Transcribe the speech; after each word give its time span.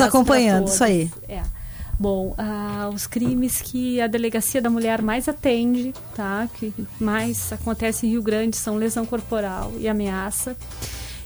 acompanhando, 0.00 0.68
isso 0.68 0.82
aí. 0.82 1.10
É. 1.28 1.42
Bom, 1.98 2.34
ah, 2.38 2.90
os 2.94 3.06
crimes 3.06 3.60
que 3.60 4.00
a 4.00 4.06
Delegacia 4.06 4.62
da 4.62 4.70
Mulher 4.70 5.02
mais 5.02 5.28
atende, 5.28 5.92
tá? 6.14 6.48
Que 6.54 6.72
mais 6.98 7.52
acontece 7.52 8.06
em 8.06 8.10
Rio 8.10 8.22
Grande 8.22 8.56
são 8.56 8.76
lesão 8.76 9.04
corporal 9.04 9.72
e 9.78 9.86
ameaça. 9.86 10.56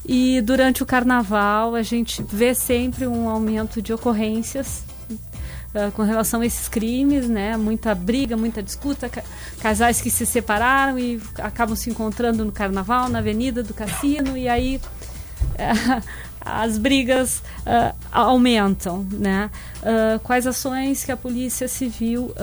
E 0.05 0.41
durante 0.41 0.83
o 0.83 0.87
carnaval 0.87 1.77
a 1.77 1.83
gente 1.83 2.23
vê 2.23 2.55
sempre 2.55 3.07
um 3.07 3.29
aumento 3.29 3.81
de 3.81 3.93
ocorrências 3.93 4.83
uh, 5.75 5.91
com 5.93 6.03
relação 6.03 6.41
a 6.41 6.47
esses 6.47 6.69
crimes, 6.69 7.29
né? 7.29 7.57
Muita 7.57 7.95
briga, 7.95 8.37
muita 8.37 8.63
disputa, 8.63 9.09
ca 9.09 9.23
casais 9.61 10.01
que 10.01 10.11
se 10.11 10.27
separaram 10.27 10.99
e 10.99 11.21
acabam 11.39 11.75
se 11.75 11.89
encontrando 11.89 12.45
no 12.45 12.53
carnaval, 12.53 13.09
na 13.09 13.21
avenida 13.21 13.63
do 13.63 13.73
cassino, 13.73 14.37
e 14.37 14.49
aí 14.49 14.77
uh, 14.77 16.03
as 16.45 16.79
brigas 16.79 17.39
uh, 17.39 17.95
aumentam, 18.13 19.07
né? 19.11 19.51
quais 20.23 20.47
ações 20.47 21.05
que 21.05 21.13
a 21.13 21.17
Polícia 21.17 21.69
Civil 21.69 22.35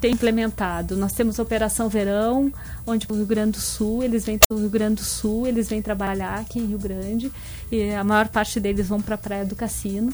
tem 0.00 0.12
implementado? 0.12 0.96
Nós 0.96 1.12
temos 1.12 1.40
a 1.40 1.42
Operação 1.42 1.88
Verão, 1.88 2.52
onde 2.86 3.08
o 3.10 3.14
Rio 3.14 3.26
Grande 3.26 3.52
do 3.52 3.60
Sul, 3.60 4.04
eles 4.04 4.24
vêm 4.24 4.38
para 4.38 4.56
o 4.56 4.60
Rio 4.60 4.70
Grande 4.70 4.96
do 4.96 5.04
Sul, 5.04 5.48
eles 5.48 5.68
vêm 5.68 5.82
trabalhar 5.82 6.38
aqui 6.38 6.60
em 6.60 6.66
Rio 6.66 6.78
Grande, 6.78 7.32
e 7.72 7.90
a 7.90 8.04
maior 8.04 8.28
parte 8.28 8.60
deles 8.60 8.86
vão 8.86 9.00
para 9.00 9.16
a 9.16 9.18
Praia 9.18 9.44
do 9.44 9.56
Cassino 9.56 10.12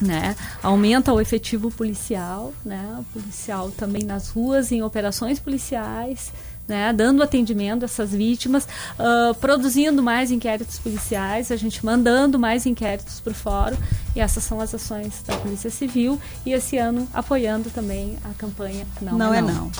né? 0.00 0.34
Aumenta 0.62 1.12
o 1.12 1.20
efetivo 1.20 1.70
policial, 1.70 2.52
né? 2.64 2.96
O 2.98 3.04
policial 3.04 3.70
também 3.70 4.02
nas 4.02 4.28
ruas, 4.28 4.72
em 4.72 4.82
operações 4.82 5.38
policiais, 5.38 6.32
né? 6.66 6.92
Dando 6.92 7.22
atendimento 7.22 7.82
a 7.82 7.86
essas 7.86 8.12
vítimas, 8.12 8.64
uh, 8.98 9.34
produzindo 9.36 10.02
mais 10.02 10.30
inquéritos 10.30 10.78
policiais, 10.78 11.50
a 11.50 11.56
gente 11.56 11.84
mandando 11.84 12.38
mais 12.38 12.66
inquéritos 12.66 13.20
para 13.20 13.32
o 13.32 13.34
fórum. 13.34 13.76
E 14.14 14.20
essas 14.20 14.44
são 14.44 14.60
as 14.60 14.74
ações 14.74 15.22
da 15.26 15.36
Polícia 15.36 15.70
Civil. 15.70 16.20
E 16.44 16.52
esse 16.52 16.76
ano 16.78 17.08
apoiando 17.12 17.70
também 17.70 18.16
a 18.24 18.34
campanha 18.34 18.86
Não, 19.00 19.18
não 19.18 19.34
é, 19.34 19.40
não. 19.40 19.48
É 19.48 19.52
não. 19.52 19.70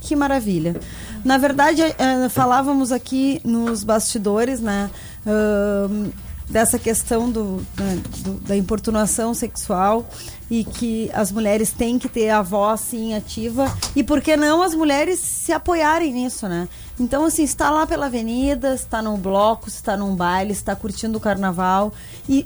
Que 0.00 0.16
maravilha. 0.16 0.76
Na 1.24 1.36
verdade, 1.36 1.82
uh, 1.82 2.30
falávamos 2.30 2.90
aqui 2.90 3.40
nos 3.44 3.84
bastidores, 3.84 4.60
né? 4.60 4.90
Uh, 5.26 6.10
dessa 6.48 6.78
questão 6.78 7.30
do, 7.30 7.64
né, 7.78 8.02
do, 8.24 8.32
da 8.40 8.56
importunação 8.56 9.32
sexual 9.32 10.08
e 10.50 10.64
que 10.64 11.10
as 11.14 11.30
mulheres 11.30 11.70
têm 11.70 11.98
que 11.98 12.08
ter 12.08 12.30
a 12.30 12.42
voz 12.42 12.80
sim 12.80 13.14
ativa 13.14 13.72
e 13.94 14.02
por 14.02 14.20
que 14.20 14.36
não 14.36 14.62
as 14.62 14.74
mulheres 14.74 15.20
se 15.20 15.52
apoiarem 15.52 16.12
nisso, 16.12 16.48
né? 16.48 16.68
Então 16.98 17.24
assim, 17.24 17.44
está 17.44 17.70
lá 17.70 17.86
pela 17.86 18.06
avenida, 18.06 18.74
está 18.74 19.00
num 19.00 19.16
bloco, 19.16 19.68
está 19.68 19.96
num 19.96 20.14
baile, 20.14 20.52
está 20.52 20.74
curtindo 20.74 21.18
o 21.18 21.20
carnaval 21.20 21.92
e 22.28 22.44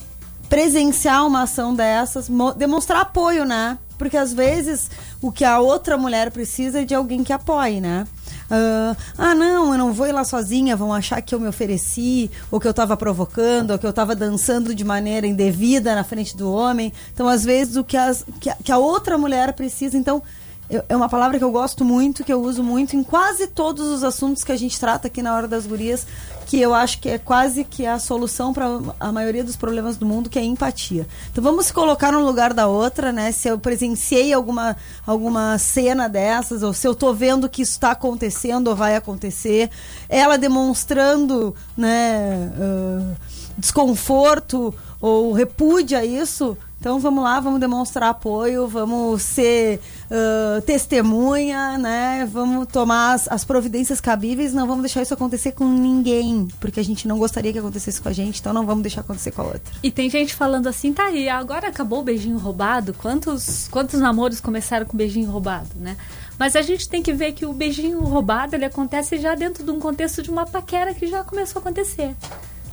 presenciar 0.49 1.27
uma 1.27 1.43
ação 1.43 1.75
dessas, 1.75 2.29
demonstrar 2.57 3.01
apoio, 3.01 3.45
né? 3.45 3.79
Porque 3.97 4.17
às 4.17 4.33
vezes 4.33 4.91
o 5.23 5.33
que 5.33 5.45
a 5.45 5.59
outra 5.59 5.97
mulher 5.97 6.31
precisa 6.31 6.83
é 6.83 6.85
de 6.85 6.95
alguém 6.95 7.25
que 7.25 7.33
apoie, 7.33 7.81
né? 7.81 8.07
Uh, 8.45 8.97
ah, 9.17 9.35
não, 9.35 9.73
eu 9.73 9.79
não 9.79 9.93
vou 9.93 10.07
ir 10.07 10.13
lá 10.13 10.25
sozinha, 10.25 10.77
vão 10.77 10.93
achar 10.93 11.21
que 11.23 11.35
eu 11.35 11.41
me 11.41 11.49
ofereci, 11.49 12.31
ou 12.51 12.61
que 12.61 12.67
eu 12.67 12.73
estava 12.73 12.97
provocando, 12.97 13.71
ou 13.71 13.79
que 13.79 13.87
eu 13.87 13.91
estava 13.91 14.15
dançando 14.15 14.75
de 14.75 14.85
maneira 14.85 15.27
indevida 15.27 15.95
na 15.95 16.05
frente 16.05 16.37
do 16.37 16.53
homem. 16.53 16.93
Então, 17.13 17.29
às 17.29 17.45
vezes, 17.45 17.77
o 17.77 17.85
que, 17.85 17.97
as, 17.97 18.25
que, 18.41 18.51
a, 18.51 18.57
que 18.63 18.73
a 18.73 18.79
outra 18.79 19.17
mulher 19.17 19.53
precisa. 19.55 19.97
Então, 19.97 20.23
é 20.71 20.97
uma 20.97 21.09
palavra 21.09 21.39
que 21.39 21.45
eu 21.45 21.51
gosto 21.51 21.85
muito, 21.85 22.25
que 22.25 22.33
eu 22.33 22.43
uso 22.43 22.63
muito 22.63 22.97
em 22.97 23.03
quase 23.03 23.47
todos 23.47 23.87
os 23.87 24.03
assuntos 24.03 24.43
que 24.43 24.51
a 24.51 24.57
gente 24.57 24.81
trata 24.81 25.09
aqui 25.09 25.21
na 25.23 25.35
Hora 25.35 25.47
das 25.47 25.67
Gurias, 25.67 26.07
que 26.47 26.61
eu 26.61 26.73
acho 26.73 27.01
que 27.01 27.09
é 27.09 27.19
quase 27.19 27.65
que 27.65 27.87
a 27.87 27.99
solução 27.99 28.53
para 28.53 28.67
a 28.99 29.13
maioria 29.13 29.45
dos 29.45 29.57
problemas 29.57 29.97
do 29.97 30.07
mundo, 30.07 30.31
que 30.31 30.39
é 30.39 30.43
empatia. 30.43 31.07
Então 31.31 31.45
vamos 31.45 31.67
se 31.67 31.73
colocar 31.73 32.13
no 32.13 32.25
lugar 32.25 32.55
da 32.55 32.67
outra, 32.67 33.13
né? 33.13 33.31
Se 33.33 33.49
eu 33.49 33.59
presenciei 33.59 34.33
alguma, 34.33 34.77
alguma 35.07 35.59
cena 35.59 36.09
dessas, 36.09 36.63
ou 36.63 36.73
se 36.73 36.87
eu 36.87 36.93
estou 36.93 37.15
vendo 37.15 37.49
que 37.49 37.63
isso 37.63 37.73
está 37.73 37.91
acontecendo 37.91 38.69
ou 38.69 38.77
vai 38.77 38.97
acontecer, 38.97 39.71
ela 40.09 40.39
demonstrando 40.39 41.55
né, 41.77 42.53
uh, 42.57 43.17
desconforto 43.59 44.75
ou 45.01 45.33
repúdia 45.33 46.05
isso, 46.05 46.57
então 46.85 46.99
vamos 46.99 47.25
lá, 47.25 47.41
vamos 47.41 47.59
demonstrar 47.59 48.11
apoio, 48.11 48.69
vamos 48.69 49.23
ser 49.23 49.81
uh, 50.05 50.61
testemunha, 50.61 51.79
né? 51.79 52.29
Vamos 52.31 52.69
tomar 52.69 53.15
as, 53.15 53.27
as, 53.27 53.43
providências 53.43 54.03
cabíveis, 54.03 54.53
não 54.53 54.67
vamos 54.67 54.83
deixar 54.83 55.01
isso 55.01 55.15
acontecer 55.15 55.53
com 55.53 55.65
ninguém, 55.65 56.47
porque 56.61 56.79
a 56.79 56.85
gente 56.85 57.09
não 57.09 57.17
gostaria 57.17 57.55
que 57.55 57.59
acontecesse 57.59 58.03
com 58.03 58.11
a 58.11 58.13
gente, 58.13 58.39
então 58.39 58.53
não 58.53 58.67
vamos 58.67 58.83
deixar 58.83 59.01
acontecer 59.01 59.31
com 59.31 59.41
a 59.41 59.45
outra. 59.47 59.75
E 59.83 59.91
tem 59.91 60.11
gente 60.11 60.35
falando 60.35 60.67
assim, 60.67 60.93
tá 60.93 61.05
aí, 61.05 61.27
agora 61.27 61.69
acabou 61.69 62.01
o 62.01 62.03
beijinho 62.03 62.37
roubado? 62.37 62.93
Quantos, 62.93 63.67
quantos 63.71 63.99
namoros 63.99 64.39
começaram 64.39 64.85
com 64.85 64.95
beijinho 64.95 65.31
roubado, 65.31 65.71
né? 65.77 65.97
Mas 66.39 66.55
a 66.55 66.61
gente 66.61 66.87
tem 66.87 67.03
que 67.03 67.15
ver 67.15 67.33
que 67.33 67.47
o 67.47 67.55
beijinho 67.55 67.99
roubado 68.01 68.57
ele 68.57 68.67
acontece 68.67 69.17
já 69.17 69.35
dentro 69.35 69.65
de 69.65 69.71
um 69.71 69.81
contexto 69.81 70.21
de 70.21 70.31
uma 70.31 70.45
paquera 70.45 70.93
que 70.93 71.07
já 71.07 71.25
começou 71.25 71.61
a 71.61 71.63
acontecer. 71.63 72.15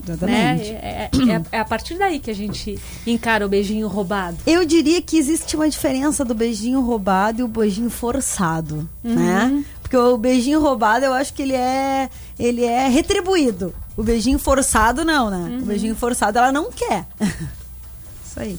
Exatamente. 0.03 0.71
Né? 0.71 0.79
É, 0.81 1.09
é, 1.11 1.41
é, 1.51 1.59
a 1.59 1.65
partir 1.65 1.97
daí 1.97 2.19
que 2.19 2.31
a 2.31 2.35
gente 2.35 2.79
encara 3.05 3.45
o 3.45 3.49
beijinho 3.49 3.87
roubado. 3.87 4.37
Eu 4.45 4.65
diria 4.65 5.01
que 5.01 5.17
existe 5.17 5.55
uma 5.55 5.69
diferença 5.69 6.25
do 6.25 6.33
beijinho 6.33 6.81
roubado 6.81 7.41
e 7.41 7.43
o 7.43 7.47
beijinho 7.47 7.89
forçado, 7.89 8.89
uhum. 9.03 9.15
né? 9.15 9.65
Porque 9.81 9.97
o 9.97 10.17
beijinho 10.17 10.61
roubado, 10.61 11.05
eu 11.05 11.13
acho 11.13 11.33
que 11.33 11.41
ele 11.41 11.53
é, 11.53 12.09
ele 12.39 12.63
é 12.63 12.87
retribuído. 12.87 13.73
O 13.97 14.03
beijinho 14.03 14.39
forçado, 14.39 15.03
não, 15.03 15.29
né? 15.29 15.37
Uhum. 15.37 15.59
O 15.59 15.65
beijinho 15.65 15.95
forçado, 15.95 16.37
ela 16.37 16.51
não 16.51 16.71
quer. 16.71 17.05
Isso 17.19 18.39
aí. 18.39 18.57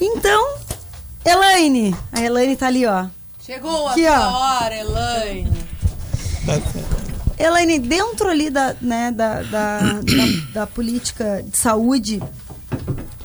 Então, 0.00 0.56
Elaine. 1.24 1.94
A 2.12 2.22
Elaine 2.22 2.56
tá 2.56 2.68
ali, 2.68 2.86
ó. 2.86 3.06
Chegou 3.44 3.88
Aqui, 3.88 4.06
a 4.06 4.30
ó. 4.30 4.62
hora, 4.62 4.76
Elaine. 4.76 5.52
Elaine, 7.38 7.78
dentro 7.78 8.28
ali 8.28 8.50
da, 8.50 8.74
né, 8.80 9.12
da, 9.12 9.42
da, 9.42 9.78
da, 9.80 10.00
da 10.52 10.66
política 10.66 11.42
de 11.46 11.56
saúde, 11.56 12.20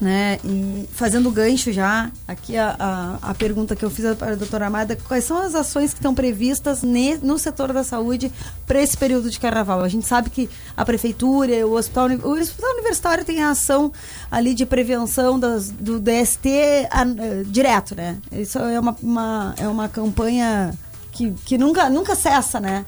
né? 0.03 0.37
E 0.43 0.87
fazendo 0.91 1.31
gancho 1.31 1.71
já, 1.71 2.11
aqui 2.27 2.57
a, 2.57 2.75
a, 2.77 3.29
a, 3.29 3.33
pergunta 3.33 3.75
que 3.75 3.83
eu 3.83 3.89
fiz 3.89 4.13
para 4.15 4.33
a 4.33 4.35
doutora 4.35 4.67
Amada, 4.67 4.97
quais 5.07 5.23
são 5.23 5.37
as 5.37 5.55
ações 5.55 5.93
que 5.93 5.99
estão 5.99 6.13
previstas 6.13 6.83
ne, 6.83 7.15
no 7.17 7.39
setor 7.39 7.71
da 7.71 7.83
saúde 7.83 8.31
para 8.67 8.81
esse 8.81 8.97
período 8.97 9.31
de 9.31 9.39
carnaval? 9.39 9.81
A 9.81 9.87
gente 9.87 10.05
sabe 10.05 10.29
que 10.29 10.49
a 10.75 10.83
prefeitura, 10.83 11.65
o 11.65 11.73
hospital, 11.73 12.09
o 12.09 12.31
hospital 12.33 12.71
universitário 12.73 13.23
tem 13.23 13.41
a 13.41 13.51
ação 13.51 13.91
ali 14.29 14.53
de 14.53 14.65
prevenção 14.65 15.39
das, 15.39 15.69
do 15.69 15.99
DST 15.99 16.49
a, 16.91 17.03
uh, 17.03 17.45
direto, 17.45 17.95
né? 17.95 18.17
Isso 18.31 18.59
é 18.59 18.79
uma, 18.79 18.95
uma, 19.01 19.55
é 19.57 19.67
uma 19.67 19.87
campanha 19.87 20.73
que, 21.13 21.31
que 21.45 21.57
nunca, 21.57 21.89
nunca 21.89 22.13
cessa, 22.13 22.59
né? 22.59 22.85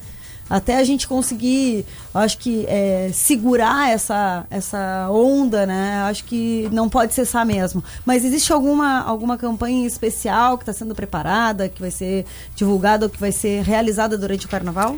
Até 0.50 0.78
a 0.78 0.84
gente 0.84 1.08
conseguir, 1.08 1.86
acho 2.14 2.38
que 2.38 2.66
é, 2.68 3.10
segurar 3.14 3.90
essa, 3.90 4.46
essa 4.50 5.08
onda, 5.10 5.66
né? 5.66 6.04
Acho 6.04 6.24
que 6.24 6.70
não 6.72 6.88
pode 6.88 7.14
cessar 7.14 7.46
mesmo. 7.46 7.84
Mas 8.06 8.24
existe 8.24 8.54
alguma, 8.54 9.02
alguma 9.02 9.38
campanha 9.38 9.88
especial 9.88 10.58
que 10.58 10.64
está 10.64 10.74
sendo 10.74 10.94
preparada, 10.94 11.68
que 11.68 11.82
vai 11.82 11.92
ser 11.92 12.26
divulgada 12.56 13.06
ou 13.06 13.10
que 13.10 13.20
vai 13.20 13.32
ser 13.32 13.64
realizada 13.64 14.18
durante 14.18 14.46
o 14.46 14.50
carnaval? 14.50 14.98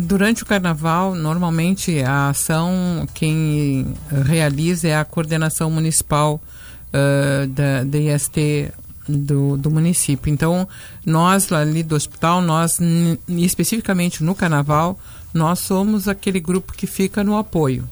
Durante 0.00 0.42
o 0.42 0.46
carnaval, 0.46 1.14
normalmente 1.14 2.02
a 2.02 2.30
ação 2.30 3.06
quem 3.14 3.94
realiza 4.24 4.88
é 4.88 4.96
a 4.96 5.04
coordenação 5.04 5.70
municipal 5.70 6.40
uh, 6.88 7.46
da, 7.46 7.98
IST 7.98 8.72
do, 9.08 9.56
do 9.56 9.70
município. 9.70 10.32
Então, 10.32 10.68
nós 11.04 11.50
ali 11.52 11.82
do 11.82 11.94
hospital, 11.94 12.40
nós 12.40 12.78
especificamente 13.28 14.22
no 14.22 14.34
carnaval, 14.34 14.98
nós 15.32 15.60
somos 15.60 16.08
aquele 16.08 16.40
grupo 16.40 16.72
que 16.72 16.86
fica 16.86 17.24
no 17.24 17.36
apoio, 17.36 17.88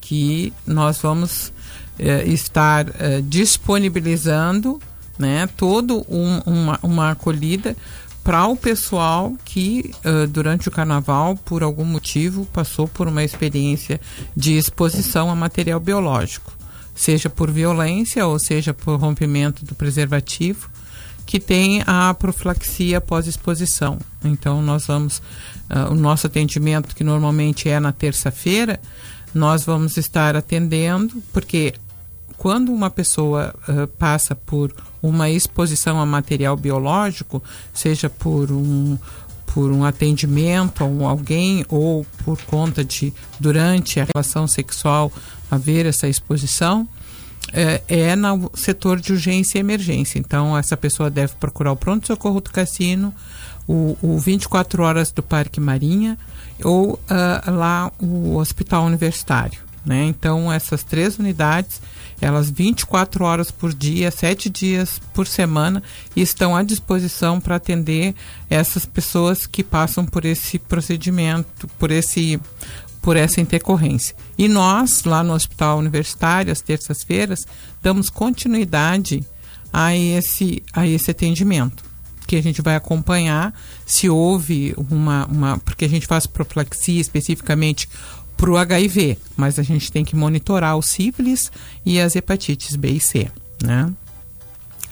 que 0.00 0.52
nós 0.66 0.98
vamos 0.98 1.52
eh, 1.98 2.24
estar 2.24 2.86
eh, 2.98 3.22
disponibilizando 3.22 4.80
né, 5.18 5.48
todo 5.56 6.04
um, 6.08 6.40
uma, 6.44 6.78
uma 6.82 7.10
acolhida 7.12 7.76
para 8.22 8.44
o 8.48 8.56
pessoal 8.56 9.34
que 9.44 9.94
uh, 10.04 10.26
durante 10.26 10.68
o 10.68 10.72
carnaval, 10.72 11.36
por 11.36 11.62
algum 11.62 11.84
motivo, 11.84 12.44
passou 12.46 12.88
por 12.88 13.06
uma 13.06 13.22
experiência 13.22 14.00
de 14.36 14.56
exposição 14.56 15.30
a 15.30 15.36
material 15.36 15.78
biológico 15.78 16.55
seja 16.96 17.30
por 17.30 17.50
violência 17.50 18.26
ou 18.26 18.38
seja 18.38 18.74
por 18.74 18.98
rompimento 18.98 19.64
do 19.64 19.74
preservativo, 19.74 20.68
que 21.26 21.38
tem 21.38 21.82
a 21.86 22.14
profilaxia 22.14 23.00
pós-exposição. 23.00 23.98
Então, 24.24 24.62
nós 24.62 24.86
vamos, 24.86 25.18
uh, 25.70 25.92
o 25.92 25.94
nosso 25.94 26.26
atendimento, 26.26 26.94
que 26.94 27.04
normalmente 27.04 27.68
é 27.68 27.78
na 27.78 27.92
terça-feira, 27.92 28.80
nós 29.34 29.64
vamos 29.64 29.96
estar 29.96 30.34
atendendo, 30.34 31.22
porque 31.32 31.74
quando 32.38 32.72
uma 32.72 32.90
pessoa 32.90 33.54
uh, 33.68 33.86
passa 33.86 34.34
por 34.34 34.72
uma 35.02 35.28
exposição 35.28 36.00
a 36.00 36.06
material 36.06 36.56
biológico, 36.56 37.42
seja 37.74 38.08
por 38.08 38.52
um, 38.52 38.96
por 39.46 39.70
um 39.72 39.84
atendimento 39.84 40.84
a 40.84 41.08
alguém 41.08 41.64
ou 41.68 42.06
por 42.24 42.40
conta 42.42 42.84
de, 42.84 43.12
durante 43.40 44.00
a 44.00 44.06
relação 44.14 44.46
sexual, 44.46 45.12
haver 45.50 45.86
essa 45.86 46.08
exposição, 46.08 46.88
é, 47.52 47.82
é 47.88 48.16
no 48.16 48.50
setor 48.54 49.00
de 49.00 49.12
urgência 49.12 49.58
e 49.58 49.60
emergência. 49.60 50.18
Então, 50.18 50.56
essa 50.56 50.76
pessoa 50.76 51.10
deve 51.10 51.34
procurar 51.34 51.72
o 51.72 51.76
pronto-socorro 51.76 52.40
do 52.40 52.50
cassino, 52.50 53.14
o, 53.66 53.96
o 54.02 54.18
24 54.18 54.82
horas 54.82 55.10
do 55.10 55.22
Parque 55.22 55.60
Marinha 55.60 56.18
ou 56.62 56.94
uh, 56.94 57.50
lá 57.50 57.90
o 58.00 58.36
Hospital 58.36 58.84
Universitário. 58.84 59.66
Né? 59.84 60.04
Então, 60.04 60.52
essas 60.52 60.82
três 60.82 61.16
unidades, 61.16 61.80
elas 62.20 62.50
24 62.50 63.24
horas 63.24 63.52
por 63.52 63.72
dia, 63.72 64.10
sete 64.10 64.50
dias 64.50 65.00
por 65.14 65.28
semana, 65.28 65.80
estão 66.16 66.56
à 66.56 66.64
disposição 66.64 67.40
para 67.40 67.54
atender 67.54 68.12
essas 68.50 68.84
pessoas 68.84 69.46
que 69.46 69.62
passam 69.62 70.04
por 70.04 70.24
esse 70.24 70.58
procedimento, 70.58 71.68
por 71.78 71.92
esse 71.92 72.40
por 73.06 73.16
essa 73.16 73.40
intercorrência. 73.40 74.16
E 74.36 74.48
nós, 74.48 75.04
lá 75.04 75.22
no 75.22 75.32
Hospital 75.32 75.78
Universitário, 75.78 76.50
às 76.50 76.60
terças-feiras, 76.60 77.46
damos 77.80 78.10
continuidade 78.10 79.22
a 79.72 79.94
esse, 79.94 80.60
a 80.72 80.88
esse 80.88 81.12
atendimento 81.12 81.84
que 82.26 82.34
a 82.34 82.42
gente 82.42 82.60
vai 82.60 82.74
acompanhar 82.74 83.54
se 83.86 84.10
houve 84.10 84.74
uma, 84.90 85.24
uma 85.26 85.58
porque 85.58 85.84
a 85.84 85.88
gente 85.88 86.04
faz 86.04 86.26
profilaxia 86.26 87.00
especificamente 87.00 87.88
para 88.36 88.50
o 88.50 88.56
HIV, 88.56 89.16
mas 89.36 89.60
a 89.60 89.62
gente 89.62 89.92
tem 89.92 90.04
que 90.04 90.16
monitorar 90.16 90.76
o 90.76 90.82
sífilis 90.82 91.52
e 91.84 92.00
as 92.00 92.16
hepatites 92.16 92.74
B 92.74 92.90
e 92.90 92.98
C, 92.98 93.30
né? 93.62 93.88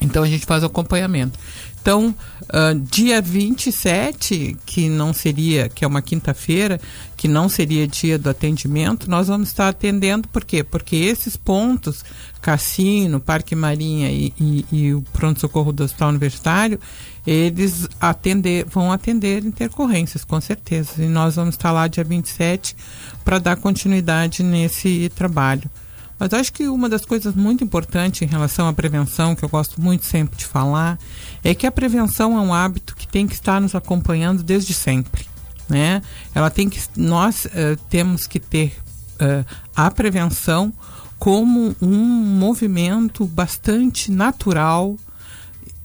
Então 0.04 0.22
a 0.22 0.28
gente 0.28 0.46
faz 0.46 0.62
o 0.62 0.66
acompanhamento. 0.66 1.38
Então, 1.84 2.14
uh, 2.44 2.80
dia 2.80 3.20
27, 3.20 4.56
que 4.64 4.88
não 4.88 5.12
seria, 5.12 5.68
que 5.68 5.84
é 5.84 5.86
uma 5.86 6.00
quinta-feira, 6.00 6.80
que 7.14 7.28
não 7.28 7.46
seria 7.46 7.86
dia 7.86 8.18
do 8.18 8.30
atendimento, 8.30 9.10
nós 9.10 9.28
vamos 9.28 9.48
estar 9.48 9.68
atendendo, 9.68 10.26
por 10.28 10.46
quê? 10.46 10.64
Porque 10.64 10.96
esses 10.96 11.36
pontos, 11.36 12.02
Cassino, 12.40 13.20
Parque 13.20 13.54
Marinha 13.54 14.10
e, 14.10 14.32
e, 14.40 14.64
e 14.72 14.94
o 14.94 15.02
pronto-socorro 15.12 15.74
do 15.74 15.84
Hospital 15.84 16.08
Universitário, 16.08 16.80
eles 17.26 17.86
atender, 18.00 18.64
vão 18.64 18.90
atender 18.90 19.44
intercorrências, 19.44 20.24
com 20.24 20.40
certeza. 20.40 21.04
E 21.04 21.06
nós 21.06 21.36
vamos 21.36 21.54
estar 21.54 21.70
lá 21.70 21.86
dia 21.86 22.02
27 22.02 22.74
para 23.22 23.38
dar 23.38 23.56
continuidade 23.56 24.42
nesse 24.42 25.12
trabalho. 25.14 25.70
Mas 26.19 26.32
acho 26.32 26.52
que 26.52 26.69
uma 26.69 26.88
das 26.88 27.05
coisas 27.05 27.34
muito 27.34 27.64
importantes 27.64 28.22
em 28.22 28.26
relação 28.26 28.69
à 28.69 28.72
prevenção, 28.72 29.34
que 29.34 29.44
eu 29.44 29.49
gosto 29.49 29.81
muito 29.81 30.05
sempre 30.05 30.37
de 30.37 30.44
falar, 30.44 30.99
é 31.43 31.55
que 31.55 31.66
a 31.66 31.72
prevenção 31.72 32.37
é 32.37 32.40
um 32.40 32.55
hábito 32.55 32.94
que 32.94 33.06
tem 33.06 33.26
que 33.26 33.34
estar 33.34 33.61
nos 33.61 33.75
acompanhando 33.75 34.43
desde 34.43 34.72
sempre. 34.72 35.26
Né? 35.69 36.02
Ela 36.34 36.50
tem 36.50 36.69
que, 36.69 36.81
nós 36.96 37.46
uh, 37.46 37.76
temos 37.88 38.26
que 38.26 38.38
ter 38.38 38.76
uh, 39.14 39.44
a 39.75 39.90
prevenção 39.90 40.72
como 41.19 41.75
um 41.81 41.96
movimento 41.96 43.25
bastante 43.26 44.11
natural 44.11 44.96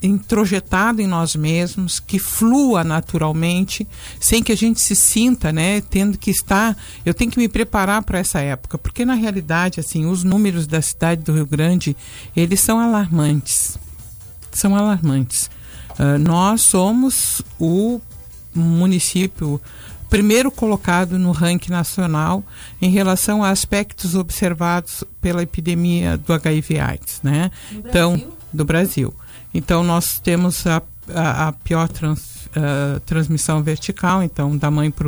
introjetado 0.02 1.02
em 1.02 1.08
nós 1.08 1.36
mesmos, 1.36 2.00
que 2.00 2.18
flua 2.18 2.84
naturalmente, 2.84 3.88
sem 4.20 4.42
que 4.42 4.52
a 4.52 4.58
gente 4.58 4.80
se 4.80 4.96
sinta, 4.96 5.52
né, 5.52 5.82
tendo 5.82 6.18
que 6.18 6.32
estar, 6.32 6.78
eu 7.06 7.14
tenho 7.14 7.30
que 7.30 7.40
me 7.40 7.50
preparar 7.50 8.04
para 8.04 8.20
essa 8.20 8.40
época, 8.40 8.78
porque 8.78 9.04
na 9.04 9.14
realidade, 9.14 9.80
assim, 9.80 10.06
os 10.06 10.24
números 10.24 10.66
da 10.66 10.82
cidade 10.82 11.24
do 11.24 11.34
Rio 11.34 11.46
Grande, 11.46 11.96
eles 12.36 12.60
são 12.62 12.80
alarmantes. 12.80 13.78
São 14.52 14.76
alarmantes. 14.76 15.50
Uh, 16.00 16.18
nós 16.18 16.62
somos 16.62 17.42
o 17.60 18.00
município 18.56 19.62
primeiro 20.10 20.50
colocado 20.50 21.20
no 21.20 21.32
ranking 21.32 21.72
nacional 21.72 22.44
em 22.82 22.90
relação 22.90 23.44
a 23.44 23.50
aspectos 23.50 24.16
observados 24.16 25.04
pela 25.22 25.44
epidemia 25.44 26.18
do 26.18 26.34
HIV/AIDS, 26.34 27.20
né? 27.22 27.52
Então, 27.72 28.20
do 28.52 28.66
Brasil. 28.66 29.14
Então, 29.54 29.84
nós 29.84 30.20
temos 30.20 30.66
a, 30.68 30.82
a, 31.14 31.48
a 31.48 31.52
pior 31.52 31.88
trans, 31.88 32.48
uh, 32.48 33.00
transmissão 33.06 33.64
vertical, 33.64 34.22
então, 34.24 34.56
da 34.58 34.70
mãe 34.70 34.92
para 34.92 35.08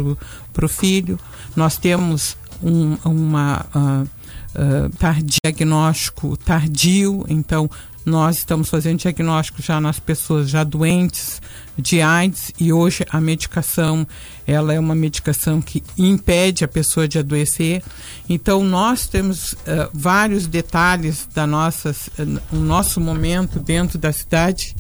o 0.66 0.70
filho. 0.70 1.20
Nós 1.56 1.78
temos 1.78 2.38
um, 2.62 2.98
uma. 3.04 3.66
Uh, 3.76 4.22
uh, 4.56 5.24
diagnóstico 5.24 6.36
tardio, 6.38 7.26
então 7.28 7.70
nós 8.06 8.38
estamos 8.38 8.70
fazendo 8.70 9.00
diagnóstico 9.00 9.62
já 9.62 9.80
nas 9.80 10.00
pessoas 10.00 10.50
já 10.50 10.64
doentes 10.64 11.42
de 11.78 12.02
AIDS 12.02 12.52
e 12.60 12.74
hoje 12.74 13.06
a 13.10 13.22
medicação 13.22 14.08
ela 14.46 14.74
é 14.74 14.80
uma 14.80 14.96
medicação 14.96 15.62
que 15.62 15.84
impede 15.98 16.64
a 16.64 16.68
pessoa 16.68 17.08
de 17.08 17.20
adoecer. 17.20 17.84
Então 18.28 18.64
nós 18.64 19.08
temos 19.08 19.54
uh, 19.54 19.90
vários 19.94 20.48
detalhes 20.48 21.28
da 21.34 21.46
nossa 21.46 21.92
uh, 21.92 22.56
nosso 22.56 23.00
momento 23.00 23.60
dentro 23.60 23.98
da 23.98 24.12
cidade 24.12 24.76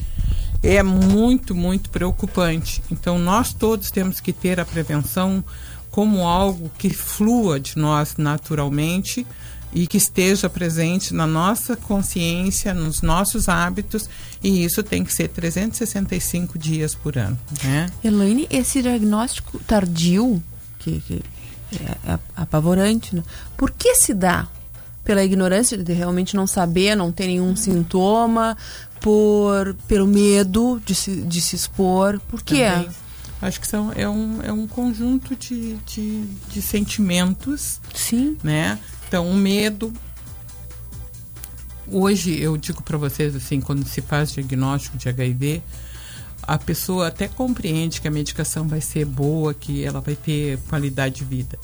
é 0.63 0.81
muito 0.81 1.53
muito 1.53 1.89
preocupante. 1.89 2.81
Então 2.91 3.19
nós 3.19 3.53
todos 3.53 3.91
temos 3.91 4.19
que 4.19 4.33
ter 4.33 4.59
a 4.59 4.65
prevenção 4.65 5.43
como 5.91 6.25
algo 6.27 6.71
que 6.77 6.89
flua 6.89 7.59
de 7.59 7.77
nós 7.77 8.15
naturalmente 8.17 9.27
e 9.73 9.87
que 9.87 9.97
esteja 9.97 10.49
presente 10.49 11.13
na 11.13 11.25
nossa 11.25 11.75
consciência, 11.75 12.73
nos 12.73 13.01
nossos 13.01 13.47
hábitos, 13.47 14.09
e 14.43 14.63
isso 14.63 14.83
tem 14.83 15.03
que 15.03 15.13
ser 15.13 15.29
365 15.29 16.59
dias 16.59 16.93
por 16.93 17.17
ano. 17.17 17.39
Né? 17.63 17.89
Elaine, 18.03 18.47
esse 18.49 18.81
diagnóstico 18.81 19.59
tardio, 19.59 20.41
que, 20.79 21.01
que 21.01 21.23
é 22.05 22.19
apavorante, 22.35 23.15
né? 23.15 23.23
por 23.55 23.71
que 23.71 23.95
se 23.95 24.13
dá? 24.13 24.47
Pela 25.03 25.23
ignorância 25.23 25.77
de 25.77 25.93
realmente 25.93 26.35
não 26.35 26.45
saber, 26.45 26.95
não 26.95 27.11
ter 27.11 27.27
nenhum 27.27 27.55
sintoma, 27.55 28.55
por 28.99 29.75
pelo 29.87 30.05
medo 30.05 30.81
de 30.85 30.93
se, 30.93 31.21
de 31.21 31.41
se 31.41 31.55
expor, 31.55 32.19
por 32.29 32.43
quê? 32.43 32.65
Também. 32.65 32.89
Acho 33.41 33.59
que 33.59 33.67
são, 33.67 33.91
é, 33.93 34.07
um, 34.07 34.41
é 34.43 34.53
um 34.53 34.67
conjunto 34.67 35.35
de, 35.35 35.75
de, 35.77 36.25
de 36.49 36.61
sentimentos. 36.61 37.81
Sim. 37.93 38.37
Né? 38.43 38.77
Então, 39.07 39.27
o 39.29 39.33
medo. 39.33 39.91
Hoje, 41.87 42.39
eu 42.39 42.55
digo 42.55 42.83
para 42.83 42.97
vocês, 42.97 43.35
assim, 43.35 43.59
quando 43.59 43.85
se 43.85 44.01
faz 44.01 44.31
diagnóstico 44.31 44.97
de 44.97 45.09
HIV, 45.09 45.61
a 46.43 46.57
pessoa 46.57 47.07
até 47.07 47.27
compreende 47.27 47.99
que 47.99 48.07
a 48.07 48.11
medicação 48.11 48.67
vai 48.67 48.79
ser 48.79 49.05
boa, 49.05 49.53
que 49.53 49.83
ela 49.83 49.99
vai 49.99 50.15
ter 50.15 50.57
qualidade 50.69 51.15
de 51.15 51.25
vida. 51.25 51.57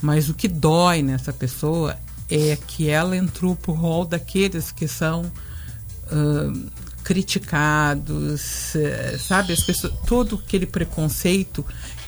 Mas 0.00 0.28
o 0.28 0.34
que 0.34 0.48
dói 0.48 1.02
nessa 1.02 1.32
pessoa 1.32 1.98
é 2.30 2.56
que 2.56 2.88
ela 2.88 3.16
entrou 3.16 3.54
pro 3.54 3.72
rol 3.72 4.04
daqueles 4.04 4.72
que 4.72 4.88
são 4.88 5.22
uh, 5.22 6.70
criticados, 7.04 8.74
uh, 8.74 9.18
sabe? 9.18 9.52
As 9.52 9.62
pessoas, 9.62 9.92
todo 10.06 10.42
aquele 10.44 10.66
preconceito 10.66 11.64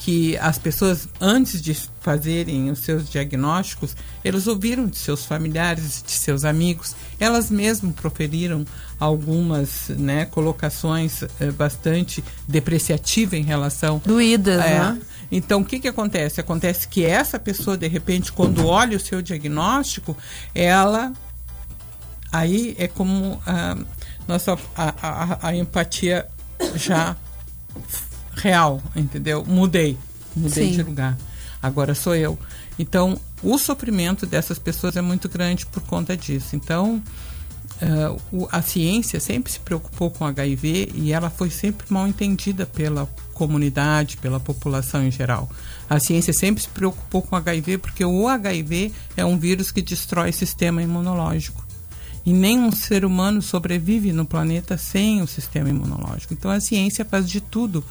que 0.06 0.37
as 0.38 0.56
pessoas, 0.56 1.09
antes 1.21 1.61
de 1.61 1.76
fazerem 2.00 2.71
os 2.71 2.78
seus 2.78 3.11
diagnósticos, 3.11 3.97
eles 4.25 4.47
ouviram 4.47 4.87
de 4.87 4.97
seus 4.97 5.26
familiares, 5.26 6.00
de 6.06 6.12
seus 6.12 6.44
amigos, 6.44 6.94
elas 7.18 7.50
mesmas 7.50 7.92
proferiram 7.92 8.64
algumas 9.00 9.88
né, 9.88 10.25
colocações 10.25 11.25
eh, 11.40 11.50
bastante 11.50 12.23
depreciativas 12.47 13.37
em 13.37 13.42
relação. 13.42 14.00
Doídas, 14.06 14.64
é, 14.64 14.78
né? 14.78 15.00
Então, 15.30 15.62
o 15.62 15.64
que, 15.64 15.80
que 15.80 15.88
acontece? 15.88 16.40
Acontece 16.40 16.87
que 16.87 17.04
essa 17.04 17.37
pessoa, 17.37 17.76
de 17.76 17.88
repente, 17.88 18.32
quando 18.32 18.64
olha 18.64 18.97
o 18.97 19.00
seu 19.00 19.21
diagnóstico, 19.21 20.16
ela. 20.54 21.12
Aí 22.32 22.76
é 22.78 22.87
como 22.87 23.40
a, 23.44 23.76
nossa, 24.26 24.59
a, 24.76 24.95
a, 25.00 25.49
a 25.49 25.56
empatia 25.56 26.26
já 26.75 27.16
real, 28.35 28.83
entendeu? 28.95 29.45
Mudei, 29.45 29.97
mudei 30.35 30.68
Sim. 30.68 30.73
de 30.73 30.83
lugar. 30.83 31.16
Agora 31.62 31.95
sou 31.95 32.14
eu. 32.14 32.38
Então, 32.78 33.18
o 33.42 33.59
sofrimento 33.59 34.26
dessas 34.26 34.59
pessoas 34.59 34.97
é 34.97 35.00
muito 35.00 35.28
grande 35.28 35.66
por 35.66 35.83
conta 35.83 36.16
disso. 36.16 36.54
Então, 36.54 37.02
uh, 37.83 38.21
o, 38.30 38.49
a 38.52 38.61
ciência 38.62 39.18
sempre 39.21 39.52
se 39.52 39.59
preocupou 39.59 40.11
com 40.11 40.25
HIV 40.25 40.90
e 40.95 41.12
ela 41.12 41.30
foi 41.30 41.50
sempre 41.50 41.87
mal 41.90 42.06
entendida 42.06 42.66
pela 42.66 43.09
comunidade, 43.33 44.16
pela 44.18 44.38
população 44.38 45.04
em 45.04 45.11
geral. 45.11 45.50
A 45.88 45.99
ciência 45.99 46.33
sempre 46.33 46.62
se 46.62 46.68
preocupou 46.68 47.23
com 47.23 47.37
HIV 47.37 47.78
porque 47.78 48.04
o 48.04 48.28
HIV 48.28 48.92
é 49.16 49.25
um 49.25 49.38
vírus 49.38 49.71
que 49.71 49.83
destrói 49.83 50.30
o 50.30 50.35
sistema 50.35 50.83
imunológico. 50.83 51.65
E 52.26 52.33
nenhum 52.33 52.73
ser 52.73 53.04
humano 53.04 53.40
sobrevive 53.40 54.12
no 54.12 54.26
planeta 54.26 54.76
sem 54.76 55.23
o 55.23 55.28
sistema 55.28 55.71
imunológico. 55.71 56.35
Então 56.35 56.50
a 56.50 56.59
ciência 56.59 57.04
faz 57.04 57.30
de 57.30 57.40
tudo 57.40 57.85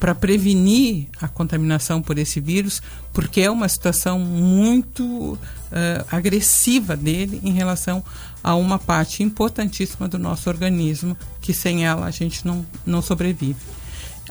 para 0.00 0.12
prevenir 0.14 1.06
a 1.22 1.28
contaminação 1.28 2.02
por 2.02 2.18
esse 2.18 2.40
vírus, 2.40 2.82
porque 3.12 3.40
é 3.40 3.50
uma 3.50 3.68
situação 3.68 4.18
muito 4.18 5.04
uh, 5.04 5.38
agressiva 6.10 6.96
dele 6.96 7.40
em 7.44 7.52
relação 7.52 8.04
a 8.42 8.54
uma 8.56 8.78
parte 8.78 9.22
importantíssima 9.22 10.06
do 10.08 10.18
nosso 10.18 10.50
organismo, 10.50 11.16
que 11.40 11.54
sem 11.54 11.86
ela 11.86 12.06
a 12.06 12.10
gente 12.10 12.44
não, 12.44 12.66
não 12.84 13.00
sobrevive. 13.00 13.60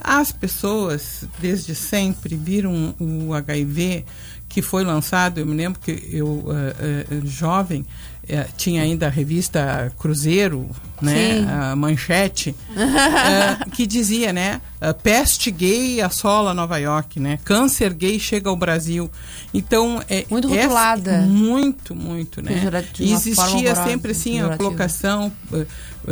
As 0.03 0.31
pessoas, 0.31 1.25
desde 1.39 1.73
sempre, 1.73 2.35
viram 2.35 2.93
o 2.99 3.33
HIV 3.33 4.05
que 4.49 4.61
foi 4.61 4.83
lançado, 4.83 5.39
eu 5.39 5.45
me 5.45 5.55
lembro 5.55 5.79
que 5.79 5.91
eu, 6.11 6.27
uh, 6.27 6.49
uh, 6.49 7.27
jovem, 7.27 7.85
eh, 8.27 8.45
tinha 8.57 8.81
ainda 8.83 9.07
a 9.07 9.09
revista 9.09 9.91
Cruzeiro, 9.99 10.69
né, 11.01 11.39
Sim. 11.39 11.45
a 11.49 11.75
Manchete, 11.75 12.55
eh, 12.75 13.65
que 13.73 13.85
dizia, 13.85 14.31
né, 14.31 14.61
eh, 14.79 14.93
peste 14.93 15.51
gay 15.51 16.01
assola 16.01 16.53
Nova 16.53 16.77
York, 16.77 17.19
né, 17.19 17.37
câncer 17.43 17.93
gay 17.93 18.19
chega 18.19 18.49
ao 18.49 18.55
Brasil. 18.55 19.09
Então 19.53 20.01
é 20.09 20.25
Muito 20.29 20.47
essa- 20.47 20.61
rotulada. 20.63 21.17
muito, 21.21 21.95
muito, 21.95 22.41
né? 22.41 22.51
E 22.99 23.11
existia 23.13 23.75
sempre 23.75 24.11
assim 24.11 24.41
a 24.41 24.55
colocação, 24.57 25.31
eh, 25.53 25.65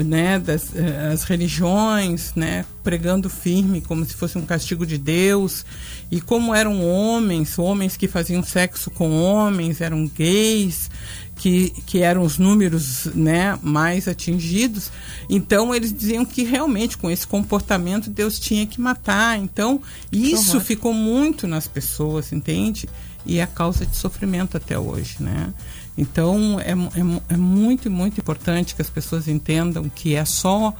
né, 0.04 0.40
das 0.40 0.76
eh, 0.76 1.12
as 1.14 1.24
religiões, 1.24 2.34
né, 2.36 2.66
pregando 2.84 3.30
firme 3.30 3.80
como 3.82 4.04
se 4.06 4.14
fosse 4.16 4.38
um 4.38 4.42
castigo 4.46 4.86
de 4.86 4.98
Deus 4.98 5.66
e 6.12 6.20
como 6.20 6.54
eram 6.54 6.84
homens, 6.84 7.58
homens 7.58 7.96
que 7.96 8.08
faziam 8.08 8.44
sexo 8.44 8.90
com 8.92 9.12
homens, 9.22 9.80
eram 9.82 10.06
gays, 10.08 10.90
que, 11.36 11.72
que 11.86 12.00
eram 12.00 12.22
os 12.22 12.38
números 12.38 13.06
né, 13.14 13.58
mais 13.62 14.08
atingidos. 14.08 14.92
Então, 15.30 15.74
eles 15.74 15.94
diziam 15.94 16.26
que 16.26 16.44
realmente, 16.44 16.98
com 16.98 17.10
esse 17.10 17.26
comportamento, 17.26 18.10
Deus 18.10 18.40
tinha 18.40 18.66
que 18.66 18.80
matar. 18.80 19.38
Então, 19.38 19.82
isso 20.12 20.52
horror. 20.52 20.62
ficou 20.62 20.94
muito 20.94 21.48
nas 21.48 21.68
pessoas, 21.68 22.32
entende? 22.32 22.88
E 23.26 23.40
é 23.40 23.46
causa 23.46 23.86
de 23.86 23.96
sofrimento 23.96 24.58
até 24.58 24.78
hoje, 24.78 25.18
né? 25.20 25.54
Então, 25.98 26.60
é, 26.60 26.72
é, 26.72 27.34
é 27.34 27.38
muito, 27.38 27.90
muito 27.90 28.20
importante 28.20 28.76
que 28.76 28.82
as 28.82 28.90
pessoas 28.90 29.28
entendam 29.28 29.90
que 29.90 30.16
é 30.16 30.26
só 30.26 30.74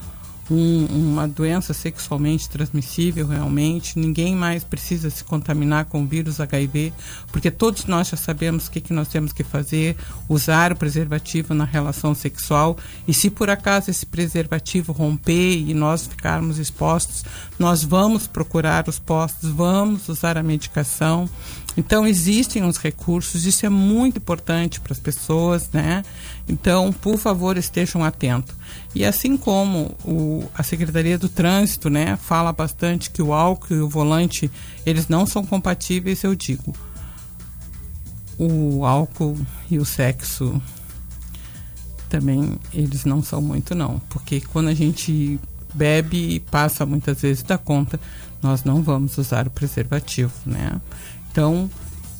um- 0.50 0.86
uma 0.86 1.26
doença 1.28 1.72
sexualmente 1.72 2.48
transmissível 2.48 3.26
realmente. 3.26 3.98
Ninguém 3.98 4.34
mais 4.34 4.62
precisa 4.64 5.08
se 5.10 5.24
contaminar 5.24 5.86
com 5.86 6.02
o 6.02 6.06
vírus 6.06 6.40
HIV, 6.40 6.92
porque 7.32 7.50
todos 7.50 7.86
nós 7.86 8.08
já 8.08 8.16
sabemos 8.16 8.66
o 8.66 8.70
que, 8.70 8.80
que 8.80 8.92
nós 8.92 9.08
temos 9.08 9.32
que 9.32 9.42
fazer, 9.44 9.96
usar 10.28 10.72
o 10.72 10.76
preservativo 10.76 11.54
na 11.54 11.64
relação 11.64 12.14
sexual. 12.14 12.76
E 13.08 13.14
se 13.14 13.30
por 13.30 13.48
acaso 13.50 13.90
esse 13.90 14.04
preservativo 14.06 14.92
romper 14.92 15.56
e 15.58 15.72
nós 15.74 16.06
ficarmos 16.06 16.58
expostos, 16.58 17.24
nós 17.58 17.82
vamos 17.82 18.26
procurar 18.26 18.88
os 18.88 18.98
postos, 18.98 19.50
vamos 19.50 20.08
usar 20.08 20.36
a 20.36 20.42
medicação. 20.42 21.28
Então 21.76 22.06
existem 22.06 22.64
os 22.64 22.76
recursos, 22.76 23.44
isso 23.44 23.66
é 23.66 23.68
muito 23.68 24.18
importante 24.18 24.80
para 24.80 24.92
as 24.92 25.00
pessoas, 25.00 25.68
né? 25.72 26.04
Então, 26.48 26.92
por 26.92 27.18
favor, 27.18 27.56
estejam 27.56 28.04
atentos. 28.04 28.54
E 28.94 29.04
assim 29.04 29.36
como 29.36 29.94
o, 30.04 30.48
a 30.54 30.62
Secretaria 30.62 31.18
do 31.18 31.28
Trânsito, 31.28 31.90
né, 31.90 32.16
fala 32.16 32.52
bastante 32.52 33.10
que 33.10 33.20
o 33.20 33.32
álcool 33.32 33.74
e 33.74 33.80
o 33.80 33.88
volante, 33.88 34.50
eles 34.86 35.08
não 35.08 35.26
são 35.26 35.44
compatíveis, 35.44 36.22
eu 36.22 36.34
digo. 36.34 36.74
O 38.38 38.84
álcool 38.84 39.36
e 39.70 39.78
o 39.78 39.84
sexo 39.84 40.60
também 42.08 42.58
eles 42.72 43.04
não 43.04 43.22
são 43.22 43.42
muito 43.42 43.74
não, 43.74 43.98
porque 44.08 44.40
quando 44.40 44.68
a 44.68 44.74
gente 44.74 45.40
bebe 45.74 46.34
e 46.34 46.40
passa 46.40 46.86
muitas 46.86 47.20
vezes 47.20 47.42
da 47.42 47.58
conta, 47.58 47.98
nós 48.40 48.62
não 48.62 48.82
vamos 48.82 49.18
usar 49.18 49.48
o 49.48 49.50
preservativo, 49.50 50.32
né? 50.46 50.80
Então, 51.34 51.68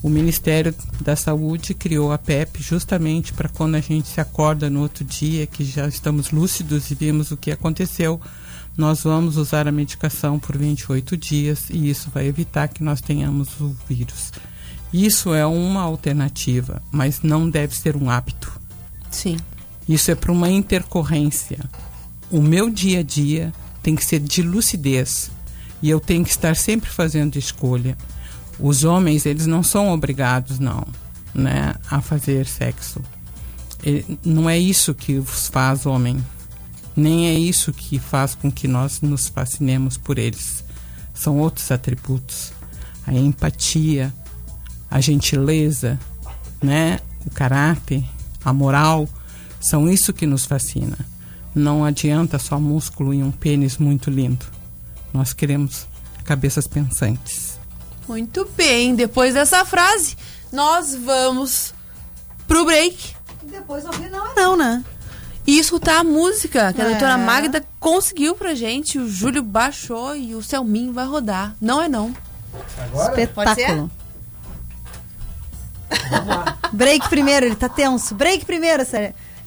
o 0.03 0.09
Ministério 0.09 0.75
da 0.99 1.15
Saúde 1.15 1.73
criou 1.73 2.11
a 2.11 2.17
PEP 2.17 2.61
justamente 2.61 3.31
para 3.31 3.47
quando 3.47 3.75
a 3.75 3.79
gente 3.79 4.09
se 4.09 4.19
acorda 4.19 4.69
no 4.69 4.81
outro 4.81 5.05
dia, 5.05 5.47
que 5.47 5.63
já 5.63 5.87
estamos 5.87 6.31
lúcidos 6.31 6.91
e 6.91 6.95
vimos 6.95 7.31
o 7.31 7.37
que 7.37 7.49
aconteceu, 7.49 8.19
nós 8.75 9.03
vamos 9.03 9.37
usar 9.37 9.69
a 9.69 9.71
medicação 9.71 10.37
por 10.37 10.57
28 10.57 11.15
dias 11.15 11.69
e 11.69 11.89
isso 11.89 12.11
vai 12.13 12.27
evitar 12.27 12.67
que 12.67 12.83
nós 12.83 12.99
tenhamos 12.99 13.57
o 13.61 13.73
vírus. 13.87 14.33
Isso 14.91 15.33
é 15.33 15.45
uma 15.45 15.83
alternativa, 15.83 16.83
mas 16.91 17.21
não 17.21 17.49
deve 17.49 17.73
ser 17.73 17.95
um 17.95 18.09
hábito. 18.09 18.51
Sim. 19.09 19.37
Isso 19.87 20.11
é 20.11 20.15
para 20.15 20.33
uma 20.33 20.49
intercorrência. 20.49 21.59
O 22.29 22.41
meu 22.41 22.69
dia 22.69 22.99
a 22.99 23.03
dia 23.03 23.53
tem 23.81 23.95
que 23.95 24.03
ser 24.03 24.19
de 24.19 24.41
lucidez 24.41 25.31
e 25.81 25.89
eu 25.89 26.01
tenho 26.01 26.25
que 26.25 26.31
estar 26.31 26.57
sempre 26.57 26.89
fazendo 26.89 27.37
escolha. 27.37 27.97
Os 28.59 28.83
homens, 28.83 29.25
eles 29.25 29.45
não 29.45 29.61
são 29.61 29.91
obrigados, 29.91 30.59
não, 30.59 30.85
né, 31.33 31.75
a 31.89 32.01
fazer 32.01 32.45
sexo. 32.45 33.01
Não 34.23 34.49
é 34.49 34.57
isso 34.57 34.93
que 34.93 35.17
os 35.17 35.47
faz 35.47 35.85
homem. 35.85 36.17
Nem 36.95 37.27
é 37.27 37.33
isso 37.33 37.73
que 37.73 37.99
faz 37.99 38.33
com 38.33 38.49
que 38.49 38.67
nós 38.67 39.01
nos 39.01 39.27
fascinemos 39.27 39.97
por 39.97 40.17
eles. 40.17 40.63
São 41.13 41.37
outros 41.37 41.69
atributos. 41.69 42.53
A 43.05 43.13
empatia, 43.13 44.13
a 44.89 45.01
gentileza, 45.01 45.99
né, 46.63 46.99
o 47.25 47.29
caráter, 47.29 48.03
a 48.43 48.53
moral, 48.53 49.07
são 49.59 49.89
isso 49.89 50.13
que 50.13 50.25
nos 50.25 50.45
fascina. 50.45 50.97
Não 51.53 51.83
adianta 51.85 52.39
só 52.39 52.59
músculo 52.59 53.13
e 53.13 53.21
um 53.21 53.31
pênis 53.31 53.77
muito 53.77 54.09
lindo. 54.09 54.45
Nós 55.13 55.33
queremos 55.33 55.87
cabeças 56.23 56.65
pensantes. 56.67 57.44
Muito 58.07 58.45
bem. 58.55 58.95
Depois 58.95 59.33
dessa 59.33 59.65
frase, 59.65 60.15
nós 60.51 60.95
vamos 60.95 61.73
pro 62.47 62.65
break 62.65 63.15
Depois 63.43 63.83
ouvir 63.85 64.09
não 64.09 64.27
é 64.27 64.33
não, 64.35 64.55
né? 64.57 64.83
e 65.47 65.59
escutar 65.59 65.99
a 65.99 66.03
música 66.03 66.73
que 66.73 66.81
a 66.81 66.85
É. 66.85 66.89
doutora 66.89 67.17
Magda 67.17 67.63
conseguiu 67.79 68.33
pra 68.35 68.55
gente. 68.55 68.97
O 68.97 69.07
Júlio 69.09 69.43
baixou 69.43 70.15
e 70.15 70.33
o 70.33 70.41
Selminho 70.41 70.91
vai 70.93 71.05
rodar. 71.05 71.55
Não 71.61 71.79
é 71.81 71.87
não. 71.87 72.15
Espetáculo. 73.09 73.91
Break 76.73 77.09
primeiro, 77.09 77.45
ele 77.45 77.55
tá 77.55 77.69
tenso. 77.69 78.15
Break 78.15 78.43
primeiro, 78.45 78.83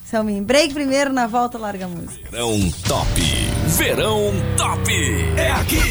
Selminho. 0.05 0.43
Break 0.45 0.73
primeiro, 0.73 1.13
na 1.13 1.27
volta 1.27 1.59
larga 1.59 1.87
a 1.87 1.89
música. 1.89 2.31
Verão 2.31 2.71
Top. 2.87 3.21
Verão 3.67 4.33
Top. 4.57 4.93
É 5.37 5.51
aqui. 5.51 5.83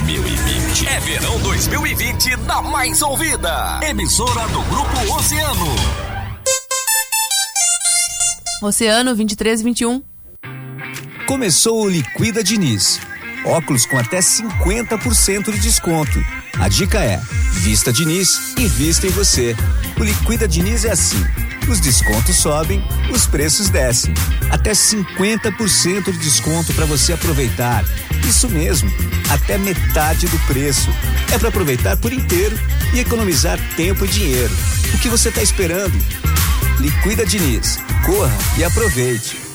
2020. 0.00 0.86
É 0.88 1.00
verão 1.00 1.38
2020 1.40 2.36
da 2.36 2.62
mais 2.62 3.02
ouvida. 3.02 3.80
Emissora 3.82 4.46
do 4.48 4.62
Grupo 4.62 5.14
Oceano. 5.14 5.66
Oceano 8.62 9.14
23 9.14 9.60
e 9.60 9.64
21. 9.64 10.02
Começou 11.26 11.82
o 11.82 11.88
Liquida 11.88 12.42
Diniz. 12.42 13.00
Óculos 13.44 13.86
com 13.86 13.98
até 13.98 14.18
50% 14.18 15.52
de 15.52 15.58
desconto. 15.60 16.18
A 16.60 16.68
dica 16.68 16.98
é: 16.98 17.18
vista 17.52 17.92
Diniz, 17.92 18.54
invista 18.58 19.06
em 19.06 19.10
você. 19.10 19.56
O 19.98 20.04
Liquida 20.04 20.46
Diniz 20.46 20.84
é 20.84 20.90
assim: 20.90 21.24
os 21.68 21.80
descontos 21.80 22.36
sobem, 22.36 22.84
os 23.10 23.26
preços 23.26 23.70
descem. 23.70 24.12
Até 24.50 24.72
50% 24.72 26.12
de 26.12 26.18
desconto 26.18 26.74
para 26.74 26.84
você 26.84 27.14
aproveitar. 27.14 27.84
Isso 28.28 28.48
mesmo, 28.48 28.92
até 29.30 29.56
metade 29.56 30.26
do 30.28 30.38
preço. 30.40 30.90
É 31.32 31.38
para 31.38 31.48
aproveitar 31.48 31.96
por 31.96 32.12
inteiro 32.12 32.58
e 32.92 33.00
economizar 33.00 33.58
tempo 33.74 34.04
e 34.04 34.08
dinheiro. 34.08 34.54
O 34.94 34.98
que 34.98 35.08
você 35.08 35.30
está 35.30 35.42
esperando? 35.42 35.96
Liquida 36.78 37.24
Diniz. 37.24 37.78
Corra 38.04 38.36
e 38.58 38.64
aproveite. 38.64 39.49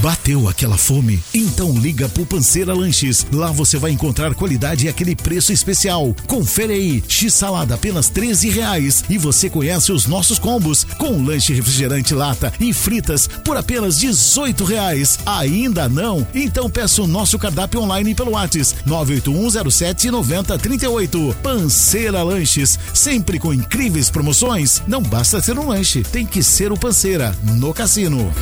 Bateu 0.00 0.48
aquela 0.48 0.78
fome? 0.78 1.20
Então 1.34 1.76
liga 1.76 2.08
pro 2.08 2.24
Panceira 2.24 2.72
Lanches. 2.72 3.26
Lá 3.32 3.50
você 3.50 3.76
vai 3.76 3.90
encontrar 3.90 4.32
qualidade 4.32 4.86
e 4.86 4.88
aquele 4.88 5.16
preço 5.16 5.52
especial. 5.52 6.14
Confere 6.26 6.72
aí. 6.72 7.04
X-salada 7.08 7.74
apenas 7.74 8.08
13 8.08 8.48
reais. 8.48 9.04
E 9.10 9.18
você 9.18 9.50
conhece 9.50 9.90
os 9.90 10.06
nossos 10.06 10.38
combos 10.38 10.84
com 10.98 11.20
lanche 11.20 11.52
refrigerante 11.52 12.14
lata 12.14 12.52
e 12.60 12.72
fritas 12.72 13.28
por 13.44 13.56
apenas 13.56 13.98
18 13.98 14.64
reais. 14.64 15.18
Ainda 15.26 15.88
não? 15.88 16.24
Então 16.32 16.70
peça 16.70 17.02
o 17.02 17.08
nosso 17.08 17.36
cardápio 17.36 17.80
online 17.80 18.14
pelo 18.14 18.30
WhatsApp 18.32 18.76
981079038. 18.86 21.34
Panceira 21.42 22.22
Lanches. 22.22 22.78
Sempre 22.94 23.40
com 23.40 23.52
incríveis 23.52 24.10
promoções. 24.10 24.80
Não 24.86 25.02
basta 25.02 25.40
ser 25.40 25.58
um 25.58 25.66
lanche, 25.68 26.04
tem 26.04 26.24
que 26.24 26.40
ser 26.42 26.70
o 26.70 26.78
Panceira 26.78 27.36
no 27.42 27.74
cassino. 27.74 28.32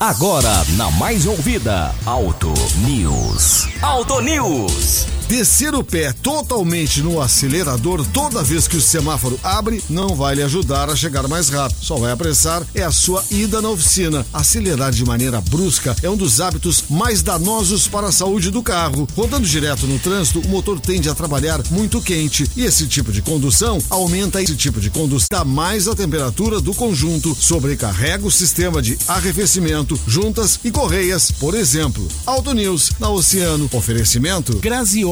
Agora, 0.00 0.64
na 0.76 0.92
mais 0.92 1.26
ouvida, 1.26 1.92
Auto 2.06 2.54
News. 2.86 3.66
Auto 3.82 4.20
News. 4.20 5.17
Descer 5.28 5.74
o 5.74 5.84
pé 5.84 6.10
totalmente 6.10 7.02
no 7.02 7.20
acelerador 7.20 8.02
toda 8.14 8.42
vez 8.42 8.66
que 8.66 8.78
o 8.78 8.80
semáforo 8.80 9.38
abre 9.42 9.84
não 9.90 10.16
vai 10.16 10.34
lhe 10.34 10.42
ajudar 10.42 10.88
a 10.88 10.96
chegar 10.96 11.28
mais 11.28 11.50
rápido. 11.50 11.76
Só 11.82 11.96
vai 11.96 12.10
apressar 12.10 12.66
é 12.74 12.82
a 12.82 12.90
sua 12.90 13.22
ida 13.30 13.60
na 13.60 13.68
oficina. 13.68 14.26
Acelerar 14.32 14.90
de 14.90 15.04
maneira 15.04 15.38
brusca 15.42 15.94
é 16.02 16.08
um 16.08 16.16
dos 16.16 16.40
hábitos 16.40 16.84
mais 16.88 17.20
danosos 17.20 17.86
para 17.86 18.06
a 18.06 18.12
saúde 18.12 18.50
do 18.50 18.62
carro. 18.62 19.06
Rodando 19.14 19.46
direto 19.46 19.86
no 19.86 19.98
trânsito, 19.98 20.40
o 20.40 20.48
motor 20.48 20.80
tende 20.80 21.10
a 21.10 21.14
trabalhar 21.14 21.60
muito 21.70 22.00
quente 22.00 22.50
e 22.56 22.62
esse 22.62 22.86
tipo 22.86 23.12
de 23.12 23.20
condução 23.20 23.78
aumenta 23.90 24.40
esse 24.40 24.56
tipo 24.56 24.80
de 24.80 24.88
condução 24.88 25.44
mais 25.44 25.86
a 25.88 25.94
temperatura 25.94 26.58
do 26.58 26.72
conjunto, 26.72 27.34
sobrecarrega 27.34 28.26
o 28.26 28.30
sistema 28.30 28.80
de 28.80 28.96
arrefecimento, 29.06 30.00
juntas 30.06 30.58
e 30.64 30.70
correias, 30.70 31.30
por 31.30 31.54
exemplo. 31.54 32.08
Auto 32.24 32.54
News 32.54 32.92
na 32.98 33.10
Oceano. 33.10 33.68
Oferecimento 33.74 34.56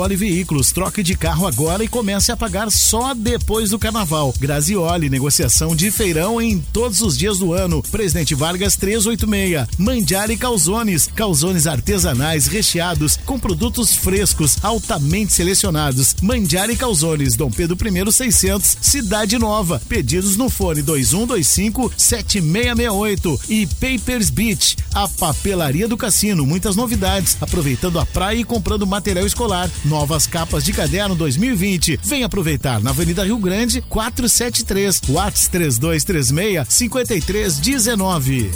Grazioli 0.06 0.16
Veículos. 0.16 0.70
Troque 0.70 1.02
de 1.02 1.16
carro 1.16 1.46
agora 1.46 1.82
e 1.82 1.88
comece 1.88 2.30
a 2.30 2.36
pagar 2.36 2.70
só 2.70 3.12
depois 3.12 3.70
do 3.70 3.78
carnaval. 3.78 4.32
Grazioli, 4.38 5.10
negociação 5.10 5.74
de 5.74 5.90
feirão 5.90 6.40
em 6.40 6.58
todos 6.58 7.00
os 7.00 7.18
dias 7.18 7.38
do 7.38 7.52
ano. 7.52 7.82
Presidente 7.82 8.34
Vargas 8.34 8.76
386. 8.76 9.66
Mandiari 9.78 10.36
Calzones. 10.36 11.08
Calzones 11.14 11.66
artesanais 11.66 12.46
recheados 12.46 13.18
com 13.24 13.38
produtos 13.38 13.96
frescos, 13.96 14.58
altamente 14.62 15.32
selecionados. 15.32 16.14
Mandiari 16.22 16.76
Calzones, 16.76 17.34
Dom 17.34 17.50
Pedro 17.50 17.76
I 17.76 18.12
600, 18.12 18.78
Cidade 18.80 19.38
Nova. 19.38 19.80
Pedidos 19.88 20.36
no 20.36 20.48
fone 20.48 20.82
2125 20.82 21.92
7668 21.96 23.40
e 23.48 23.66
Papers 23.66 24.30
Beach, 24.30 24.76
a 24.94 25.08
papelaria 25.08 25.88
do 25.88 25.96
cassino. 25.96 26.46
Muitas 26.46 26.76
novidades, 26.76 27.36
aproveitando 27.40 27.98
a 27.98 28.06
praia 28.06 28.38
e 28.38 28.44
comprando 28.44 28.86
material 28.86 29.26
escolar. 29.26 29.68
Novas 29.96 30.26
capas 30.26 30.62
de 30.62 30.74
caderno 30.74 31.14
2020. 31.14 31.98
Vem 32.04 32.22
aproveitar 32.22 32.82
na 32.82 32.90
Avenida 32.90 33.24
Rio 33.24 33.38
Grande 33.38 33.80
473, 33.80 35.00
Whats 35.08 35.48
3236 35.48 36.68
5319. 36.68 38.50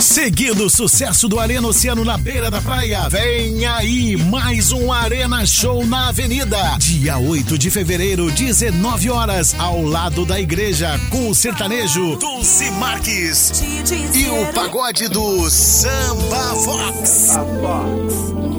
Seguindo 0.00 0.64
o 0.64 0.70
sucesso 0.70 1.28
do 1.28 1.38
Arena 1.38 1.68
Oceano 1.68 2.06
na 2.06 2.16
beira 2.16 2.50
da 2.50 2.62
praia, 2.62 3.06
vem 3.10 3.66
aí 3.66 4.16
mais 4.16 4.72
um 4.72 4.90
Arena 4.90 5.44
Show 5.44 5.84
na 5.84 6.08
Avenida. 6.08 6.78
Dia 6.78 7.18
8 7.18 7.58
de 7.58 7.70
fevereiro, 7.70 8.30
19 8.30 9.10
horas, 9.10 9.54
ao 9.58 9.82
lado 9.82 10.24
da 10.24 10.40
igreja, 10.40 10.98
com 11.10 11.28
o 11.28 11.34
sertanejo 11.34 12.16
Dulce 12.16 12.70
Marques 12.70 13.62
e 14.14 14.26
o 14.30 14.52
pagode 14.54 15.06
do 15.08 15.50
Samba 15.50 16.54
Fox. 16.64 17.28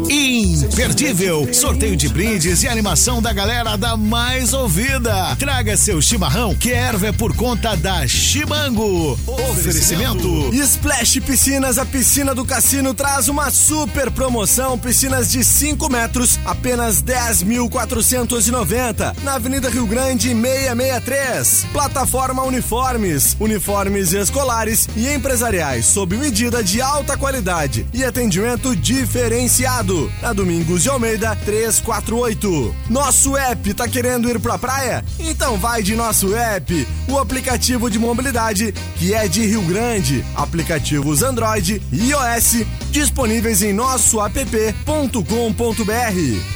Imperdível, 0.10 1.52
sorteio 1.52 1.96
de 1.96 2.08
brindes 2.08 2.62
e 2.62 2.68
animação 2.68 3.20
da 3.20 3.34
galera 3.34 3.76
da 3.76 3.98
mais 3.98 4.54
ouvida. 4.54 5.36
Traga 5.38 5.76
seu 5.76 6.00
chimarrão, 6.00 6.54
que 6.54 6.72
erva 6.72 7.08
é 7.08 7.12
por 7.12 7.36
conta 7.36 7.76
da 7.76 8.08
Chimango. 8.08 9.20
Oferecimento. 9.50 10.54
Splash 10.54 11.20
Piscinas, 11.22 11.80
a 11.80 11.86
piscina 11.86 12.36
do 12.36 12.46
cassino 12.46 12.94
traz 12.94 13.28
uma 13.28 13.50
super 13.50 14.12
promoção. 14.12 14.78
Piscinas 14.78 15.32
de 15.32 15.44
5 15.44 15.90
metros, 15.90 16.40
apenas 16.46 17.02
10.490. 17.02 19.16
Na 19.24 19.36
Avenida 19.36 19.70
Rio 19.70 19.88
Grande, 19.88 20.30
663. 20.30 21.66
Plataforma 21.74 22.44
Uniformes. 22.44 23.36
Uniformes 23.40 24.14
escolares 24.14 24.88
e 24.96 25.10
empresariais, 25.10 25.88
sob 25.88 26.16
medida 26.16 26.64
de 26.64 26.82
alta 26.82 27.18
qualidade 27.18 27.88
e 27.94 28.04
atendimento 28.04 28.76
diferenciado. 28.76 29.95
Na 30.22 30.34
Domingos 30.34 30.84
de 30.84 30.90
Almeida, 30.90 31.36
348. 31.46 32.76
Nosso 32.90 33.36
app 33.38 33.74
tá 33.74 33.88
querendo 33.88 34.30
ir 34.30 34.40
pra 34.40 34.58
praia? 34.58 35.04
Então 35.20 35.58
vai 35.58 35.82
de 35.82 35.96
nosso 35.96 36.36
app, 36.36 36.88
o 37.08 37.18
aplicativo 37.18 37.90
de 37.90 38.00
mobilidade 38.00 38.74
que 38.98 39.14
é 39.14 39.28
de 39.28 39.46
Rio 39.46 39.62
Grande. 39.62 40.24
Aplicativos 40.36 41.22
Android 41.22 41.82
e 41.92 42.10
iOS 42.10 42.66
disponíveis 42.92 43.62
em 43.62 43.74
nosso 43.74 44.22
app.com.br. 44.22 45.20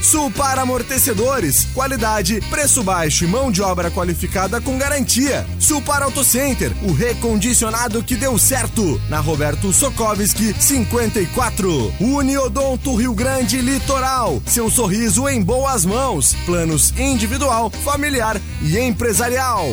Supar 0.01 0.57
Amortecedores, 0.57 1.65
qualidade, 1.73 2.39
preço 2.49 2.81
baixo 2.81 3.25
e 3.25 3.27
mão 3.27 3.51
de 3.51 3.61
obra 3.61 3.91
qualificada 3.91 4.61
com 4.61 4.77
garantia. 4.77 5.45
Supar 5.59 6.01
Auto 6.01 6.23
Center, 6.23 6.71
o 6.83 6.93
recondicionado 6.93 8.01
que 8.01 8.15
deu 8.15 8.37
certo. 8.37 8.99
Na 9.09 9.19
Roberto 9.19 9.73
Sokovski 9.73 10.55
54. 10.57 11.93
Uniodonto 11.99 12.95
Rio 12.95 13.13
Grande 13.29 13.61
Litoral, 13.61 14.41
seu 14.43 14.71
sorriso 14.71 15.29
em 15.29 15.39
boas 15.39 15.85
mãos. 15.85 16.33
Planos 16.47 16.91
individual, 16.97 17.69
familiar 17.69 18.41
e 18.59 18.79
empresarial. 18.79 19.67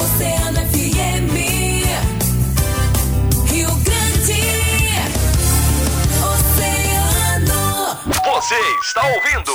Oceano 0.00 0.58
FM. 0.70 1.36
Rio 3.52 3.68
Grande. 3.84 4.40
Oceano. 6.32 7.98
Você 8.24 8.56
está 8.86 9.02
ouvindo 9.06 9.52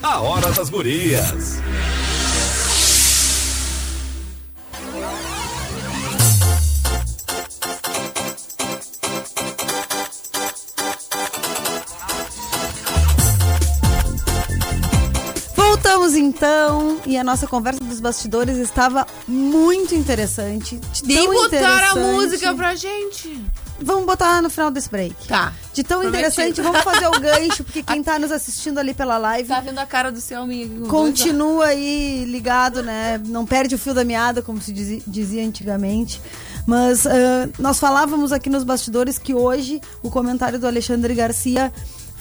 a 0.00 0.20
Hora 0.20 0.52
das 0.52 0.70
Gurias. 0.70 1.58
Voltamos 16.04 16.16
então 16.16 17.00
e 17.06 17.16
a 17.16 17.24
nossa 17.24 17.46
conversa 17.46 17.82
dos 17.82 17.98
bastidores 17.98 18.58
estava 18.58 19.06
muito 19.26 19.94
interessante. 19.94 20.78
Nem 21.02 21.24
tão 21.24 21.32
botaram 21.34 21.92
a 21.92 21.94
música 22.12 22.52
pra 22.54 22.74
gente. 22.74 23.42
Vamos 23.80 24.04
botar 24.04 24.42
no 24.42 24.50
final 24.50 24.70
desse 24.70 24.88
break. 24.90 25.14
Tá. 25.26 25.52
De 25.72 25.82
tão 25.82 26.00
Prometido. 26.00 26.28
interessante, 26.30 26.60
vamos 26.60 26.82
fazer 26.82 27.06
o 27.08 27.18
gancho, 27.18 27.64
porque 27.64 27.82
quem 27.82 28.02
tá 28.02 28.18
nos 28.18 28.30
assistindo 28.30 28.78
ali 28.78 28.92
pela 28.94 29.16
live 29.18 29.48
Tá 29.48 29.60
vendo 29.60 29.78
a 29.78 29.86
cara 29.86 30.12
do 30.12 30.20
seu 30.20 30.42
amigo. 30.42 30.86
continua 30.88 31.66
aí 31.66 32.24
ligado, 32.26 32.82
né? 32.82 33.20
Não 33.26 33.44
perde 33.46 33.74
o 33.74 33.78
fio 33.78 33.94
da 33.94 34.04
meada, 34.04 34.42
como 34.42 34.60
se 34.60 34.72
dizi- 34.72 35.02
dizia 35.06 35.44
antigamente. 35.44 36.20
Mas 36.66 37.06
ah, 37.06 37.48
nós 37.58 37.80
falávamos 37.80 38.30
aqui 38.30 38.48
nos 38.48 38.62
bastidores 38.62 39.18
que 39.18 39.34
hoje 39.34 39.80
o 40.02 40.10
comentário 40.10 40.58
do 40.58 40.66
Alexandre 40.66 41.12
Garcia 41.14 41.72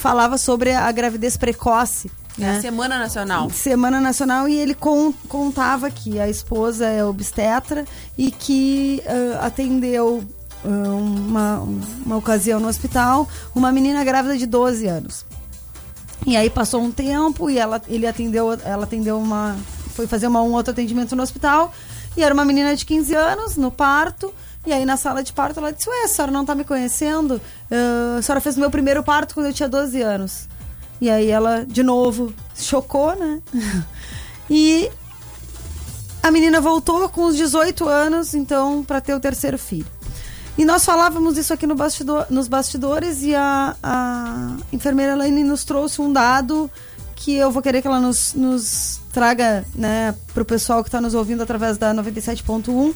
falava 0.03 0.37
sobre 0.37 0.73
a 0.73 0.91
gravidez 0.91 1.37
precoce. 1.37 2.11
É 2.37 2.41
Né? 2.41 2.59
Semana 2.61 2.99
Nacional. 2.99 3.49
Semana 3.49 4.01
Nacional 4.01 4.49
e 4.49 4.57
ele 4.57 4.75
con- 4.75 5.13
contava 5.29 5.89
que 5.89 6.19
a 6.19 6.27
esposa 6.27 6.85
é 6.87 7.05
obstetra 7.05 7.85
e 8.17 8.29
que 8.29 9.01
ah, 9.07 9.45
atendeu 9.45 10.21
ah, 10.65 10.67
uma, 10.67 11.65
uma 12.05 12.17
ocasião 12.17 12.59
no 12.59 12.67
hospital 12.67 13.29
uma 13.55 13.71
menina 13.71 14.03
grávida 14.03 14.37
de 14.37 14.45
12 14.45 14.85
anos. 14.87 15.25
E 16.25 16.35
aí 16.35 16.49
passou 16.49 16.81
um 16.81 16.91
tempo 16.91 17.49
e 17.49 17.57
ela, 17.57 17.81
ele 17.87 18.05
atendeu, 18.05 18.51
ela 18.65 18.83
atendeu 18.83 19.17
uma. 19.17 19.55
Foi 19.95 20.05
fazer 20.05 20.27
uma, 20.27 20.41
um 20.41 20.51
outro 20.51 20.71
atendimento 20.71 21.15
no 21.15 21.23
hospital. 21.23 21.71
E 22.17 22.23
era 22.23 22.33
uma 22.33 22.43
menina 22.43 22.75
de 22.75 22.85
15 22.85 23.15
anos, 23.15 23.55
no 23.55 23.71
parto. 23.71 24.33
E 24.65 24.71
aí 24.71 24.85
na 24.85 24.95
sala 24.95 25.23
de 25.23 25.33
parto 25.33 25.59
ela 25.59 25.73
disse, 25.73 25.89
ué, 25.89 26.03
a 26.03 26.07
senhora 26.07 26.31
não 26.31 26.45
tá 26.45 26.55
me 26.55 26.63
conhecendo? 26.63 27.41
Ah, 27.69 28.17
a 28.19 28.21
senhora 28.21 28.41
fez 28.41 28.55
o 28.55 28.59
meu 28.59 28.71
primeiro 28.71 29.03
parto 29.03 29.33
quando 29.33 29.47
eu 29.47 29.53
tinha 29.53 29.67
12 29.67 30.01
anos. 30.01 30.47
E 31.01 31.09
aí 31.09 31.29
ela, 31.29 31.65
de 31.65 31.83
novo, 31.83 32.33
chocou, 32.55 33.15
né? 33.15 33.41
E 34.49 34.91
a 36.21 36.29
menina 36.29 36.59
voltou 36.59 37.07
com 37.07 37.23
os 37.23 37.35
18 37.37 37.87
anos, 37.87 38.33
então, 38.33 38.83
para 38.83 38.99
ter 38.99 39.13
o 39.13 39.19
terceiro 39.19 39.57
filho. 39.57 39.87
E 40.57 40.65
nós 40.65 40.85
falávamos 40.85 41.37
isso 41.37 41.53
aqui 41.53 41.65
no 41.65 41.75
bastidor, 41.75 42.27
nos 42.29 42.47
bastidores 42.47 43.23
e 43.23 43.33
a, 43.33 43.75
a 43.81 44.55
enfermeira 44.71 45.13
Elaine 45.13 45.43
nos 45.43 45.63
trouxe 45.63 46.01
um 46.01 46.13
dado 46.13 46.69
que 47.15 47.35
eu 47.35 47.51
vou 47.51 47.61
querer 47.61 47.81
que 47.81 47.87
ela 47.87 47.99
nos, 47.99 48.33
nos 48.33 49.01
traga 49.13 49.63
né, 49.75 50.15
para 50.33 50.41
o 50.41 50.45
pessoal 50.45 50.83
que 50.83 50.89
está 50.89 50.99
nos 50.99 51.13
ouvindo 51.13 51.43
através 51.43 51.77
da 51.77 51.93
97.1 51.93 52.93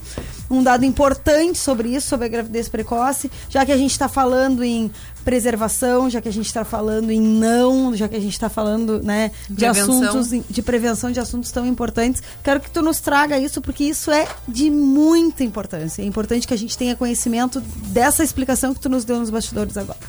um 0.49 0.63
dado 0.63 0.86
importante 0.86 1.58
sobre 1.58 1.89
isso, 1.89 2.08
sobre 2.08 2.25
a 2.25 2.30
gravidez 2.30 2.67
precoce, 2.69 3.30
já 3.49 3.65
que 3.65 3.71
a 3.71 3.77
gente 3.77 3.91
está 3.91 4.08
falando 4.08 4.63
em 4.63 4.89
preservação, 5.23 6.10
já 6.10 6.21
que 6.21 6.30
a 6.30 6.32
gente 6.32 6.45
está 6.45 6.63
falando 6.63 7.12
em 7.12 7.19
não, 7.19 7.95
já 7.95 8.08
que 8.08 8.15
a 8.15 8.19
gente 8.19 8.34
está 8.34 8.49
falando 8.49 9.01
né, 9.03 9.32
de 9.49 9.65
Prevenção. 9.65 10.03
assuntos 10.03 10.45
de 10.49 10.62
prevenção 10.62 11.12
de 11.12 11.19
assuntos 11.19 11.51
tão 11.51 11.65
importantes. 11.65 12.23
Quero 12.43 12.62
que 12.62 12.71
tu 12.71 12.82
nos 12.82 12.99
traga 12.99 13.38
isso, 13.38 13.62
porque 13.62 13.84
isso 13.84 14.10
é 14.10 14.27
de 14.47 14.69
muita 14.69 15.43
importância. 15.43 16.01
É 16.01 16.06
importante 16.06 16.47
que 16.47 16.53
a 16.53 16.58
gente 16.58 16.77
tenha 16.77 16.95
conhecimento 16.95 17.60
dessa 17.88 18.23
explicação 18.23 18.73
que 18.73 18.80
tu 18.80 18.89
nos 18.89 19.03
deu 19.03 19.19
nos 19.19 19.30
bastidores 19.30 19.75
agora. 19.75 19.99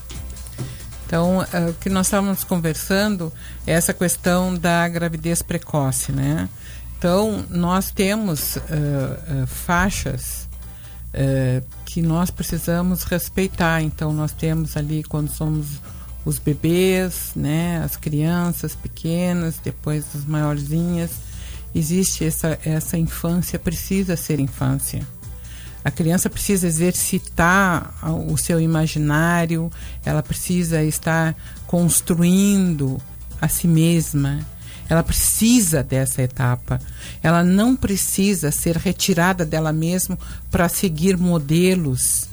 Então, 1.09 1.43
eh, 1.43 1.71
o 1.71 1.73
que 1.73 1.89
nós 1.89 2.07
estávamos 2.07 2.45
conversando 2.45 3.33
é 3.67 3.73
essa 3.73 3.95
questão 3.95 4.55
da 4.55 4.87
gravidez 4.87 5.41
precoce, 5.41 6.13
né? 6.13 6.47
Então, 6.99 7.47
nós 7.49 7.91
temos 7.91 8.59
eh, 8.59 8.61
eh, 8.69 9.47
faixas 9.47 10.47
eh, 11.15 11.63
que 11.87 12.03
nós 12.03 12.31
precisamos 12.31 13.05
respeitar. 13.05 13.81
Então, 13.81 14.13
nós 14.13 14.33
temos 14.33 14.77
ali, 14.77 15.03
quando 15.03 15.31
somos 15.31 15.81
os 16.27 16.39
bebês, 16.39 17.31
né, 17.35 17.81
as 17.83 17.97
crianças 17.97 18.75
pequenas, 18.75 19.59
depois 19.65 20.05
as 20.15 20.27
maiorzinhas, 20.27 21.13
existe 21.75 22.27
essa, 22.27 22.59
essa 22.63 22.99
infância, 22.99 23.59
precisa 23.59 24.15
ser 24.15 24.41
infância. 24.41 25.07
A 25.85 25.91
criança 25.91 26.29
precisa 26.29 26.67
exercitar 26.67 27.95
o 28.29 28.37
seu 28.37 28.61
imaginário, 28.61 29.71
ela 30.05 30.23
precisa 30.23 30.83
estar 30.83 31.37
construindo 31.67 33.01
a 33.41 33.49
si 33.49 33.69
mesma. 33.69 34.41
Ela 34.89 35.03
precisa 35.03 35.83
dessa 35.83 36.23
etapa. 36.23 36.81
Ela 37.23 37.45
não 37.45 37.77
precisa 37.77 38.51
ser 38.51 38.77
retirada 38.77 39.45
dela 39.45 39.73
mesma 39.73 40.19
para 40.51 40.69
seguir 40.69 41.17
modelos 41.17 42.29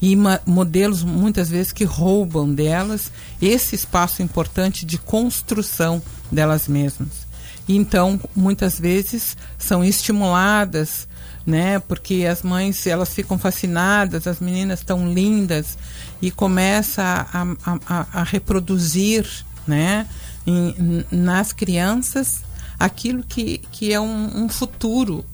e 0.00 0.16
modelos 0.46 1.02
muitas 1.02 1.50
vezes 1.50 1.72
que 1.72 1.84
roubam 1.84 2.52
delas 2.52 3.10
esse 3.42 3.74
espaço 3.74 4.22
importante 4.22 4.86
de 4.86 4.96
construção 4.96 6.00
delas 6.30 6.68
mesmas. 6.68 7.26
Então, 7.68 8.18
muitas 8.34 8.78
vezes 8.78 9.36
são 9.58 9.84
estimuladas, 9.84 11.07
né? 11.48 11.78
Porque 11.78 12.26
as 12.30 12.42
mães 12.42 12.86
elas 12.86 13.14
ficam 13.14 13.38
fascinadas, 13.38 14.26
as 14.26 14.38
meninas 14.38 14.82
tão 14.82 15.10
lindas 15.10 15.78
e 16.20 16.30
começa 16.30 17.02
a, 17.02 17.42
a, 17.86 18.06
a, 18.20 18.22
reproduzir, 18.22 19.26
né? 19.66 20.06
em- 20.46 21.06
nas 21.10 21.50
crianças 21.50 22.42
aquilo 22.78 23.22
que, 23.22 23.58
que 23.72 23.94
é 23.94 23.98
um, 23.98 24.44
um 24.44 24.48
futuro, 24.50 25.24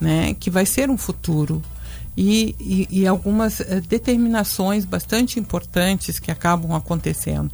né? 0.00 0.34
Que 0.38 0.50
vai 0.50 0.64
ser 0.64 0.88
um 0.88 0.96
futuro 0.96 1.60
e, 2.16 2.54
e, 2.60 3.00
e 3.00 3.06
algumas 3.06 3.60
eh, 3.60 3.80
determinações 3.88 4.84
bastante 4.84 5.40
importantes 5.40 6.20
que 6.20 6.30
acabam 6.30 6.74
acontecendo. 6.76 7.50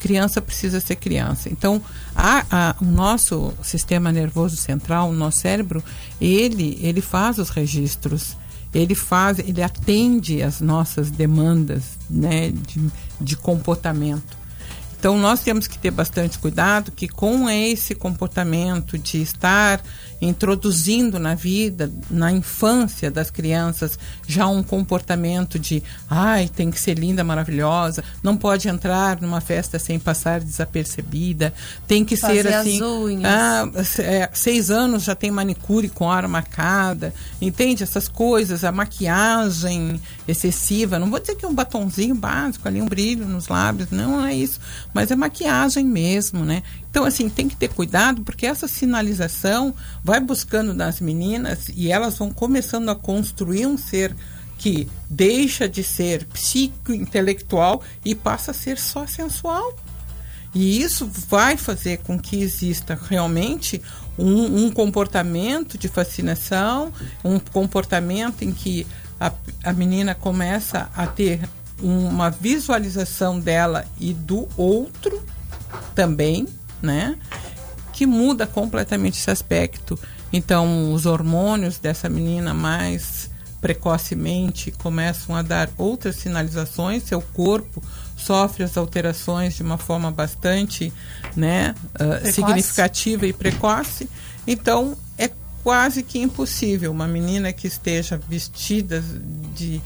Criança 0.00 0.40
precisa 0.42 0.80
ser 0.80 0.96
criança. 0.96 1.48
Então, 1.48 1.80
a, 2.14 2.44
a- 2.50 2.76
o 2.80 2.84
nosso 2.84 3.52
sistema 3.62 4.12
nervoso 4.12 4.56
central, 4.56 5.08
o 5.10 5.12
nosso 5.12 5.38
cérebro, 5.38 5.82
ele, 6.20 6.78
ele 6.82 7.00
faz 7.00 7.38
os 7.38 7.48
registros, 7.50 8.36
ele 8.74 8.94
faz, 8.94 9.38
ele 9.38 9.62
atende 9.62 10.42
às 10.42 10.60
nossas 10.60 11.10
demandas 11.10 11.82
né, 12.10 12.50
de, 12.50 12.80
de 13.20 13.36
comportamento. 13.36 14.36
Então 14.98 15.18
nós 15.18 15.40
temos 15.40 15.66
que 15.66 15.78
ter 15.78 15.90
bastante 15.90 16.38
cuidado 16.38 16.90
que 16.90 17.08
com 17.08 17.48
esse 17.48 17.94
comportamento 17.94 18.98
de 18.98 19.20
estar 19.22 19.80
introduzindo 20.20 21.18
na 21.18 21.34
vida, 21.34 21.92
na 22.10 22.32
infância 22.32 23.10
das 23.10 23.30
crianças, 23.30 23.98
já 24.26 24.46
um 24.46 24.62
comportamento 24.62 25.58
de 25.58 25.82
ai, 26.08 26.48
tem 26.48 26.70
que 26.70 26.80
ser 26.80 26.98
linda, 26.98 27.22
maravilhosa, 27.22 28.02
não 28.22 28.36
pode 28.36 28.68
entrar 28.68 29.20
numa 29.20 29.40
festa 29.40 29.78
sem 29.78 29.98
passar 29.98 30.40
desapercebida, 30.40 31.52
tem 31.86 32.04
que 32.04 32.16
Fazer 32.16 32.42
ser 32.42 32.48
as 32.48 32.54
assim. 32.60 32.82
unhas. 32.82 33.24
ah, 33.24 33.70
é, 33.98 34.30
seis 34.32 34.70
anos 34.70 35.04
já 35.04 35.14
tem 35.14 35.30
manicure 35.30 35.88
com 35.88 36.06
hora 36.06 36.26
marcada, 36.26 37.12
entende? 37.40 37.82
Essas 37.82 38.08
coisas, 38.08 38.64
a 38.64 38.72
maquiagem 38.72 40.00
excessiva, 40.26 40.98
não 40.98 41.10
vou 41.10 41.20
dizer 41.20 41.36
que 41.36 41.44
é 41.44 41.48
um 41.48 41.54
batonzinho 41.54 42.14
básico 42.14 42.66
ali, 42.66 42.80
um 42.80 42.86
brilho 42.86 43.26
nos 43.26 43.48
lábios, 43.48 43.90
não 43.90 44.24
é 44.24 44.34
isso, 44.34 44.58
mas 44.96 45.10
é 45.10 45.14
maquiagem 45.14 45.84
mesmo, 45.84 46.42
né? 46.42 46.62
Então, 46.90 47.04
assim, 47.04 47.28
tem 47.28 47.50
que 47.50 47.54
ter 47.54 47.68
cuidado, 47.68 48.22
porque 48.22 48.46
essa 48.46 48.66
sinalização 48.66 49.74
vai 50.02 50.18
buscando 50.18 50.72
nas 50.72 51.02
meninas 51.02 51.68
e 51.74 51.92
elas 51.92 52.16
vão 52.16 52.30
começando 52.30 52.88
a 52.88 52.96
construir 52.96 53.66
um 53.66 53.76
ser 53.76 54.16
que 54.56 54.88
deixa 55.10 55.68
de 55.68 55.84
ser 55.84 56.24
psico-intelectual 56.24 57.82
e 58.02 58.14
passa 58.14 58.52
a 58.52 58.54
ser 58.54 58.78
só 58.78 59.06
sensual. 59.06 59.76
E 60.54 60.80
isso 60.80 61.06
vai 61.28 61.58
fazer 61.58 61.98
com 61.98 62.18
que 62.18 62.40
exista 62.40 62.98
realmente 63.10 63.82
um, 64.18 64.64
um 64.64 64.70
comportamento 64.70 65.76
de 65.76 65.88
fascinação, 65.88 66.90
um 67.22 67.38
comportamento 67.38 68.40
em 68.40 68.50
que 68.50 68.86
a, 69.20 69.30
a 69.62 69.74
menina 69.74 70.14
começa 70.14 70.88
a 70.96 71.06
ter 71.06 71.40
uma 71.82 72.30
visualização 72.30 73.38
dela 73.38 73.84
e 73.98 74.14
do 74.14 74.48
outro 74.56 75.22
também, 75.94 76.46
né? 76.80 77.16
Que 77.92 78.06
muda 78.06 78.46
completamente 78.46 79.18
esse 79.18 79.30
aspecto. 79.30 79.98
Então, 80.32 80.92
os 80.92 81.06
hormônios 81.06 81.78
dessa 81.78 82.08
menina 82.08 82.52
mais 82.52 83.30
precocemente 83.60 84.70
começam 84.70 85.34
a 85.34 85.42
dar 85.42 85.70
outras 85.76 86.16
sinalizações, 86.16 87.02
seu 87.04 87.20
corpo 87.20 87.82
sofre 88.16 88.64
as 88.64 88.76
alterações 88.76 89.56
de 89.56 89.62
uma 89.62 89.78
forma 89.78 90.10
bastante 90.10 90.92
né, 91.34 91.74
Precoce. 91.92 92.32
significativa 92.32 93.26
e 93.26 93.32
precoce. 93.32 94.08
Então, 94.46 94.96
é 95.18 95.30
quase 95.62 96.02
que 96.02 96.18
impossível 96.18 96.92
uma 96.92 97.08
menina 97.08 97.52
que 97.52 97.66
esteja 97.66 98.20
vestida 98.28 99.02
de, 99.54 99.80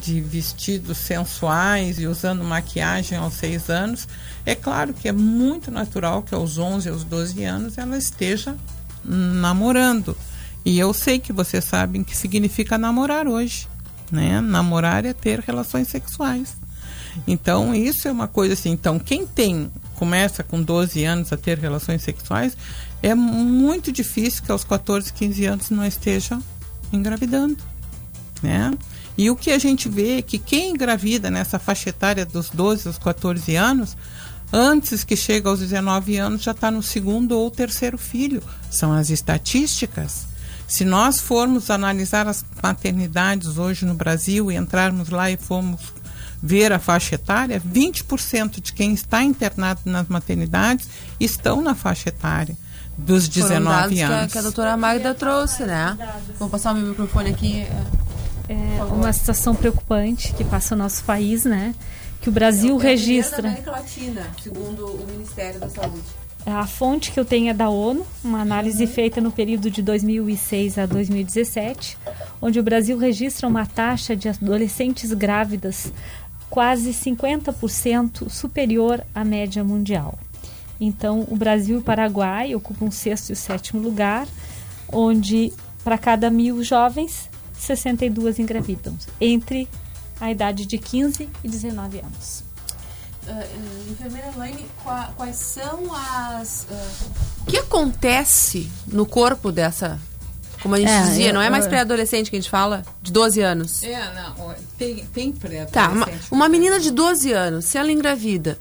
de 0.00 0.20
vestidos 0.20 0.98
sensuais 0.98 1.98
e 1.98 2.06
usando 2.06 2.42
maquiagem 2.42 3.18
aos 3.18 3.34
seis 3.34 3.68
anos. 3.68 4.08
É 4.44 4.54
claro 4.54 4.92
que 4.94 5.08
é 5.08 5.12
muito 5.12 5.70
natural 5.70 6.22
que 6.22 6.34
aos 6.34 6.58
11, 6.58 6.88
aos 6.88 7.04
12 7.04 7.44
anos 7.44 7.78
ela 7.78 7.96
esteja 7.96 8.56
namorando. 9.04 10.16
E 10.64 10.78
eu 10.78 10.92
sei 10.92 11.18
que 11.18 11.32
vocês 11.32 11.64
sabem 11.64 12.04
que 12.04 12.16
significa 12.16 12.78
namorar 12.78 13.26
hoje. 13.26 13.68
Né? 14.10 14.40
Namorar 14.40 15.04
é 15.04 15.12
ter 15.12 15.40
relações 15.40 15.88
sexuais. 15.88 16.56
Então, 17.26 17.74
isso 17.74 18.08
é 18.08 18.12
uma 18.12 18.28
coisa 18.28 18.54
assim. 18.54 18.70
Então, 18.70 18.98
quem 18.98 19.26
tem, 19.26 19.70
começa 19.96 20.42
com 20.42 20.62
12 20.62 21.04
anos 21.04 21.32
a 21.32 21.36
ter 21.36 21.58
relações 21.58 22.02
sexuais, 22.02 22.56
é 23.02 23.14
muito 23.14 23.90
difícil 23.92 24.42
que 24.42 24.52
aos 24.52 24.64
14, 24.64 25.12
15 25.12 25.44
anos 25.46 25.70
não 25.70 25.84
esteja 25.84 26.38
engravidando. 26.92 27.56
Né? 28.42 28.72
E 29.16 29.30
o 29.30 29.36
que 29.36 29.50
a 29.50 29.58
gente 29.58 29.88
vê 29.88 30.18
é 30.18 30.22
que 30.22 30.38
quem 30.38 30.70
engravida 30.70 31.30
nessa 31.30 31.58
faixa 31.58 31.90
etária 31.90 32.24
dos 32.24 32.48
12 32.50 32.88
aos 32.88 32.98
14 32.98 33.54
anos, 33.56 33.96
antes 34.52 35.04
que 35.04 35.16
chegue 35.16 35.46
aos 35.46 35.60
19 35.60 36.16
anos, 36.16 36.42
já 36.42 36.52
está 36.52 36.70
no 36.70 36.82
segundo 36.82 37.38
ou 37.38 37.50
terceiro 37.50 37.98
filho. 37.98 38.42
São 38.70 38.92
as 38.92 39.10
estatísticas. 39.10 40.26
Se 40.66 40.84
nós 40.84 41.20
formos 41.20 41.70
analisar 41.70 42.26
as 42.26 42.44
maternidades 42.62 43.58
hoje 43.58 43.84
no 43.84 43.94
Brasil 43.94 44.50
e 44.50 44.56
entrarmos 44.56 45.10
lá 45.10 45.30
e 45.30 45.36
formos 45.36 45.80
ver 46.42 46.72
a 46.72 46.78
faixa 46.78 47.14
etária, 47.14 47.60
20% 47.60 48.60
de 48.60 48.72
quem 48.72 48.94
está 48.94 49.22
internado 49.22 49.80
nas 49.84 50.08
maternidades 50.08 50.88
estão 51.20 51.60
na 51.60 51.74
faixa 51.74 52.08
etária 52.08 52.56
dos 52.96 53.26
Foram 53.26 53.48
19 53.48 53.64
dados 53.64 53.94
que 53.94 54.02
a, 54.02 54.08
anos. 54.08 54.32
que 54.32 54.38
a 54.38 54.42
doutora 54.42 54.76
Magda 54.76 55.14
trouxe, 55.14 55.64
né? 55.64 55.96
Vou 56.38 56.48
passar 56.48 56.72
o 56.72 56.76
meu 56.76 56.88
microfone 56.88 57.30
aqui. 57.30 57.66
É 58.52 58.84
uma 58.84 59.12
situação 59.12 59.54
preocupante 59.54 60.32
que 60.34 60.44
passa 60.44 60.74
o 60.74 60.78
nosso 60.78 61.04
país, 61.04 61.44
né? 61.44 61.74
Que 62.20 62.28
o 62.28 62.32
Brasil 62.32 62.76
registra. 62.76 63.58
Latina, 63.66 64.26
segundo 64.42 64.86
o 64.86 65.06
Ministério 65.06 65.58
da 65.58 65.68
Saúde. 65.68 66.02
A 66.44 66.66
fonte 66.66 67.12
que 67.12 67.20
eu 67.20 67.24
tenho 67.24 67.50
é 67.50 67.54
da 67.54 67.70
ONU, 67.70 68.04
uma 68.22 68.40
análise 68.40 68.86
feita 68.86 69.20
no 69.20 69.30
período 69.30 69.70
de 69.70 69.80
2006 69.80 70.76
a 70.76 70.86
2017, 70.86 71.96
onde 72.40 72.58
o 72.58 72.62
Brasil 72.62 72.98
registra 72.98 73.46
uma 73.46 73.64
taxa 73.64 74.16
de 74.16 74.28
adolescentes 74.28 75.12
grávidas 75.12 75.92
quase 76.50 76.90
50% 76.90 78.28
superior 78.28 79.02
à 79.14 79.24
média 79.24 79.64
mundial. 79.64 80.18
Então, 80.80 81.24
o 81.30 81.36
Brasil 81.36 81.76
e 81.76 81.78
o 81.78 81.82
Paraguai 81.82 82.54
ocupam 82.56 82.86
o 82.86 82.92
sexto 82.92 83.30
e 83.30 83.32
o 83.32 83.36
sétimo 83.36 83.80
lugar, 83.80 84.26
onde 84.92 85.52
para 85.84 85.96
cada 85.96 86.28
mil 86.28 86.62
jovens, 86.62 87.30
62 87.66 88.38
engravidam, 88.38 88.96
entre 89.20 89.68
a 90.20 90.30
idade 90.30 90.66
de 90.66 90.78
15 90.78 91.28
e 91.42 91.48
19 91.48 91.98
anos. 92.00 92.44
Uh, 93.26 93.90
enfermeira 93.92 94.32
Elaine, 94.34 94.66
qua- 94.82 95.12
quais 95.16 95.36
são 95.36 95.94
as. 95.94 96.66
O 97.42 97.50
que 97.50 97.56
acontece 97.56 98.68
no 98.86 99.06
corpo 99.06 99.52
dessa. 99.52 99.98
Como 100.60 100.74
a 100.74 100.78
gente 100.78 100.90
É, 100.90 101.02
dizia, 101.02 101.28
eu- 101.28 101.34
não 101.34 101.40
é 101.40 101.50
mais 101.50 101.66
pré-adolescente 101.66 102.30
que 102.30 102.36
a 102.36 102.40
gente 102.40 102.50
fala? 102.50 102.84
De 103.00 103.10
12 103.12 103.40
anos. 103.40 103.82
É, 103.82 104.12
não, 104.14 104.54
tem, 104.78 105.04
tem 105.06 105.32
pré 105.32 105.64
Tá, 105.66 105.88
uma, 105.88 106.08
uma 106.30 106.48
menina 106.48 106.78
de 106.78 106.90
12 106.92 107.32
anos, 107.32 107.64
se 107.64 107.78
ela 107.78 107.90
engravida, 107.90 108.56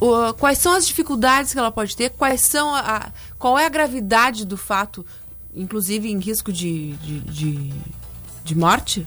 o- 0.00 0.32
quais 0.34 0.58
são 0.58 0.72
as 0.74 0.86
dificuldades 0.86 1.52
que 1.52 1.58
ela 1.58 1.70
pode 1.70 1.96
ter? 1.96 2.10
Quais 2.10 2.40
são 2.40 2.74
a, 2.74 2.80
a- 2.80 3.12
qual 3.38 3.56
é 3.58 3.66
a 3.66 3.68
gravidade 3.68 4.44
do 4.44 4.56
fato, 4.56 5.04
inclusive 5.58 6.08
em 6.10 6.18
risco 6.18 6.52
de, 6.52 6.92
de, 6.92 7.20
de, 7.20 7.72
de 8.44 8.54
morte? 8.54 9.06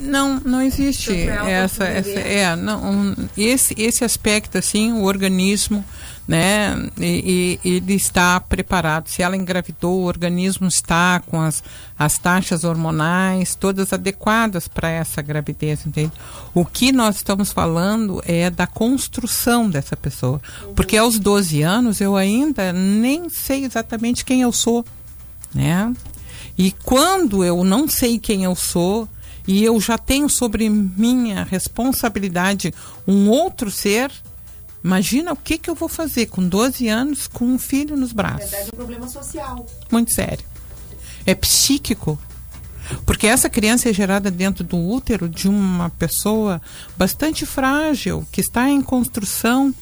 Não, 0.00 0.40
não 0.40 0.60
existe 0.60 1.12
essa, 1.28 1.84
essa 1.84 2.18
é, 2.20 2.56
não, 2.56 2.92
um, 2.92 3.14
esse 3.36 3.74
esse 3.78 4.04
aspecto 4.04 4.58
assim, 4.58 4.92
o 4.92 5.04
organismo 5.04 5.84
né? 6.26 6.88
E, 6.98 7.58
e 7.64 7.76
ele 7.76 7.94
está 7.94 8.40
preparado. 8.40 9.08
Se 9.08 9.22
ela 9.22 9.36
engravidou, 9.36 10.00
o 10.00 10.04
organismo 10.04 10.66
está 10.66 11.20
com 11.20 11.40
as, 11.40 11.62
as 11.98 12.18
taxas 12.18 12.64
hormonais 12.64 13.54
todas 13.54 13.92
adequadas 13.92 14.66
para 14.66 14.88
essa 14.88 15.20
gravidez, 15.20 15.86
entende? 15.86 16.12
O 16.54 16.64
que 16.64 16.92
nós 16.92 17.16
estamos 17.16 17.52
falando 17.52 18.22
é 18.26 18.48
da 18.48 18.66
construção 18.66 19.68
dessa 19.68 19.96
pessoa. 19.96 20.40
Porque 20.74 20.96
aos 20.96 21.18
12 21.18 21.62
anos 21.62 22.00
eu 22.00 22.16
ainda 22.16 22.72
nem 22.72 23.28
sei 23.28 23.64
exatamente 23.64 24.24
quem 24.24 24.42
eu 24.42 24.52
sou, 24.52 24.84
né? 25.54 25.92
E 26.56 26.70
quando 26.70 27.44
eu 27.44 27.64
não 27.64 27.86
sei 27.86 28.18
quem 28.18 28.44
eu 28.44 28.54
sou 28.54 29.08
e 29.46 29.62
eu 29.62 29.78
já 29.80 29.98
tenho 29.98 30.28
sobre 30.28 30.68
minha 30.68 31.44
responsabilidade 31.44 32.72
um 33.06 33.28
outro 33.28 33.70
ser, 33.70 34.10
imagina 34.82 35.32
o 35.32 35.36
que, 35.36 35.58
que 35.58 35.68
eu 35.68 35.74
vou 35.74 35.88
fazer 35.88 36.26
com 36.26 36.46
12 36.46 36.88
anos 36.88 37.26
com 37.26 37.44
um 37.44 37.58
filho 37.58 37.96
nos 37.96 38.12
braços. 38.12 38.52
é 38.52 38.64
um 38.64 38.70
problema 38.70 39.08
social. 39.08 39.66
Muito 39.90 40.12
sério. 40.12 40.44
É 41.26 41.34
psíquico. 41.34 42.18
Porque 43.06 43.26
essa 43.26 43.48
criança 43.48 43.88
é 43.88 43.92
gerada 43.92 44.30
dentro 44.30 44.62
do 44.62 44.76
útero 44.76 45.28
de 45.28 45.48
uma 45.48 45.88
pessoa 45.90 46.60
bastante 46.96 47.46
frágil, 47.46 48.26
que 48.30 48.42
está 48.42 48.68
em 48.68 48.82
construção. 48.82 49.74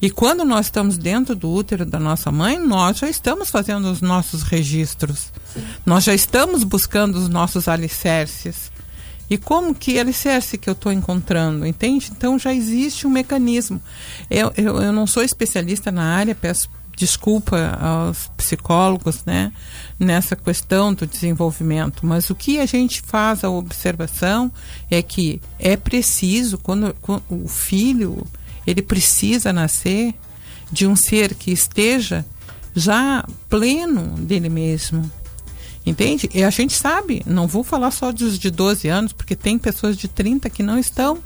E 0.00 0.10
quando 0.10 0.44
nós 0.44 0.66
estamos 0.66 0.96
dentro 0.96 1.34
do 1.34 1.50
útero 1.50 1.84
da 1.84 1.98
nossa 1.98 2.30
mãe, 2.30 2.58
nós 2.58 2.98
já 2.98 3.08
estamos 3.08 3.50
fazendo 3.50 3.90
os 3.90 4.00
nossos 4.00 4.42
registros. 4.42 5.30
Nós 5.84 6.04
já 6.04 6.14
estamos 6.14 6.64
buscando 6.64 7.16
os 7.16 7.28
nossos 7.28 7.68
alicerces. 7.68 8.70
E 9.30 9.36
como 9.36 9.74
que 9.74 9.98
alicerce 9.98 10.56
que 10.56 10.68
eu 10.68 10.72
estou 10.72 10.92
encontrando, 10.92 11.66
entende? 11.66 12.10
Então 12.10 12.38
já 12.38 12.54
existe 12.54 13.06
um 13.06 13.10
mecanismo. 13.10 13.80
Eu, 14.30 14.52
eu, 14.56 14.80
eu 14.82 14.92
não 14.92 15.06
sou 15.06 15.22
especialista 15.22 15.92
na 15.92 16.02
área, 16.02 16.34
peço 16.34 16.70
desculpa 16.98 17.78
aos 17.80 18.26
psicólogos, 18.36 19.24
né, 19.24 19.52
nessa 19.98 20.34
questão 20.34 20.92
do 20.92 21.06
desenvolvimento, 21.06 22.04
mas 22.04 22.28
o 22.28 22.34
que 22.34 22.58
a 22.58 22.66
gente 22.66 23.00
faz 23.02 23.44
a 23.44 23.50
observação 23.50 24.50
é 24.90 25.00
que 25.00 25.40
é 25.60 25.76
preciso 25.76 26.58
quando, 26.58 26.92
quando 27.00 27.22
o 27.30 27.46
filho 27.46 28.26
ele 28.66 28.82
precisa 28.82 29.52
nascer 29.52 30.12
de 30.72 30.88
um 30.88 30.96
ser 30.96 31.34
que 31.34 31.52
esteja 31.52 32.26
já 32.74 33.24
pleno 33.48 34.08
dele 34.18 34.48
mesmo. 34.48 35.10
Entende? 35.86 36.28
E 36.34 36.44
a 36.44 36.50
gente 36.50 36.74
sabe, 36.74 37.22
não 37.24 37.46
vou 37.46 37.64
falar 37.64 37.90
só 37.90 38.12
dos 38.12 38.38
de 38.38 38.50
12 38.50 38.88
anos, 38.88 39.12
porque 39.12 39.34
tem 39.34 39.58
pessoas 39.58 39.96
de 39.96 40.06
30 40.08 40.50
que 40.50 40.62
não 40.62 40.78
estão. 40.78 41.18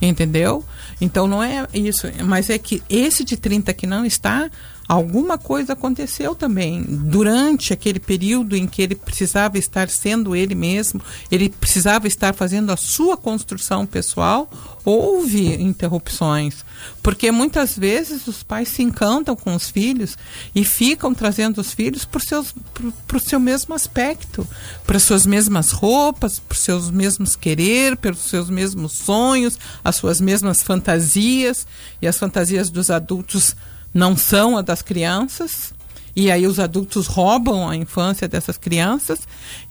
Entendeu? 0.00 0.64
Então 1.00 1.28
não 1.28 1.40
é 1.40 1.64
isso, 1.72 2.08
mas 2.24 2.50
é 2.50 2.58
que 2.58 2.82
esse 2.90 3.22
de 3.22 3.36
30 3.36 3.72
que 3.72 3.86
não 3.86 4.04
está, 4.04 4.50
alguma 4.92 5.38
coisa 5.38 5.72
aconteceu 5.72 6.34
também 6.34 6.82
durante 6.82 7.72
aquele 7.72 7.98
período 7.98 8.54
em 8.54 8.66
que 8.66 8.82
ele 8.82 8.94
precisava 8.94 9.56
estar 9.56 9.88
sendo 9.88 10.36
ele 10.36 10.54
mesmo, 10.54 11.00
ele 11.30 11.48
precisava 11.48 12.06
estar 12.06 12.34
fazendo 12.34 12.70
a 12.70 12.76
sua 12.76 13.16
construção 13.16 13.86
pessoal, 13.86 14.50
houve 14.84 15.54
interrupções. 15.54 16.62
Porque 17.02 17.30
muitas 17.30 17.78
vezes 17.78 18.26
os 18.26 18.42
pais 18.42 18.68
se 18.68 18.82
encantam 18.82 19.34
com 19.34 19.54
os 19.54 19.70
filhos 19.70 20.18
e 20.54 20.62
ficam 20.62 21.14
trazendo 21.14 21.60
os 21.60 21.72
filhos 21.72 22.04
para 22.04 23.16
o 23.16 23.20
seu 23.20 23.40
mesmo 23.40 23.74
aspecto, 23.74 24.46
para 24.86 24.98
suas 24.98 25.24
mesmas 25.24 25.70
roupas, 25.70 26.38
para 26.38 26.54
os 26.54 26.60
seus 26.60 26.90
mesmos 26.90 27.34
querer, 27.34 27.96
pelos 27.96 28.18
seus 28.18 28.50
mesmos 28.50 28.92
sonhos, 28.92 29.58
as 29.82 29.96
suas 29.96 30.20
mesmas 30.20 30.60
fantasias. 30.60 31.66
E 32.00 32.06
as 32.06 32.18
fantasias 32.18 32.68
dos 32.68 32.90
adultos 32.90 33.56
não 33.92 34.16
são 34.16 34.56
a 34.56 34.62
das 34.62 34.82
crianças. 34.82 35.72
E 36.14 36.30
aí 36.30 36.46
os 36.46 36.58
adultos 36.58 37.06
roubam 37.06 37.66
a 37.66 37.74
infância 37.74 38.28
dessas 38.28 38.58
crianças. 38.58 39.20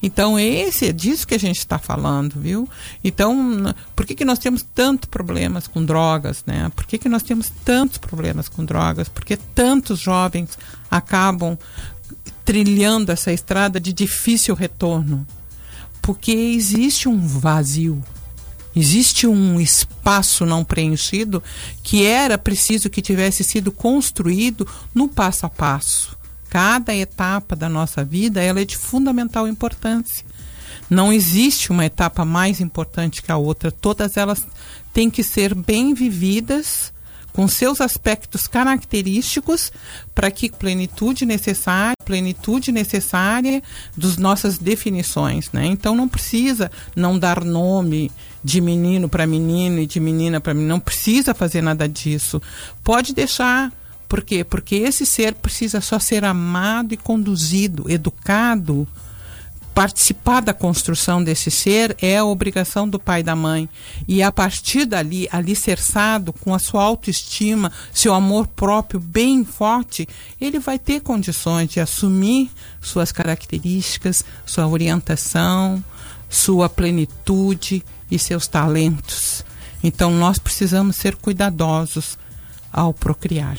Então 0.02 0.38
esse 0.38 0.88
é 0.88 0.92
disso 0.92 1.26
que 1.26 1.34
a 1.34 1.38
gente 1.38 1.58
está 1.58 1.78
falando, 1.78 2.40
viu? 2.40 2.68
Então 3.04 3.72
por 3.94 4.04
que, 4.04 4.14
que 4.14 4.24
nós 4.24 4.40
temos 4.40 4.64
tantos 4.74 5.08
problemas 5.08 5.68
com 5.68 5.84
drogas, 5.84 6.42
né? 6.44 6.70
Por 6.74 6.84
que, 6.84 6.98
que 6.98 7.08
nós 7.08 7.22
temos 7.22 7.50
tantos 7.64 7.98
problemas 7.98 8.48
com 8.48 8.64
drogas? 8.64 9.08
Porque 9.08 9.36
tantos 9.36 10.00
jovens 10.00 10.58
acabam 10.90 11.56
trilhando 12.44 13.12
essa 13.12 13.32
estrada 13.32 13.78
de 13.78 13.92
difícil 13.92 14.56
retorno? 14.56 15.24
Porque 16.00 16.32
existe 16.32 17.08
um 17.08 17.20
vazio. 17.20 18.02
Existe 18.74 19.26
um 19.26 19.60
espaço 19.60 20.46
não 20.46 20.64
preenchido 20.64 21.42
que 21.82 22.04
era 22.04 22.38
preciso 22.38 22.88
que 22.88 23.02
tivesse 23.02 23.44
sido 23.44 23.70
construído 23.70 24.66
no 24.94 25.08
passo 25.08 25.46
a 25.46 25.50
passo. 25.50 26.16
Cada 26.48 26.94
etapa 26.94 27.54
da 27.54 27.68
nossa 27.68 28.04
vida 28.04 28.42
ela 28.42 28.60
é 28.60 28.64
de 28.64 28.76
fundamental 28.76 29.46
importância. 29.46 30.24
Não 30.88 31.12
existe 31.12 31.70
uma 31.70 31.86
etapa 31.86 32.24
mais 32.24 32.60
importante 32.60 33.22
que 33.22 33.32
a 33.32 33.36
outra. 33.36 33.70
Todas 33.70 34.16
elas 34.16 34.46
têm 34.92 35.10
que 35.10 35.22
ser 35.22 35.54
bem 35.54 35.94
vividas 35.94 36.92
com 37.32 37.48
seus 37.48 37.80
aspectos 37.80 38.46
característicos 38.46 39.72
para 40.14 40.30
que 40.30 40.50
plenitude 40.50 41.24
necessária, 41.24 41.96
plenitude 42.04 42.70
necessária 42.70 43.62
dos 43.96 44.18
nossas 44.18 44.58
definições, 44.58 45.50
né? 45.50 45.64
Então 45.64 45.94
não 45.94 46.08
precisa 46.08 46.70
não 46.94 47.18
dar 47.18 47.42
nome 47.42 48.10
de 48.44 48.60
menino 48.60 49.08
para 49.08 49.26
menino 49.26 49.78
e 49.78 49.86
de 49.86 50.00
menina 50.00 50.40
para 50.40 50.54
menina, 50.54 50.74
não 50.74 50.80
precisa 50.80 51.34
fazer 51.34 51.62
nada 51.62 51.88
disso. 51.88 52.40
Pode 52.82 53.14
deixar 53.14 53.72
por 54.12 54.22
quê? 54.22 54.44
Porque 54.44 54.74
esse 54.74 55.06
ser 55.06 55.34
precisa 55.34 55.80
só 55.80 55.98
ser 55.98 56.22
amado 56.22 56.92
e 56.92 56.98
conduzido, 56.98 57.90
educado. 57.90 58.86
Participar 59.74 60.42
da 60.42 60.52
construção 60.52 61.24
desse 61.24 61.50
ser 61.50 61.96
é 61.98 62.18
a 62.18 62.24
obrigação 62.26 62.86
do 62.86 62.98
pai 62.98 63.20
e 63.20 63.22
da 63.22 63.34
mãe. 63.34 63.66
E 64.06 64.22
a 64.22 64.30
partir 64.30 64.84
dali, 64.84 65.26
alicerçado 65.32 66.30
com 66.30 66.54
a 66.54 66.58
sua 66.58 66.82
autoestima, 66.82 67.72
seu 67.90 68.12
amor 68.12 68.46
próprio 68.48 69.00
bem 69.00 69.46
forte, 69.46 70.06
ele 70.38 70.58
vai 70.58 70.78
ter 70.78 71.00
condições 71.00 71.70
de 71.70 71.80
assumir 71.80 72.50
suas 72.82 73.12
características, 73.12 74.22
sua 74.44 74.66
orientação, 74.66 75.82
sua 76.32 76.66
plenitude 76.68 77.84
e 78.10 78.18
seus 78.18 78.46
talentos. 78.46 79.44
Então 79.84 80.10
nós 80.10 80.38
precisamos 80.38 80.96
ser 80.96 81.14
cuidadosos 81.14 82.18
ao 82.72 82.94
procriar. 82.94 83.58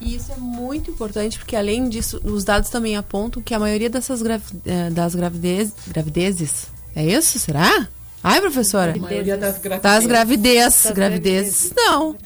E 0.00 0.16
isso 0.16 0.32
é 0.32 0.36
muito 0.36 0.90
importante, 0.90 1.38
porque 1.38 1.56
além 1.56 1.88
disso, 1.88 2.20
os 2.22 2.44
dados 2.44 2.68
também 2.68 2.94
apontam 2.94 3.42
que 3.42 3.54
a 3.54 3.58
maioria 3.58 3.88
dessas 3.88 4.20
gravi 4.20 4.44
eh, 4.66 4.90
das 4.90 5.14
gravidez, 5.14 5.72
gravidezes. 5.88 6.66
É 6.94 7.04
isso? 7.06 7.38
Será? 7.38 7.88
Ai, 8.22 8.40
professora. 8.40 8.92
A 8.94 8.98
maioria 8.98 9.38
das 9.38 9.58
gravidez. 9.58 9.82
Das 9.82 10.06
gravidez. 10.06 10.86
Gravidezes. 10.94 11.72
Não. 11.74 12.16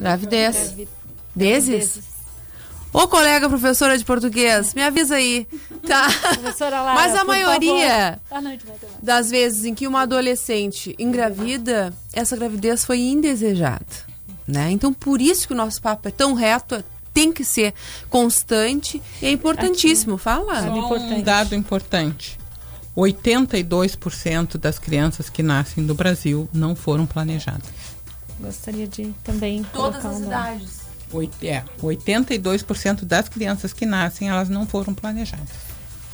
Gravidez. 0.00 0.74
Dezes? 1.36 2.13
Ô, 2.94 3.08
colega 3.08 3.48
professora 3.48 3.98
de 3.98 4.04
português, 4.04 4.72
me 4.72 4.80
avisa 4.80 5.16
aí. 5.16 5.48
Tá. 5.84 6.06
Professora 6.40 6.80
Lara, 6.80 6.94
Mas 6.94 7.12
a 7.12 7.18
por 7.18 7.26
maioria 7.26 8.20
das 9.02 9.30
vezes 9.30 9.64
em 9.64 9.74
que 9.74 9.88
uma 9.88 10.02
adolescente 10.02 10.94
engravida, 10.96 11.92
essa 12.12 12.36
gravidez 12.36 12.84
foi 12.84 13.00
indesejada. 13.00 13.84
Né? 14.46 14.70
Então, 14.70 14.92
por 14.92 15.20
isso 15.20 15.48
que 15.48 15.52
o 15.52 15.56
nosso 15.56 15.82
papo 15.82 16.06
é 16.06 16.12
tão 16.12 16.34
reto, 16.34 16.84
tem 17.12 17.32
que 17.32 17.42
ser 17.42 17.74
constante 18.08 19.02
e 19.20 19.26
é 19.26 19.30
importantíssimo. 19.32 20.16
Fala. 20.16 20.62
Só 20.62 20.94
um 20.94 21.20
dado 21.20 21.56
importante. 21.56 22.38
82% 22.96 24.56
das 24.56 24.78
crianças 24.78 25.28
que 25.28 25.42
nascem 25.42 25.82
no 25.82 25.96
Brasil 25.96 26.48
não 26.52 26.76
foram 26.76 27.06
planejadas. 27.06 27.68
Gostaria 28.38 28.86
de 28.86 29.12
também 29.24 29.66
Todas 29.72 30.04
as 30.04 30.20
um 30.20 30.26
idades. 30.26 30.83
Oit- 31.14 31.46
É, 31.46 31.62
82% 31.82 33.04
das 33.04 33.28
crianças 33.28 33.72
que 33.72 33.86
nascem, 33.86 34.28
elas 34.28 34.48
não 34.48 34.66
foram 34.66 34.92
planejadas. 34.94 35.48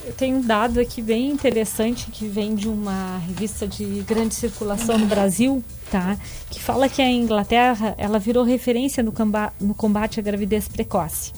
Eu 0.05 0.13
tenho 0.15 0.39
um 0.39 0.41
dado 0.41 0.81
aqui 0.81 1.03
bem 1.03 1.29
interessante 1.31 2.11
que 2.11 2.27
vem 2.27 2.55
de 2.55 2.69
uma 2.69 3.19
revista 3.19 3.67
de 3.69 3.85
grande 4.07 4.35
circulação 4.35 4.97
no 4.97 5.07
Brasil, 5.07 5.63
tá? 5.91 6.17
Que 6.51 6.59
fala 6.61 6.89
que 6.89 7.03
a 7.03 7.09
Inglaterra 7.11 7.95
ela 7.99 8.19
virou 8.19 8.43
referência 8.45 9.03
no, 9.03 9.13
no 9.61 9.75
combate 9.75 10.19
à 10.19 10.23
gravidez 10.23 10.67
precoce. 10.69 11.33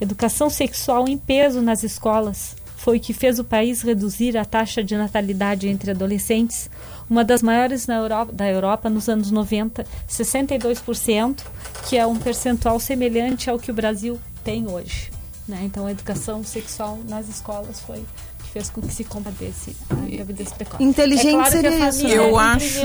Educação 0.00 0.50
sexual 0.50 1.08
em 1.08 1.16
peso 1.16 1.60
nas 1.62 1.84
escolas 1.84 2.56
foi 2.76 2.96
o 2.96 3.00
que 3.00 3.12
fez 3.12 3.38
o 3.38 3.44
país 3.44 3.82
reduzir 3.82 4.36
a 4.36 4.44
taxa 4.44 4.82
de 4.82 4.96
natalidade 4.96 5.68
entre 5.68 5.92
adolescentes, 5.92 6.68
uma 7.12 7.22
das 7.22 7.42
maiores 7.42 7.86
Europa, 7.86 8.32
da 8.32 8.48
Europa 8.48 8.88
nos 8.88 9.06
anos 9.06 9.30
90, 9.30 9.84
62%, 10.08 11.40
que 11.86 11.98
é 11.98 12.06
um 12.06 12.16
percentual 12.16 12.80
semelhante 12.80 13.50
ao 13.50 13.58
que 13.58 13.70
o 13.70 13.74
Brasil 13.74 14.18
tem 14.42 14.66
hoje. 14.66 15.10
Né? 15.46 15.60
Então, 15.64 15.84
a 15.84 15.90
educação 15.90 16.42
sexual 16.42 16.98
nas 17.06 17.28
escolas 17.28 17.80
foi 17.80 18.02
fez 18.52 18.68
com 18.68 18.82
que 18.82 18.92
se 18.92 19.04
combatesse 19.04 19.74
a 19.88 19.94
gravidez 19.94 20.52
precoce. 20.52 20.82
Inteligente 20.82 21.28
é 21.28 21.32
claro 21.32 21.50
seria 21.52 21.88
isso, 21.88 22.04
né? 22.04 22.12
é 22.12 22.18
Eu 22.18 22.38
acho. 22.38 22.78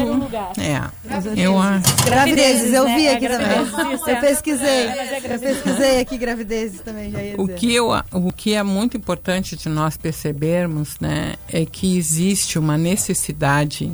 É. 0.57 1.43
Eu 1.43 1.59
acho. 1.59 2.05
Gravidezes, 2.05 2.73
eu 2.73 2.85
vi 2.85 3.03
né? 3.03 3.13
aqui 3.13 3.25
É, 3.25 3.37
também. 3.37 3.93
isso, 3.93 4.09
Eu 4.09 4.19
pesquisei. 4.21 4.67
É, 4.67 5.17
Eu 5.33 5.39
pesquisei 5.39 5.99
aqui 5.99 6.17
gravidezes 6.17 6.79
também, 6.79 7.11
já 7.11 7.21
ia 7.21 7.35
O 7.37 7.47
que, 7.47 7.73
eu, 7.73 7.89
o 8.13 8.31
que 8.31 8.53
é 8.53 8.63
muito 8.63 8.95
importante 8.95 9.57
de 9.57 9.67
nós 9.67 9.97
percebermos 9.97 10.95
né, 11.01 11.35
é 11.49 11.65
que 11.65 11.97
existe 11.97 12.57
uma 12.57 12.77
necessidade 12.77 13.91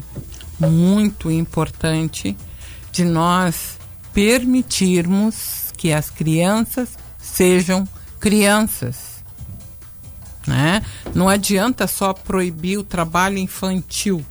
muito 0.59 1.31
importante 1.31 2.37
de 2.91 3.03
nós 3.03 3.77
permitirmos 4.13 5.71
que 5.75 5.91
as 5.91 6.09
crianças 6.11 6.89
sejam 7.17 7.87
crianças. 8.19 9.12
Né? 10.47 10.83
Não 11.13 11.29
adianta 11.29 11.87
só 11.87 12.13
proibir 12.13 12.77
o 12.77 12.83
trabalho 12.83 13.37
infantil. 13.37 14.25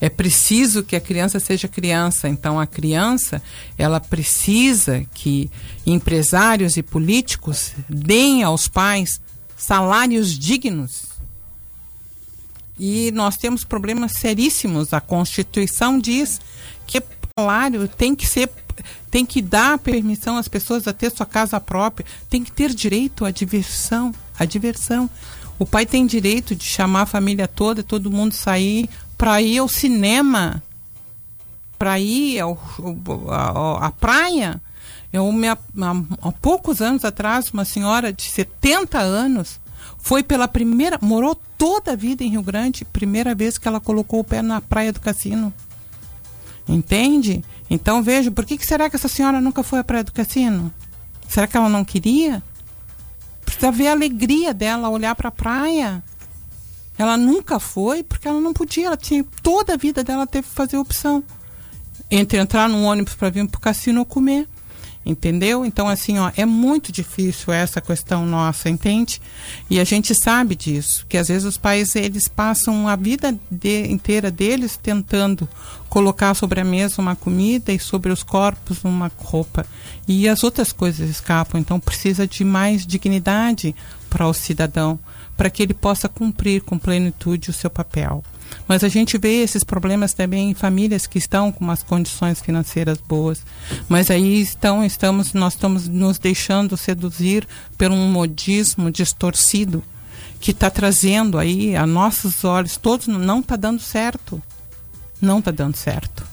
É 0.00 0.08
preciso 0.08 0.84
que 0.84 0.94
a 0.94 1.00
criança 1.00 1.40
seja 1.40 1.66
criança. 1.66 2.28
Então, 2.28 2.60
a 2.60 2.66
criança, 2.66 3.42
ela 3.76 3.98
precisa 3.98 5.04
que 5.12 5.50
empresários 5.84 6.76
e 6.76 6.82
políticos 6.82 7.72
deem 7.88 8.44
aos 8.44 8.68
pais 8.68 9.20
salários 9.56 10.38
dignos. 10.38 11.06
E 12.78 13.10
nós 13.10 13.36
temos 13.36 13.64
problemas 13.64 14.12
seríssimos. 14.12 14.92
A 14.92 15.00
Constituição 15.00 15.98
diz 15.98 16.40
que 16.86 17.02
salário 17.38 17.86
tem 17.86 18.16
que 18.16 18.26
ser 18.26 18.50
tem 19.10 19.24
que 19.24 19.40
dar 19.40 19.78
permissão 19.78 20.36
às 20.36 20.48
pessoas 20.48 20.86
a 20.86 20.92
ter 20.92 21.10
sua 21.10 21.24
casa 21.24 21.58
própria, 21.58 22.06
tem 22.28 22.44
que 22.44 22.52
ter 22.52 22.74
direito 22.74 23.24
à 23.24 23.30
diversão, 23.30 24.14
à 24.38 24.44
diversão. 24.44 25.08
O 25.58 25.66
pai 25.66 25.84
tem 25.84 26.06
direito 26.06 26.54
de 26.54 26.64
chamar 26.64 27.02
a 27.02 27.06
família 27.06 27.48
toda, 27.48 27.82
todo 27.82 28.10
mundo 28.10 28.32
sair 28.32 28.88
para 29.16 29.42
ir 29.42 29.58
ao 29.58 29.68
cinema, 29.68 30.62
para 31.78 31.98
ir 31.98 32.38
ao, 32.40 32.56
ao- 33.28 33.82
à 33.82 33.90
praia. 33.90 34.60
Eu, 35.12 35.30
me, 35.32 35.48
há, 35.48 35.58
há 36.22 36.32
poucos 36.32 36.80
anos 36.80 37.04
atrás, 37.04 37.50
uma 37.52 37.64
senhora 37.64 38.12
de 38.12 38.22
70 38.22 38.98
anos 38.98 39.58
foi 39.98 40.22
pela 40.22 40.46
primeira, 40.46 40.98
morou 41.02 41.34
toda 41.56 41.92
a 41.92 41.96
vida 41.96 42.22
em 42.22 42.30
Rio 42.30 42.42
Grande, 42.42 42.84
primeira 42.84 43.34
vez 43.34 43.58
que 43.58 43.66
ela 43.66 43.80
colocou 43.80 44.20
o 44.20 44.24
pé 44.24 44.42
na 44.42 44.60
praia 44.60 44.92
do 44.92 45.00
cassino. 45.00 45.52
Entende? 46.68 47.42
Então 47.70 48.02
veja, 48.02 48.30
por 48.30 48.44
que, 48.44 48.56
que 48.58 48.66
será 48.66 48.88
que 48.90 48.96
essa 48.96 49.08
senhora 49.08 49.40
nunca 49.40 49.62
foi 49.62 49.78
à 49.78 49.84
praia 49.84 50.04
do 50.04 50.12
cassino? 50.12 50.72
Será 51.28 51.46
que 51.46 51.56
ela 51.56 51.68
não 51.68 51.84
queria? 51.84 52.42
Precisa 53.58 53.72
ver 53.72 53.88
a 53.88 53.92
alegria 53.92 54.54
dela 54.54 54.88
olhar 54.88 55.16
para 55.16 55.30
a 55.30 55.32
praia. 55.32 56.00
Ela 56.96 57.16
nunca 57.16 57.58
foi 57.58 58.04
porque 58.04 58.28
ela 58.28 58.40
não 58.40 58.52
podia, 58.52 58.86
ela 58.86 58.96
tinha 58.96 59.24
toda 59.42 59.74
a 59.74 59.76
vida 59.76 60.04
dela 60.04 60.28
teve 60.28 60.46
que 60.46 60.54
fazer 60.54 60.76
opção 60.76 61.24
entre 62.08 62.38
entrar 62.38 62.68
num 62.68 62.84
ônibus 62.84 63.14
para 63.14 63.30
vir 63.30 63.48
para 63.48 63.58
o 63.58 63.60
cassino 63.60 63.98
ou 63.98 64.06
comer. 64.06 64.46
Entendeu? 65.06 65.64
Então, 65.64 65.88
assim, 65.88 66.18
ó, 66.18 66.30
é 66.36 66.44
muito 66.44 66.92
difícil 66.92 67.50
essa 67.52 67.80
questão 67.80 68.26
nossa, 68.26 68.68
entende? 68.68 69.22
E 69.70 69.80
a 69.80 69.84
gente 69.84 70.14
sabe 70.14 70.54
disso, 70.54 71.06
que 71.08 71.16
às 71.16 71.28
vezes 71.28 71.44
os 71.44 71.56
pais, 71.56 71.96
eles 71.96 72.28
passam 72.28 72.86
a 72.86 72.94
vida 72.94 73.34
de- 73.50 73.90
inteira 73.90 74.30
deles 74.30 74.76
tentando 74.76 75.48
colocar 75.88 76.34
sobre 76.34 76.60
a 76.60 76.64
mesa 76.64 77.00
uma 77.00 77.16
comida 77.16 77.72
e 77.72 77.78
sobre 77.78 78.12
os 78.12 78.22
corpos 78.22 78.84
uma 78.84 79.10
roupa. 79.16 79.64
E 80.06 80.28
as 80.28 80.44
outras 80.44 80.72
coisas 80.72 81.08
escapam. 81.08 81.58
Então, 81.58 81.80
precisa 81.80 82.26
de 82.26 82.44
mais 82.44 82.86
dignidade 82.86 83.74
para 84.10 84.26
o 84.26 84.34
cidadão, 84.34 84.98
para 85.38 85.48
que 85.48 85.62
ele 85.62 85.72
possa 85.74 86.08
cumprir 86.08 86.60
com 86.62 86.78
plenitude 86.78 87.48
o 87.48 87.54
seu 87.54 87.70
papel. 87.70 88.22
Mas 88.66 88.84
a 88.84 88.88
gente 88.88 89.16
vê 89.18 89.42
esses 89.42 89.64
problemas 89.64 90.12
também 90.12 90.50
em 90.50 90.54
famílias 90.54 91.06
que 91.06 91.18
estão 91.18 91.50
com 91.50 91.64
umas 91.64 91.82
condições 91.82 92.40
financeiras 92.40 92.98
boas. 92.98 93.42
Mas 93.88 94.10
aí 94.10 94.40
estão, 94.40 94.84
estamos, 94.84 95.32
nós 95.32 95.54
estamos 95.54 95.88
nos 95.88 96.18
deixando 96.18 96.76
seduzir 96.76 97.46
por 97.76 97.90
um 97.90 98.10
modismo 98.10 98.90
distorcido 98.90 99.82
que 100.40 100.52
está 100.52 100.70
trazendo 100.70 101.38
aí 101.38 101.74
a 101.74 101.86
nossos 101.86 102.44
olhos 102.44 102.76
todos 102.76 103.06
não 103.06 103.40
está 103.40 103.56
dando 103.56 103.80
certo. 103.80 104.40
Não 105.20 105.40
está 105.40 105.50
dando 105.50 105.76
certo. 105.76 106.24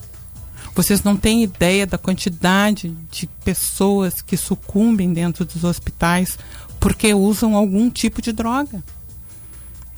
Vocês 0.75 1.03
não 1.03 1.15
têm 1.15 1.41
ideia 1.41 1.87
da 1.87 1.97
quantidade 1.97 2.89
de 3.09 3.27
pessoas 3.45 4.21
que 4.21 4.35
sucumbem 4.35 5.13
dentro 5.13 5.45
dos 5.45 5.63
hospitais 5.63 6.37
porque 6.79 7.13
usam 7.13 7.55
algum 7.55 7.89
tipo 7.89 8.21
de 8.21 8.31
droga. 8.31 8.83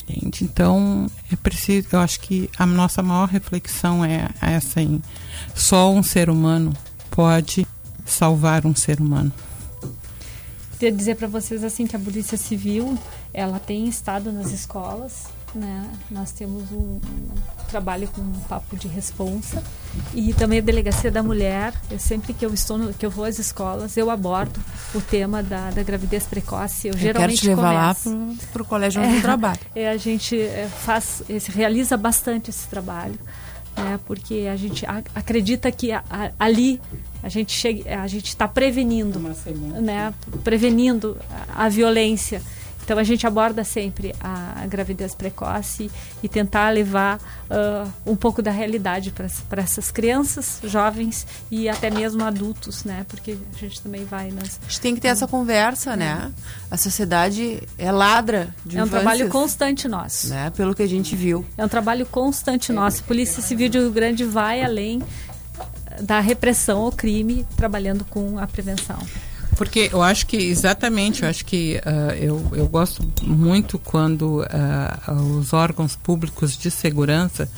Então, 0.09 1.07
é 1.31 1.35
preciso, 1.35 1.89
eu 1.91 1.99
acho 1.99 2.19
que 2.19 2.49
a 2.57 2.65
nossa 2.65 3.03
maior 3.03 3.27
reflexão 3.27 4.03
é 4.05 4.29
essa 4.41 4.79
aí. 4.79 5.01
Só 5.53 5.91
um 5.91 6.01
ser 6.01 6.29
humano 6.29 6.73
pode 7.11 7.67
salvar 8.05 8.65
um 8.65 8.75
ser 8.75 9.01
humano. 9.01 9.31
Queria 10.79 10.95
dizer 10.95 11.15
para 11.15 11.27
vocês 11.27 11.63
assim 11.63 11.87
que 11.87 11.95
a 11.95 11.99
Polícia 11.99 12.37
Civil 12.37 12.97
ela 13.33 13.59
tem 13.59 13.87
estado 13.87 14.31
nas 14.31 14.51
escolas, 14.51 15.25
né? 15.53 15.89
Nós 16.09 16.31
temos 16.31 16.71
um 16.71 16.99
trabalho 17.67 18.07
com 18.07 18.21
um 18.21 18.31
papo 18.47 18.75
de 18.75 18.87
responsa 18.87 19.61
e 20.13 20.33
também 20.33 20.59
a 20.59 20.61
Delegacia 20.61 21.11
da 21.11 21.21
Mulher. 21.21 21.73
Eu 21.91 21.99
sempre 21.99 22.33
que 22.33 22.45
eu 22.45 22.53
estou 22.53 22.77
no, 22.77 22.93
que 22.93 23.05
eu 23.05 23.09
vou 23.09 23.25
às 23.25 23.37
escolas 23.39 23.95
eu 23.97 24.09
abordo 24.09 24.59
o 24.95 25.01
tema 25.01 25.43
da, 25.43 25.69
da 25.71 25.83
gravidez 25.83 26.23
precoce. 26.25 26.87
Eu, 26.87 26.93
Eu 26.93 26.99
quero 26.99 27.13
geralmente 27.13 27.41
te 27.41 27.47
levar 27.47 27.71
lá 27.73 27.95
começo. 27.95 28.35
pro, 28.39 28.47
pro 28.53 28.65
colégio 28.65 29.01
onde 29.01 29.15
eu 29.17 29.21
trabalho. 29.21 29.59
É, 29.75 29.89
a 29.89 29.97
gente 29.97 30.39
é, 30.39 30.67
faz, 30.83 31.21
esse- 31.29 31.51
realiza 31.51 31.95
bastante 31.97 32.49
esse 32.49 32.67
trabalho, 32.67 33.19
né? 33.75 33.99
Porque 34.05 34.47
a 34.51 34.55
gente 34.55 34.85
a- 34.85 35.03
acredita 35.13 35.71
que 35.71 35.91
a- 35.91 36.03
a- 36.09 36.31
ali 36.39 36.81
a 37.21 37.29
gente 37.29 37.51
chega, 37.53 38.01
a 38.01 38.07
gente 38.07 38.27
está 38.29 38.47
prevenindo, 38.47 39.19
né? 39.81 40.13
Prevenindo 40.43 41.17
a, 41.53 41.65
a 41.65 41.69
violência. 41.69 42.41
Então 42.87 42.97
a 42.97 43.03
gente 43.03 43.27
aborda 43.27 43.65
sempre 43.65 44.15
a, 44.17 44.65
gravidez 44.65 45.13
precoce 45.13 45.91
e 46.23 46.29
tentar 46.29 46.69
levar 46.69 47.19
ah, 47.49 47.85
um 48.05 48.15
pouco 48.15 48.41
da 48.41 48.49
realidade 48.49 49.11
para 49.11 49.61
essas 49.61 49.91
crianças, 49.91 50.61
jovens 50.63 51.27
e 51.51 51.67
até 51.67 51.89
mesmo 51.89 52.23
adultos, 52.23 52.85
né? 52.85 53.05
Porque 53.09 53.37
a 53.53 53.59
gente 53.59 53.81
também 53.81 54.05
vai 54.05 54.31
nas 54.31 54.57
A 54.65 54.69
gente 54.69 54.79
tem 54.79 54.95
que 54.95 55.01
ter 55.01 55.09
essa 55.09 55.27
conversa, 55.27 55.97
né? 55.97 56.31
A 56.71 56.77
sociedade 56.77 57.61
é 57.77 57.91
ladra 57.91 58.55
de 58.65 58.77
é 58.77 58.81
um 58.81 58.85
infâncias, 58.85 59.03
trabalho 59.03 59.29
constante 59.29 59.85
nosso. 59.89 60.29
né? 60.29 60.49
Pelo 60.51 60.73
que 60.73 60.81
a 60.81 60.87
gente 60.87 61.13
viu. 61.13 61.45
É 61.57 61.65
um 61.65 61.69
trabalho 61.69 62.05
constante 62.05 62.71
nosso. 62.71 63.03
Polícia 63.03 63.43
Civil 63.43 63.67
de 63.67 63.79
Rio 63.79 63.91
Grande 63.91 64.23
vai 64.23 64.63
além 64.63 65.03
da 66.01 66.21
repressão 66.21 66.83
ao 66.83 66.91
crime, 66.93 67.45
trabalhando 67.57 68.05
com 68.05 68.39
a 68.39 68.47
prevenção. 68.47 68.97
Porque 69.57 69.89
eu 69.91 70.03
acho 70.03 70.27
que, 70.27 70.37
exatamente, 70.37 71.23
eu 71.23 71.29
acho 71.29 71.43
que 71.43 71.81
ah, 71.83 72.15
eu, 72.15 72.45
eu 72.53 72.67
gosto 72.67 73.03
muito 73.23 73.79
quando 73.79 74.45
ah, 74.49 75.13
os 75.39 75.51
órgãos 75.51 75.95
públicos 75.95 76.57
de 76.57 76.69
segurança 76.69 77.49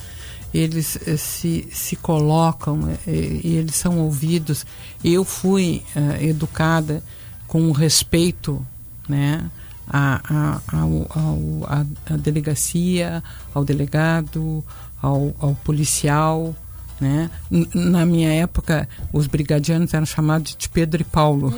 eles 0.53 0.97
eh, 1.07 1.17
se, 1.17 1.67
se 1.71 1.95
colocam 1.95 2.89
eh, 3.07 3.41
e 3.43 3.55
eles 3.55 3.75
são 3.75 3.99
ouvidos. 3.99 4.65
Eu 5.03 5.23
fui 5.23 5.83
ah, 5.95 6.21
educada 6.21 7.03
com 7.47 7.71
respeito, 7.71 8.65
né? 9.07 9.49
A, 9.91 10.21
a, 10.23 10.77
ao, 10.77 11.07
ao, 11.09 11.39
a, 11.65 11.85
a 12.13 12.17
delegacia, 12.17 13.23
ao 13.53 13.65
delegado, 13.65 14.63
ao, 15.01 15.33
ao 15.39 15.55
policial, 15.55 16.55
né? 16.99 17.29
Na 17.73 18.05
minha 18.05 18.29
época, 18.31 18.87
os 19.13 19.25
brigadianos 19.27 19.93
eram 19.93 20.05
chamados 20.05 20.55
de 20.57 20.67
Pedro 20.69 21.01
e 21.01 21.05
Paulo. 21.05 21.53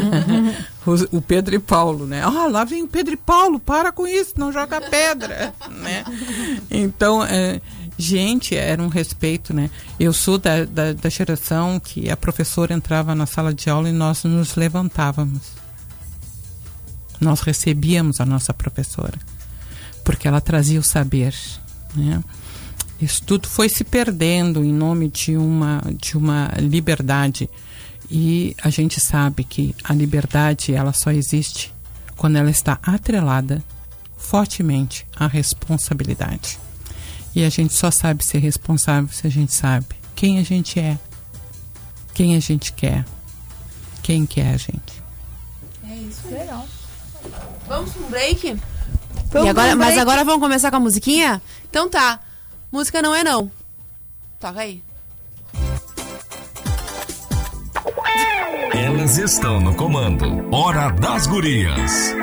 Os- 0.86 1.06
o 1.12 1.20
Pedro 1.20 1.54
e 1.54 1.58
Paulo, 1.58 2.06
né? 2.06 2.22
Ah, 2.22 2.46
lá 2.46 2.64
vem 2.64 2.82
o 2.82 2.88
Pedro 2.88 3.14
e 3.14 3.16
Paulo, 3.16 3.58
para 3.60 3.92
com 3.92 4.06
isso, 4.06 4.34
não 4.36 4.52
joga 4.52 4.80
pedra, 4.80 5.52
né? 5.82 6.04
Então, 6.70 7.22
é, 7.24 7.60
gente, 7.98 8.54
era 8.56 8.82
um 8.82 8.88
respeito, 8.88 9.52
né? 9.52 9.68
Eu 9.98 10.12
sou 10.12 10.38
da, 10.38 10.64
da, 10.64 10.92
da 10.92 11.08
geração 11.08 11.78
que 11.78 12.08
a 12.08 12.16
professora 12.16 12.72
entrava 12.72 13.14
na 13.14 13.26
sala 13.26 13.52
de 13.52 13.68
aula 13.68 13.88
e 13.88 13.92
nós 13.92 14.24
nos 14.24 14.54
levantávamos. 14.56 15.42
Nós 17.20 17.40
recebíamos 17.40 18.20
a 18.20 18.24
nossa 18.24 18.54
professora, 18.54 19.18
porque 20.02 20.26
ela 20.26 20.40
trazia 20.40 20.80
o 20.80 20.82
saber, 20.82 21.34
né? 21.94 22.22
Isso 23.00 23.22
tudo 23.22 23.48
foi 23.48 23.68
se 23.68 23.82
perdendo 23.82 24.62
em 24.62 24.72
nome 24.72 25.08
de 25.08 25.36
uma, 25.36 25.82
de 25.96 26.16
uma 26.16 26.52
liberdade. 26.58 27.48
E 28.10 28.54
a 28.62 28.68
gente 28.68 29.00
sabe 29.00 29.44
que 29.44 29.74
a 29.82 29.94
liberdade 29.94 30.74
ela 30.74 30.92
só 30.92 31.10
existe 31.10 31.72
quando 32.16 32.36
ela 32.36 32.50
está 32.50 32.78
atrelada 32.82 33.64
fortemente 34.18 35.06
à 35.16 35.26
responsabilidade. 35.26 36.58
E 37.34 37.44
a 37.44 37.48
gente 37.48 37.72
só 37.72 37.90
sabe 37.90 38.24
ser 38.24 38.38
responsável 38.38 39.08
se 39.12 39.26
a 39.26 39.30
gente 39.30 39.54
sabe 39.54 39.86
quem 40.14 40.38
a 40.38 40.42
gente 40.42 40.78
é, 40.78 40.98
quem 42.12 42.36
a 42.36 42.40
gente 42.40 42.72
quer, 42.72 43.04
quem 44.02 44.26
quer 44.26 44.54
a 44.54 44.56
gente. 44.56 45.02
É 45.88 45.94
isso. 45.94 46.28
Legal. 46.28 46.66
Vamos 47.66 47.92
para 47.92 48.02
um 48.06 48.10
break? 48.10 48.46
E 48.48 49.48
agora, 49.48 49.76
mas 49.76 49.94
break. 49.94 50.00
agora 50.00 50.24
vamos 50.24 50.40
começar 50.40 50.70
com 50.70 50.76
a 50.76 50.80
musiquinha? 50.80 51.40
Então 51.70 51.88
tá. 51.88 52.20
Música 52.72 53.02
não 53.02 53.14
é 53.14 53.24
não. 53.24 53.50
Toca 54.38 54.60
aí. 54.60 54.82
Elas 58.72 59.18
estão 59.18 59.60
no 59.60 59.74
comando. 59.74 60.48
Hora 60.54 60.90
das 60.90 61.26
Gurias. 61.26 62.14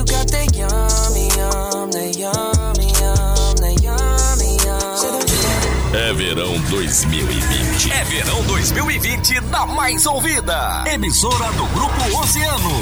You 0.00 0.06
got 0.06 0.26
that 0.28 0.56
yummy, 0.56 1.28
yum, 1.36 1.90
that 1.90 2.16
yummy, 2.16 2.88
yum, 3.00 3.56
that 3.60 3.76
yummy, 3.82 4.56
yum. 4.64 5.94
É 5.94 6.12
verão 6.14 6.58
2020. 6.70 7.92
É 7.92 8.04
verão 8.04 8.42
2020 8.44 9.40
na 9.42 9.66
mais 9.66 10.06
ouvida. 10.06 10.84
Emissora 10.86 11.52
do 11.52 11.66
Grupo 11.66 12.18
Oceano. 12.20 12.80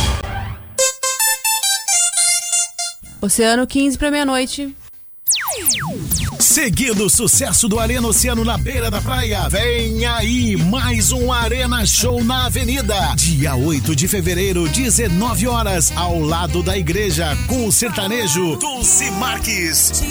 Oceano 3.20 3.66
15 3.66 3.98
pra 3.98 4.10
meia-noite. 4.10 4.76
Seguindo 6.58 7.04
o 7.04 7.08
sucesso 7.08 7.68
do 7.68 7.78
Arena 7.78 8.08
Oceano 8.08 8.44
na 8.44 8.58
beira 8.58 8.90
da 8.90 9.00
praia, 9.00 9.48
vem 9.48 10.04
aí 10.04 10.56
mais 10.56 11.12
um 11.12 11.32
Arena 11.32 11.86
Show 11.86 12.24
na 12.24 12.46
Avenida. 12.46 13.14
Dia 13.14 13.54
8 13.54 13.94
de 13.94 14.08
fevereiro, 14.08 14.68
19 14.68 15.46
horas, 15.46 15.92
ao 15.94 16.18
lado 16.18 16.60
da 16.60 16.76
igreja, 16.76 17.38
com 17.46 17.68
o 17.68 17.70
sertanejo 17.70 18.56
Dulce 18.56 19.08
Marques 19.12 20.02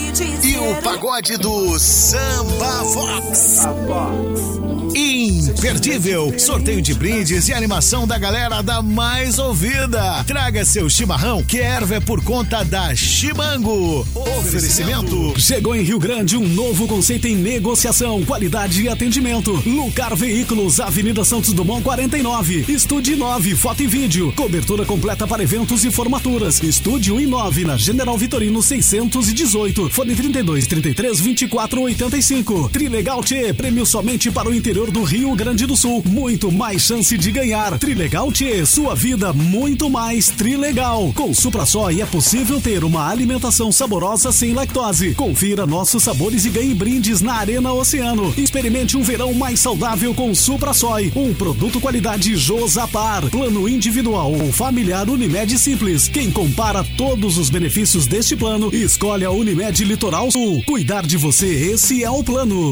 e 0.41 0.55
o 0.55 0.81
pagode 0.81 1.35
do 1.35 1.77
Samba 1.77 2.85
Fox. 2.93 4.66
Imperdível! 4.97 6.33
Sorteio 6.39 6.81
de 6.81 6.95
brindes 6.95 7.47
e 7.47 7.53
animação 7.53 8.07
da 8.07 8.17
galera 8.17 8.63
da 8.63 8.81
mais 8.81 9.37
ouvida. 9.37 10.23
Traga 10.23 10.65
seu 10.65 10.89
chimarrão, 10.89 11.43
que 11.43 11.59
erva 11.59 11.97
é 11.97 11.99
por 11.99 12.23
conta 12.23 12.65
da 12.65 12.95
Chimango. 12.95 14.07
Oferecimento. 14.15 15.39
Chegou 15.39 15.75
em 15.75 15.83
Rio 15.83 15.99
Grande 15.99 16.35
um 16.35 16.47
novo 16.47 16.87
conceito 16.87 17.27
em 17.27 17.35
negociação, 17.35 18.25
qualidade 18.25 18.81
e 18.81 18.89
atendimento. 18.89 19.61
Lucar 19.67 20.15
Veículos, 20.15 20.79
Avenida 20.79 21.23
Santos 21.23 21.53
Dumont 21.53 21.83
49. 21.83 22.65
Estúdio 22.67 23.15
9, 23.17 23.55
foto 23.55 23.83
e 23.83 23.87
vídeo. 23.87 24.33
Cobertura 24.35 24.83
completa 24.83 25.27
para 25.27 25.43
eventos 25.43 25.85
e 25.85 25.91
formaturas. 25.91 26.59
Estúdio 26.63 27.19
9 27.19 27.65
na 27.65 27.77
General 27.77 28.17
Vitorino 28.17 28.63
618. 28.63 29.91
Fone 29.91 30.15
32 30.15 30.65
33 30.65 31.19
24 31.19 31.81
85. 31.83 32.69
Trilegal 32.69 33.23
T, 33.23 33.53
prêmio 33.53 33.85
somente 33.85 34.31
para 34.31 34.49
o 34.49 34.55
interior 34.55 34.86
do 34.91 35.03
Rio 35.03 35.35
Grande 35.35 35.65
do 35.65 35.75
Sul. 35.75 36.03
Muito 36.05 36.51
mais 36.51 36.81
chance 36.81 37.17
de 37.17 37.31
ganhar. 37.31 37.77
Trilegal 37.77 38.31
T, 38.31 38.65
sua 38.65 38.95
vida 38.95 39.33
muito 39.33 39.89
mais 39.89 40.29
trilegal. 40.29 41.11
Com 41.13 41.33
Supra 41.33 41.65
Soy 41.65 42.01
é 42.01 42.05
possível 42.05 42.61
ter 42.61 42.83
uma 42.83 43.09
alimentação 43.09 43.71
saborosa 43.71 44.31
sem 44.31 44.53
lactose. 44.53 45.13
Confira 45.15 45.65
nossos 45.65 46.03
sabores 46.03 46.45
e 46.45 46.49
ganhe 46.49 46.73
brindes 46.73 47.21
na 47.21 47.33
Arena 47.33 47.73
Oceano. 47.73 48.33
Experimente 48.37 48.97
um 48.97 49.01
verão 49.01 49.33
mais 49.33 49.59
saudável 49.59 50.13
com 50.13 50.33
Supra 50.33 50.73
Soy, 50.73 51.11
um 51.15 51.33
produto 51.33 51.79
qualidade 51.79 52.35
Josapar. 52.35 53.29
Plano 53.29 53.67
individual 53.67 54.31
ou 54.33 54.51
familiar 54.51 55.09
Unimed 55.09 55.57
Simples. 55.57 56.07
Quem 56.07 56.31
compara 56.31 56.83
todos 56.97 57.37
os 57.37 57.49
benefícios 57.49 58.07
deste 58.07 58.35
plano, 58.35 58.73
escolhe 58.73 59.25
a 59.25 59.31
Unimed 59.31 59.83
Litoral 59.83 60.31
Sul. 60.31 60.63
Cuidar 60.65 61.05
de 61.05 61.17
você, 61.17 61.47
esse 61.47 62.03
é 62.03 62.09
o 62.09 62.23
plano. 62.23 62.71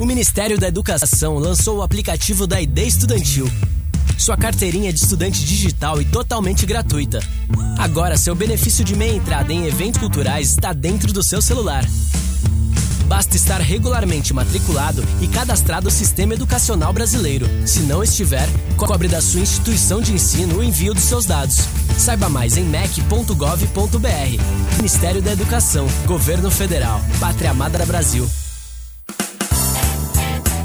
O 0.00 0.06
Ministério 0.06 0.58
da 0.58 0.66
Educação 0.66 1.36
lançou 1.36 1.76
o 1.76 1.82
aplicativo 1.82 2.46
da 2.46 2.58
ID 2.58 2.78
Estudantil. 2.78 3.46
sua 4.16 4.34
carteirinha 4.34 4.90
de 4.90 4.98
estudante 4.98 5.44
digital 5.44 6.00
e 6.00 6.06
totalmente 6.06 6.64
gratuita. 6.64 7.20
Agora, 7.78 8.16
seu 8.16 8.34
benefício 8.34 8.82
de 8.82 8.96
meia 8.96 9.14
entrada 9.14 9.52
em 9.52 9.66
eventos 9.66 10.00
culturais 10.00 10.52
está 10.52 10.72
dentro 10.72 11.12
do 11.12 11.22
seu 11.22 11.42
celular. 11.42 11.84
Basta 13.06 13.36
estar 13.36 13.60
regularmente 13.60 14.32
matriculado 14.32 15.04
e 15.20 15.28
cadastrado 15.28 15.84
no 15.84 15.90
Sistema 15.90 16.32
Educacional 16.32 16.94
Brasileiro. 16.94 17.46
Se 17.66 17.80
não 17.80 18.02
estiver, 18.02 18.48
cobre 18.78 19.06
da 19.06 19.20
sua 19.20 19.40
instituição 19.40 20.00
de 20.00 20.14
ensino 20.14 20.60
o 20.60 20.64
envio 20.64 20.94
dos 20.94 21.04
seus 21.04 21.26
dados. 21.26 21.58
Saiba 21.98 22.30
mais 22.30 22.56
em 22.56 22.64
mec.gov.br. 22.64 24.76
Ministério 24.78 25.20
da 25.20 25.32
Educação, 25.32 25.86
Governo 26.06 26.50
Federal, 26.50 27.02
Pátria 27.20 27.50
Amada 27.50 27.84
Brasil. 27.84 28.26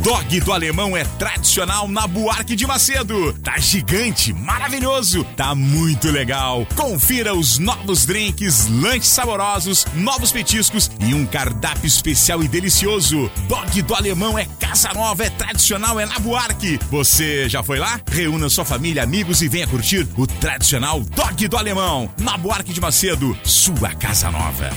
Dog 0.05 0.39
do 0.41 0.53
Alemão 0.53 0.95
é 0.95 1.03
tradicional 1.03 1.87
na 1.87 2.05
Buarque 2.05 2.55
de 2.55 2.67
Macedo. 2.67 3.33
Tá 3.41 3.57
gigante, 3.57 4.31
maravilhoso, 4.31 5.23
tá 5.35 5.55
muito 5.55 6.11
legal. 6.11 6.63
Confira 6.75 7.33
os 7.33 7.57
novos 7.57 8.05
drinks, 8.05 8.67
lanches 8.67 9.07
saborosos, 9.07 9.83
novos 9.95 10.31
petiscos 10.31 10.91
e 10.99 11.15
um 11.15 11.25
cardápio 11.25 11.87
especial 11.87 12.43
e 12.43 12.47
delicioso. 12.47 13.31
Dog 13.47 13.81
do 13.81 13.95
Alemão 13.95 14.37
é 14.37 14.45
casa 14.59 14.93
nova, 14.93 15.25
é 15.25 15.29
tradicional, 15.31 15.99
é 15.99 16.05
na 16.05 16.19
Buarque. 16.19 16.79
Você 16.91 17.49
já 17.49 17.63
foi 17.63 17.79
lá? 17.79 17.99
Reúna 18.07 18.47
sua 18.47 18.63
família, 18.63 19.01
amigos 19.01 19.41
e 19.41 19.47
venha 19.47 19.65
curtir 19.65 20.07
o 20.15 20.27
tradicional 20.27 20.99
Dog 20.99 21.47
do 21.47 21.57
Alemão. 21.57 22.13
Na 22.19 22.37
Buarque 22.37 22.71
de 22.71 22.79
Macedo, 22.79 23.35
sua 23.43 23.89
casa 23.95 24.29
nova. 24.29 24.69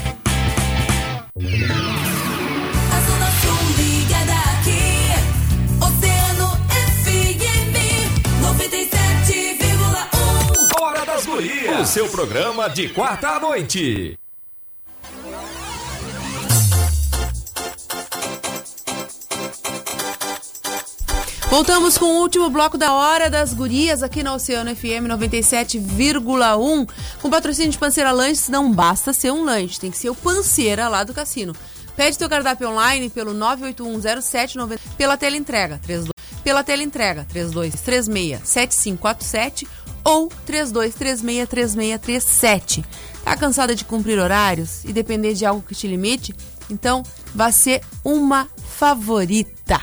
Das 11.19 11.27
Gurias. 11.27 11.81
O 11.81 11.85
seu 11.85 12.09
programa 12.09 12.69
de 12.69 12.89
quarta 12.91 13.31
à 13.31 13.41
noite. 13.41 14.17
Voltamos 21.51 21.99
com 21.99 22.05
o 22.05 22.21
último 22.21 22.49
bloco 22.51 22.79
da 22.79 22.93
Hora 22.93 23.29
das 23.29 23.53
Gurias 23.53 24.03
aqui 24.03 24.23
na 24.23 24.35
Oceano 24.35 24.75
FM 24.77 25.09
97,1. 25.09 26.89
Com 27.21 27.31
patrocínio 27.31 27.73
de 27.73 27.79
Panceira 27.79 28.13
Lanches, 28.13 28.49
não 28.49 28.71
basta 28.71 29.13
ser 29.13 29.33
um 29.33 29.45
lanche, 29.45 29.81
tem 29.81 29.91
que 29.91 29.99
ser 29.99 30.11
o 30.11 30.15
Panceira 30.15 30.89
lá 30.89 31.03
do 31.03 31.13
cassino. 31.13 31.53
Pede 31.97 32.17
teu 32.17 32.29
cardápio 32.29 32.69
online 32.69 33.11
pelo 33.11 33.35
9810790 33.35 34.79
pela 34.97 35.17
teleentrega 35.17 35.81
32 35.83 36.19
pela 36.49 36.65
teleentrega 36.65 37.27
32367547 37.31 39.69
ou 40.09 40.29
32363637. 40.47 42.85
Tá 43.23 43.37
cansada 43.37 43.75
de 43.75 43.85
cumprir 43.85 44.19
horários 44.19 44.83
e 44.85 44.93
depender 44.93 45.35
de 45.35 45.45
algo 45.45 45.61
que 45.61 45.75
te 45.75 45.87
limite? 45.87 46.35
Então, 46.71 47.03
vá 47.35 47.53
ser 47.53 47.83
uma 48.03 48.49
favorita. 48.57 49.79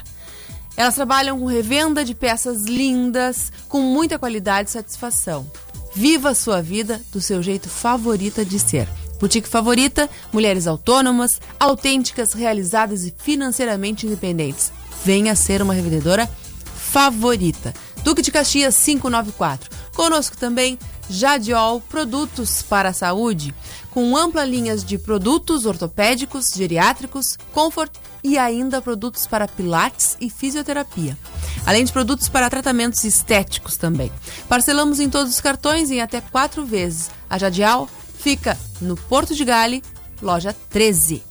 Elas 0.76 0.96
trabalham 0.96 1.40
com 1.40 1.46
revenda 1.46 2.04
de 2.04 2.16
peças 2.16 2.64
lindas, 2.64 3.52
com 3.70 3.82
muita 3.82 4.18
qualidade 4.18 4.70
e 4.70 4.74
satisfação. 4.74 5.46
Viva 5.94 6.32
a 6.32 6.36
sua 6.36 6.60
vida 6.60 7.00
do 7.12 7.22
seu 7.22 7.44
jeito 7.44 7.70
favorita 7.70 8.44
de 8.44 8.58
ser. 8.58 8.88
Boutique 9.20 9.48
Favorita, 9.48 10.10
mulheres 10.34 10.66
autônomas, 10.66 11.40
autênticas, 11.60 12.34
realizadas 12.34 13.06
e 13.06 13.14
financeiramente 13.16 14.08
independentes. 14.08 14.74
Venha 15.06 15.36
ser 15.36 15.62
uma 15.62 15.76
revendedora 15.76 16.28
favorita. 16.76 17.74
Duque 18.04 18.22
de 18.22 18.32
Caxias 18.32 18.78
594. 18.84 19.85
Conosco 19.96 20.38
também 20.38 20.78
Jadiol 21.10 21.80
Produtos 21.82 22.62
para 22.62 22.90
a 22.90 22.94
Saúde, 22.94 23.56
com 23.92 24.16
ampla 24.18 24.44
linhas 24.44 24.84
de 24.84 24.98
produtos 24.98 25.66
ortopédicos, 25.66 26.52
geriátricos, 26.54 27.38
comfort 27.54 27.92
e 28.24 28.38
ainda 28.38 28.82
produtos 28.82 29.26
para 29.26 29.48
pilates 29.48 30.18
e 30.20 30.30
fisioterapia. 30.30 31.18
Além 31.66 31.86
de 31.86 31.92
produtos 31.92 32.28
para 32.28 32.50
tratamentos 32.50 33.04
estéticos 33.04 33.78
também. 33.78 34.12
Parcelamos 34.50 35.00
em 35.00 35.10
todos 35.10 35.34
os 35.34 35.42
cartões 35.42 35.90
em 35.90 36.02
até 36.02 36.20
quatro 36.20 36.66
vezes. 36.66 37.10
A 37.30 37.38
Jadial 37.38 37.88
fica 38.20 38.58
no 38.82 38.98
Porto 38.98 39.34
de 39.34 39.46
Gale, 39.46 39.82
loja 40.22 40.56
13. 40.70 41.24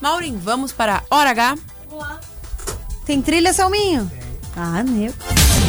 Maureen, 0.00 0.36
vamos 0.36 0.72
para 0.72 1.02
a 1.10 1.16
Hora 1.16 1.30
H? 1.30 1.56
Tem 3.04 3.22
trilha, 3.22 3.52
Selminho? 3.52 4.10
Ah, 4.56 4.82
meu. 4.82 5.12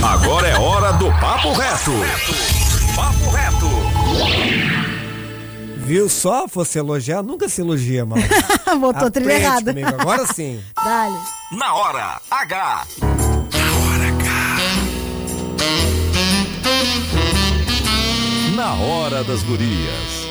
Agora 0.04 0.48
é 0.48 0.58
hora 0.58 0.94
do 0.94 1.08
Papo 1.20 1.52
Reto. 1.54 1.92
Papo 2.96 3.30
Reto. 3.32 3.70
Viu 5.78 6.08
só? 6.10 6.48
Fosse 6.48 6.80
elogiar, 6.80 7.22
nunca 7.22 7.50
se 7.50 7.62
elogia, 7.62 8.06
mal. 8.06 8.18
Botou 8.80 9.08
a 9.08 9.12
trilha 9.12 9.34
errada. 9.34 9.74
comigo, 9.74 9.96
Agora 10.00 10.26
sim. 10.26 10.62
Dale. 10.84 11.18
Na 11.52 11.74
hora 11.74 12.22
H. 12.32 12.86
Na 18.56 18.74
hora 18.76 19.24
das 19.24 19.42
gurias. 19.44 20.28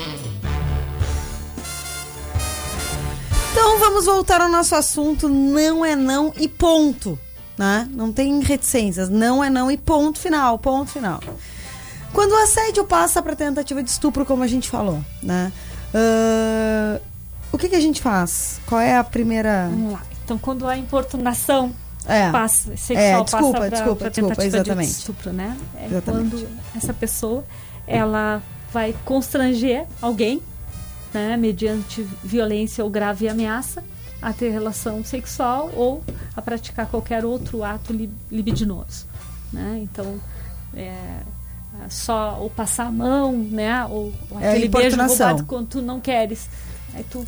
Então 3.51 3.79
vamos 3.79 4.05
voltar 4.05 4.41
ao 4.41 4.49
nosso 4.49 4.75
assunto. 4.75 5.27
Não 5.27 5.83
é 5.85 5.95
não 5.95 6.33
e 6.37 6.47
ponto. 6.47 7.17
Né? 7.59 7.89
Não 7.91 8.09
tem 8.09 8.39
reticências. 8.39 9.09
Não 9.09 9.43
é 9.43 9.49
não 9.49 9.69
e 9.69 9.75
ponto 9.77 10.17
final. 10.17 10.57
Ponto 10.57 10.89
final. 10.91 11.19
Quando 12.13 12.31
o 12.31 12.37
assédio 12.37 12.85
passa 12.85 13.21
para 13.21 13.35
tentativa 13.35 13.83
de 13.83 13.89
estupro, 13.89 14.25
como 14.25 14.41
a 14.43 14.47
gente 14.47 14.69
falou, 14.69 15.03
né? 15.21 15.51
Ah, 15.93 17.01
o 17.51 17.57
que, 17.57 17.67
que 17.67 17.75
a 17.75 17.81
gente 17.81 18.01
faz? 18.01 18.61
Qual 18.65 18.79
é 18.79 18.95
a 18.95 19.03
primeira. 19.03 19.67
Vamos 19.69 19.91
lá. 19.91 20.01
Então, 20.23 20.37
quando 20.37 20.65
a 20.67 20.77
importunação 20.77 21.73
É. 22.07 22.31
passa, 22.31 22.77
sexual 22.77 22.97
É, 23.21 23.23
desculpa, 23.23 23.27
passa 23.27 23.57
pra, 23.57 23.69
desculpa, 23.69 23.95
pra 23.99 24.09
desculpa, 24.09 24.35
tentativa 24.35 24.57
exatamente. 24.57 24.87
de 24.91 24.97
estupro, 24.97 25.33
né? 25.33 25.57
É 25.75 25.85
Exatamente. 25.87 26.29
quando 26.29 26.47
essa 26.77 26.93
pessoa 26.93 27.43
ela 27.85 28.41
vai 28.71 28.95
constranger 29.03 29.85
alguém, 30.01 30.41
né, 31.13 31.35
mediante 31.35 32.07
violência 32.23 32.83
ou 32.85 32.89
grave 32.89 33.27
ameaça, 33.27 33.83
a 34.21 34.33
ter 34.33 34.49
relação 34.51 35.03
sexual 35.03 35.69
ou 35.75 36.03
a 36.35 36.41
praticar 36.41 36.87
qualquer 36.87 37.23
outro 37.25 37.63
ato 37.63 37.93
li- 37.93 38.09
libidinoso, 38.31 39.05
né? 39.53 39.79
Então, 39.83 40.19
é, 40.73 40.93
só 41.89 42.37
ou 42.39 42.49
passar 42.49 42.87
a 42.87 42.91
mão, 42.91 43.31
né, 43.37 43.85
ou, 43.85 44.13
ou 44.29 44.39
É 44.39 44.49
aquele 44.49 44.67
beijo 44.67 44.87
importunação. 44.87 45.27
roubado 45.27 45.45
quando 45.47 45.67
tu 45.67 45.81
não 45.81 45.99
queres, 46.01 46.49
aí 46.93 47.03
tu 47.03 47.25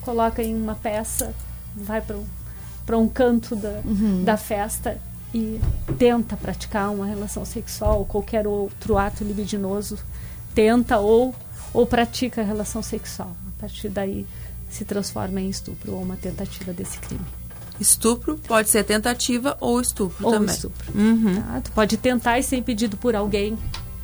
coloca 0.00 0.42
em 0.42 0.54
uma 0.54 0.74
peça, 0.76 1.34
vai 1.74 2.00
para 2.00 2.16
um, 2.16 2.24
pra 2.86 2.96
um 2.98 3.08
canto 3.08 3.56
da, 3.56 3.80
Uhum. 3.84 4.22
da 4.24 4.36
festa 4.36 4.98
e 5.34 5.60
tenta 5.98 6.36
praticar 6.36 6.90
uma 6.90 7.04
relação 7.04 7.44
sexual 7.44 7.98
ou 7.98 8.04
qualquer 8.06 8.46
outro 8.46 8.96
ato 8.96 9.24
libidinoso, 9.24 9.98
tenta 10.54 10.98
ou, 10.98 11.34
ou 11.74 11.86
pratica 11.86 12.40
a 12.40 12.44
relação 12.44 12.82
sexual. 12.82 13.32
A 13.56 13.60
partir 13.60 13.88
daí 13.90 14.24
se 14.68 14.84
transforma 14.84 15.40
em 15.40 15.48
estupro 15.48 15.94
ou 15.94 16.02
uma 16.02 16.16
tentativa 16.16 16.72
desse 16.72 16.98
crime. 16.98 17.24
Estupro 17.80 18.36
pode 18.38 18.68
ser 18.70 18.84
tentativa 18.84 19.56
ou 19.60 19.80
estupro 19.80 20.26
Ou 20.26 20.32
também. 20.32 20.54
estupro. 20.54 20.92
Uhum. 20.94 21.40
Tá? 21.40 21.60
Tu 21.62 21.70
pode 21.72 21.96
tentar 21.96 22.38
e 22.38 22.42
ser 22.42 22.56
impedido 22.56 22.96
por 22.96 23.14
alguém. 23.14 23.56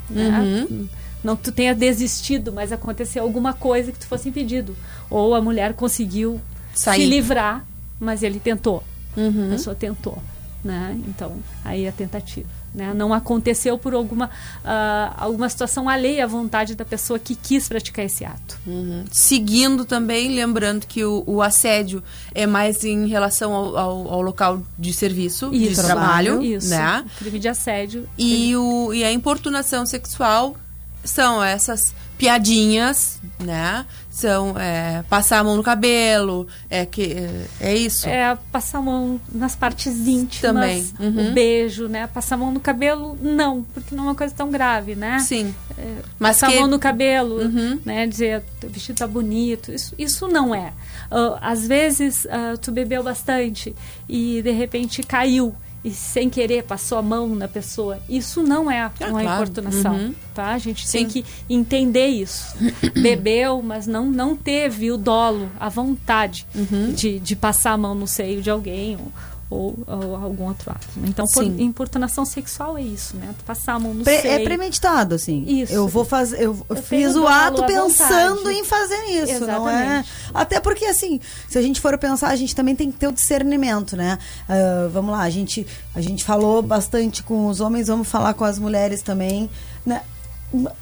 Né? 0.08 0.66
Uhum. 0.70 0.88
Não 1.24 1.34
que 1.36 1.42
tu 1.44 1.52
tenha 1.52 1.74
desistido, 1.74 2.52
mas 2.52 2.70
aconteceu 2.70 3.22
alguma 3.22 3.52
coisa 3.52 3.90
que 3.90 3.98
tu 3.98 4.06
fosse 4.06 4.28
impedido. 4.28 4.76
Ou 5.10 5.34
a 5.34 5.40
mulher 5.40 5.74
conseguiu 5.74 6.40
Sair. 6.74 7.00
se 7.00 7.06
livrar, 7.06 7.64
mas 7.98 8.22
ele 8.22 8.38
tentou. 8.38 8.84
Uhum. 9.16 9.46
A 9.48 9.50
pessoa 9.52 9.74
tentou. 9.74 10.22
Né? 10.62 11.00
Então, 11.08 11.36
aí 11.64 11.84
é 11.84 11.88
a 11.88 11.92
tentativa. 11.92 12.48
Né? 12.74 12.92
Não 12.92 13.14
aconteceu 13.14 13.78
por 13.78 13.94
alguma, 13.94 14.28
ah, 14.64 15.14
alguma 15.16 15.48
situação 15.48 15.88
alheia 15.88 16.24
à 16.24 16.26
vontade 16.26 16.74
da 16.74 16.84
pessoa 16.84 17.20
que 17.20 17.36
quis 17.36 17.68
praticar 17.68 18.04
esse 18.04 18.24
ato. 18.24 18.58
Uhum. 18.66 19.04
Seguindo 19.12 19.84
também, 19.84 20.34
lembrando 20.34 20.84
que 20.84 21.04
o, 21.04 21.22
o 21.24 21.40
assédio 21.40 22.02
é 22.34 22.46
mais 22.48 22.82
em 22.82 23.06
relação 23.06 23.52
ao, 23.54 23.76
ao- 23.76 24.08
ao 24.14 24.20
local 24.22 24.60
de 24.76 24.92
serviço, 24.92 25.50
de 25.50 25.68
Isso. 25.70 25.84
trabalho, 25.84 26.42
Isso. 26.42 26.68
né? 26.68 27.04
Crime 27.18 27.38
de 27.38 27.48
assédio. 27.48 28.08
E, 28.18 28.56
o, 28.56 28.92
e 28.92 29.04
a 29.04 29.12
importunação 29.12 29.86
sexual 29.86 30.56
são 31.04 31.44
essas 31.44 31.94
piadinhas, 32.18 33.20
né? 33.38 33.86
São 34.16 34.56
é, 34.56 35.02
passar 35.10 35.40
a 35.40 35.44
mão 35.44 35.56
no 35.56 35.62
cabelo, 35.64 36.46
é 36.70 36.86
que 36.86 37.02
é, 37.14 37.46
é 37.72 37.74
isso. 37.76 38.08
É 38.08 38.38
passar 38.52 38.78
a 38.78 38.80
mão 38.80 39.20
nas 39.32 39.56
partes 39.56 40.06
íntimas, 40.06 40.40
Também, 40.40 40.84
uhum. 41.00 41.30
o 41.30 41.32
beijo, 41.32 41.88
né? 41.88 42.06
Passar 42.06 42.36
a 42.36 42.38
mão 42.38 42.52
no 42.52 42.60
cabelo, 42.60 43.18
não, 43.20 43.64
porque 43.74 43.92
não 43.92 44.04
é 44.04 44.06
uma 44.10 44.14
coisa 44.14 44.32
tão 44.32 44.52
grave, 44.52 44.94
né? 44.94 45.18
Sim. 45.18 45.52
É, 45.76 45.96
Mas 46.16 46.36
passar 46.36 46.52
que- 46.52 46.58
a 46.58 46.60
mão 46.60 46.68
no 46.70 46.78
cabelo, 46.78 47.40
Uhum. 47.42 47.80
né? 47.84 48.06
Dizer, 48.06 48.44
teu 48.60 48.70
vestido 48.70 48.98
tá 48.98 49.06
bonito, 49.08 49.72
isso, 49.72 49.92
isso 49.98 50.28
não 50.28 50.54
é. 50.54 50.72
Ah, 51.10 51.38
às 51.50 51.66
vezes, 51.66 52.24
ah, 52.30 52.54
tu 52.62 52.70
bebeu 52.70 53.02
bastante 53.02 53.74
e, 54.08 54.40
de 54.42 54.52
repente, 54.52 55.02
caiu 55.02 55.52
e 55.84 55.90
sem 55.92 56.30
querer 56.30 56.62
passou 56.64 56.96
a 56.96 57.02
mão 57.02 57.28
na 57.36 57.46
pessoa, 57.46 57.98
isso 58.08 58.42
não 58.42 58.70
é 58.70 58.80
uma 59.00 59.20
claro. 59.20 59.42
importunação, 59.42 59.94
Uhum. 59.94 60.14
tá? 60.34 60.46
A 60.54 60.58
gente 60.58 60.88
Sim. 60.88 60.98
tem 60.98 61.08
que 61.08 61.24
entender 61.48 62.06
isso. 62.06 62.56
Bebeu, 63.00 63.60
mas 63.62 63.86
não, 63.86 64.06
não 64.10 64.34
teve 64.34 64.90
o 64.90 64.96
dolo, 64.96 65.50
a 65.60 65.68
vontade 65.68 66.46
Uhum. 66.54 66.92
de, 66.92 67.20
de 67.20 67.36
passar 67.36 67.72
a 67.72 67.76
mão 67.76 67.94
no 67.94 68.06
seio 68.06 68.40
de 68.40 68.48
alguém 68.50 68.96
ou, 68.96 69.12
ou, 69.50 69.78
ou 69.86 70.16
algum 70.16 70.44
outro 70.44 70.70
ato. 70.70 70.86
né? 70.96 71.06
Então, 71.08 71.26
por, 71.26 71.44
importunação 71.44 72.24
sexual 72.24 72.76
é 72.78 72.82
isso, 72.82 73.16
né? 73.16 73.34
Passar 73.46 73.74
a 73.74 73.78
mão 73.78 73.94
no 73.94 74.02
Pre- 74.04 74.20
seio. 74.20 74.32
é 74.34 74.38
premeditado, 74.44 75.14
assim. 75.14 75.44
Isso. 75.46 75.72
Eu 75.72 75.86
vou 75.86 76.04
fazer. 76.04 76.42
Eu, 76.42 76.64
eu 76.68 76.76
fiz 76.76 77.14
o 77.14 77.26
ato 77.26 77.64
pensando 77.64 78.50
em 78.50 78.64
fazer 78.64 79.04
isso, 79.10 79.46
não 79.46 79.68
é? 79.68 79.82
Exatamente. 79.82 80.08
Até 80.32 80.60
porque, 80.60 80.86
assim, 80.86 81.20
se 81.48 81.58
a 81.58 81.62
gente 81.62 81.80
for 81.80 81.96
pensar, 81.98 82.28
a 82.28 82.36
gente 82.36 82.54
também 82.54 82.74
tem 82.74 82.90
que 82.90 82.98
ter 82.98 83.06
o 83.08 83.12
discernimento, 83.12 83.96
né? 83.96 84.18
Ah, 84.48 84.88
vamos 84.92 85.12
lá, 85.12 85.22
a 85.22 85.30
gente, 85.30 85.66
a 85.94 86.00
gente 86.00 86.24
falou 86.24 86.62
bastante 86.62 87.22
com 87.22 87.46
os 87.46 87.60
homens, 87.60 87.88
vamos 87.88 88.08
falar 88.08 88.34
com 88.34 88.44
as 88.44 88.58
mulheres 88.58 89.02
também, 89.02 89.48
né? 89.84 90.02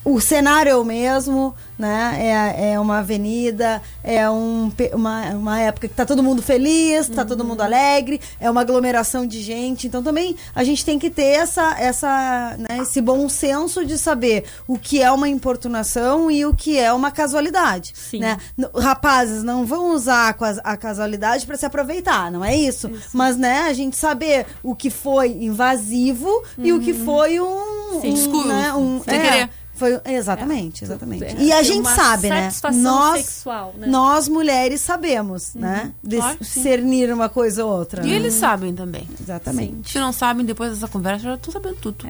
O 0.05 0.21
cenário 0.21 0.71
é 0.71 0.77
o 0.77 0.85
mesmo, 0.85 1.55
né? 1.79 2.53
É, 2.59 2.73
é 2.73 2.81
uma 2.81 2.99
avenida, 2.99 3.81
é 4.05 4.29
um, 4.29 4.71
uma, 4.93 5.23
uma 5.31 5.61
época 5.61 5.89
que 5.89 5.95
tá 5.95 6.05
todo 6.05 6.23
mundo 6.23 6.43
feliz, 6.43 7.09
tá 7.09 7.25
todo 7.25 7.45
mundo 7.45 7.63
alegre, 7.63 8.21
é 8.39 8.51
uma 8.51 8.61
aglomeração 8.61 9.27
de 9.27 9.41
gente. 9.41 9.87
Então 9.87 10.03
também 10.03 10.37
a 10.55 10.63
gente 10.63 10.85
tem 10.85 10.99
que 10.99 11.09
ter 11.09 11.23
essa, 11.39 11.77
essa, 11.81 12.57
né, 12.59 12.79
esse 12.83 13.01
bom 13.01 13.29
senso 13.29 13.85
de 13.85 13.97
saber 13.97 14.45
o 14.69 14.79
que 14.79 15.01
é 15.03 15.11
uma 15.11 15.29
importunação 15.29 16.31
e 16.31 16.45
o 16.45 16.55
que 16.55 16.79
é 16.79 16.93
uma 16.93 17.11
casualidade. 17.11 17.95
Né? 18.21 18.37
N- 18.59 18.69
Rapazes, 18.77 19.43
não 19.43 19.65
vão 19.65 19.95
usar 19.95 20.29
a, 20.29 20.33
cas- 20.35 20.61
a 20.63 20.77
casualidade 20.77 21.47
para 21.47 21.57
se 21.57 21.65
aproveitar, 21.65 22.31
não 22.31 22.45
é 22.45 22.55
isso? 22.57 22.91
Mas 23.13 23.37
né, 23.37 23.61
a 23.69 23.73
gente 23.73 23.97
saber 23.97 24.47
o 24.63 24.75
que 24.75 24.91
foi 24.91 25.31
invasivo 25.31 26.29
e 26.59 26.73
o 26.73 26.81
que 26.81 26.93
foi 26.93 27.41
um. 27.41 28.01
Sim. 28.01 28.11
um, 28.11 28.15
Desculpa, 28.15 28.49
né, 28.49 28.73
um 28.75 29.03
sem 29.03 29.15
é, 29.15 29.21
querer. 29.21 29.51
Foi, 29.75 29.99
exatamente, 30.05 30.85
exatamente. 30.85 31.25
É, 31.25 31.35
e 31.43 31.53
a 31.53 31.63
gente 31.63 31.89
sabe, 31.89 32.29
né? 32.29 32.53
Nós, 32.75 33.25
sexual, 33.25 33.75
né? 33.77 33.87
nós 33.87 34.29
mulheres 34.29 34.81
sabemos, 34.81 35.55
né? 35.55 35.93
claro 36.09 36.39
que 36.39 36.45
sim. 36.45 36.61
Discernir 36.61 37.13
uma 37.13 37.29
coisa 37.29 37.65
ou 37.65 37.73
outra. 37.79 38.05
E 38.05 38.11
né? 38.11 38.15
eles 38.17 38.35
sabem 38.35 38.75
também. 38.75 39.09
Exatamente. 39.21 39.91
Se 39.93 39.99
não 39.99 40.13
sabem, 40.13 40.45
depois 40.45 40.73
dessa 40.73 40.87
conversa, 40.87 41.27
eu 41.27 41.31
já 41.33 41.37
tô 41.39 41.51
sabendo 41.51 41.77
tudo. 41.77 42.07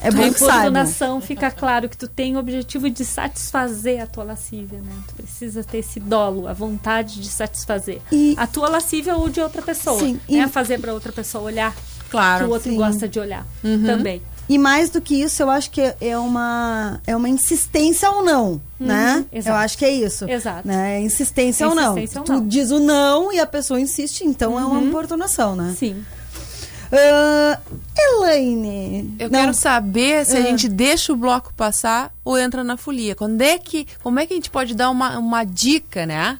É 0.00 0.10
bom 0.10 0.22
a 0.24 0.30
que 0.32 0.38
saibam. 0.38 0.56
importunação 0.58 1.20
fica 1.20 1.50
claro 1.50 1.88
que 1.88 1.96
tu 1.96 2.08
tem 2.08 2.34
o 2.34 2.40
objetivo 2.40 2.88
de 2.90 3.04
satisfazer 3.04 4.02
a 4.02 4.06
tua 4.06 4.24
lascívia, 4.24 4.80
né? 4.80 4.92
Tu 5.08 5.14
precisa 5.14 5.62
ter 5.62 5.78
esse 5.78 6.00
dolo, 6.00 6.48
a 6.48 6.52
vontade 6.52 7.20
de 7.20 7.28
satisfazer 7.28 8.00
E- 8.10 8.34
a 8.36 8.46
tua 8.46 8.68
lascívia 8.68 9.14
ou 9.16 9.28
de 9.28 9.40
outra 9.40 9.62
pessoa. 9.62 9.98
Sim, 10.00 10.14
né? 10.28 10.44
e- 10.46 10.48
Fazer 10.48 10.78
pra 10.80 10.92
outra 10.92 11.12
pessoa 11.12 11.44
olhar 11.44 11.74
Claro, 12.10 12.44
que 12.44 12.50
o 12.50 12.52
outro 12.54 12.70
sim. 12.70 12.76
gosta 12.76 13.08
de 13.08 13.18
olhar 13.20 13.46
Uhum. 13.64 13.84
também. 13.84 14.20
E 14.48 14.58
mais 14.58 14.90
do 14.90 15.00
que 15.00 15.14
isso, 15.22 15.42
eu 15.42 15.48
acho 15.48 15.70
que 15.70 15.94
é 16.00 16.18
uma, 16.18 17.00
é 17.06 17.16
uma 17.16 17.28
insistência 17.28 18.10
ou 18.10 18.22
não, 18.22 18.60
né? 18.78 19.24
Eu 19.32 19.38
exato. 19.38 19.56
acho 19.56 19.78
que 19.78 19.84
é 19.84 19.90
isso. 19.90 20.28
Exato. 20.28 20.66
Né? 20.68 20.96
É 20.96 21.00
Insistência, 21.00 21.66
ou 21.68 21.74
não. 21.74 21.92
Insistência 21.96 22.20
ou 22.20 22.24
tu 22.26 22.32
não. 22.32 22.46
diz 22.46 22.70
o 22.70 22.78
não 22.80 23.32
e 23.32 23.38
a 23.40 23.46
pessoa 23.46 23.80
insiste, 23.80 24.22
então 24.24 24.58
é 24.58 24.64
uma 24.64 24.78
Uhum. 24.78 24.88
importunação, 24.88 25.56
né? 25.56 25.74
Sim. 25.78 26.04
Ah, 26.92 27.58
Elaine. 27.96 29.14
Eu 29.18 29.30
não, 29.30 29.40
quero 29.40 29.54
saber 29.54 30.26
se 30.26 30.36
a 30.36 30.40
Ah. 30.40 30.42
gente 30.42 30.68
deixa 30.68 31.12
o 31.12 31.16
bloco 31.16 31.54
passar 31.54 32.12
ou 32.22 32.36
entra 32.38 32.62
na 32.62 32.76
folia. 32.76 33.14
Quando 33.14 33.40
é 33.40 33.56
que, 33.58 33.86
como 34.02 34.20
é 34.20 34.26
que 34.26 34.34
a 34.34 34.36
gente 34.36 34.50
pode 34.50 34.74
dar 34.74 34.90
uma, 34.90 35.16
uma 35.18 35.44
dica, 35.44 36.04
né? 36.04 36.38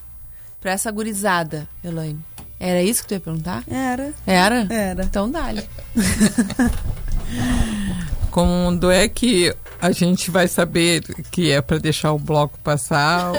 Pra 0.61 0.73
essa 0.73 0.91
gurizada, 0.91 1.67
Elaine? 1.83 2.19
Era 2.61 2.83
isso 2.83 3.01
que 3.03 3.09
tu 3.09 3.15
ia 3.15 3.21
perguntar? 3.21 3.65
Era. 3.67 4.13
Era? 4.27 4.67
Era. 4.69 5.05
Então 5.05 5.31
dá-lhe. 5.31 5.63
Quando 8.33 8.91
é 8.91 9.07
que 9.09 9.55
a 9.81 9.93
gente 9.93 10.31
vai 10.31 10.49
saber 10.49 11.03
que 11.31 11.51
é 11.53 11.61
para 11.61 11.79
deixar 11.79 12.13
o 12.13 12.19
bloco 12.19 12.59
passar? 12.65 13.31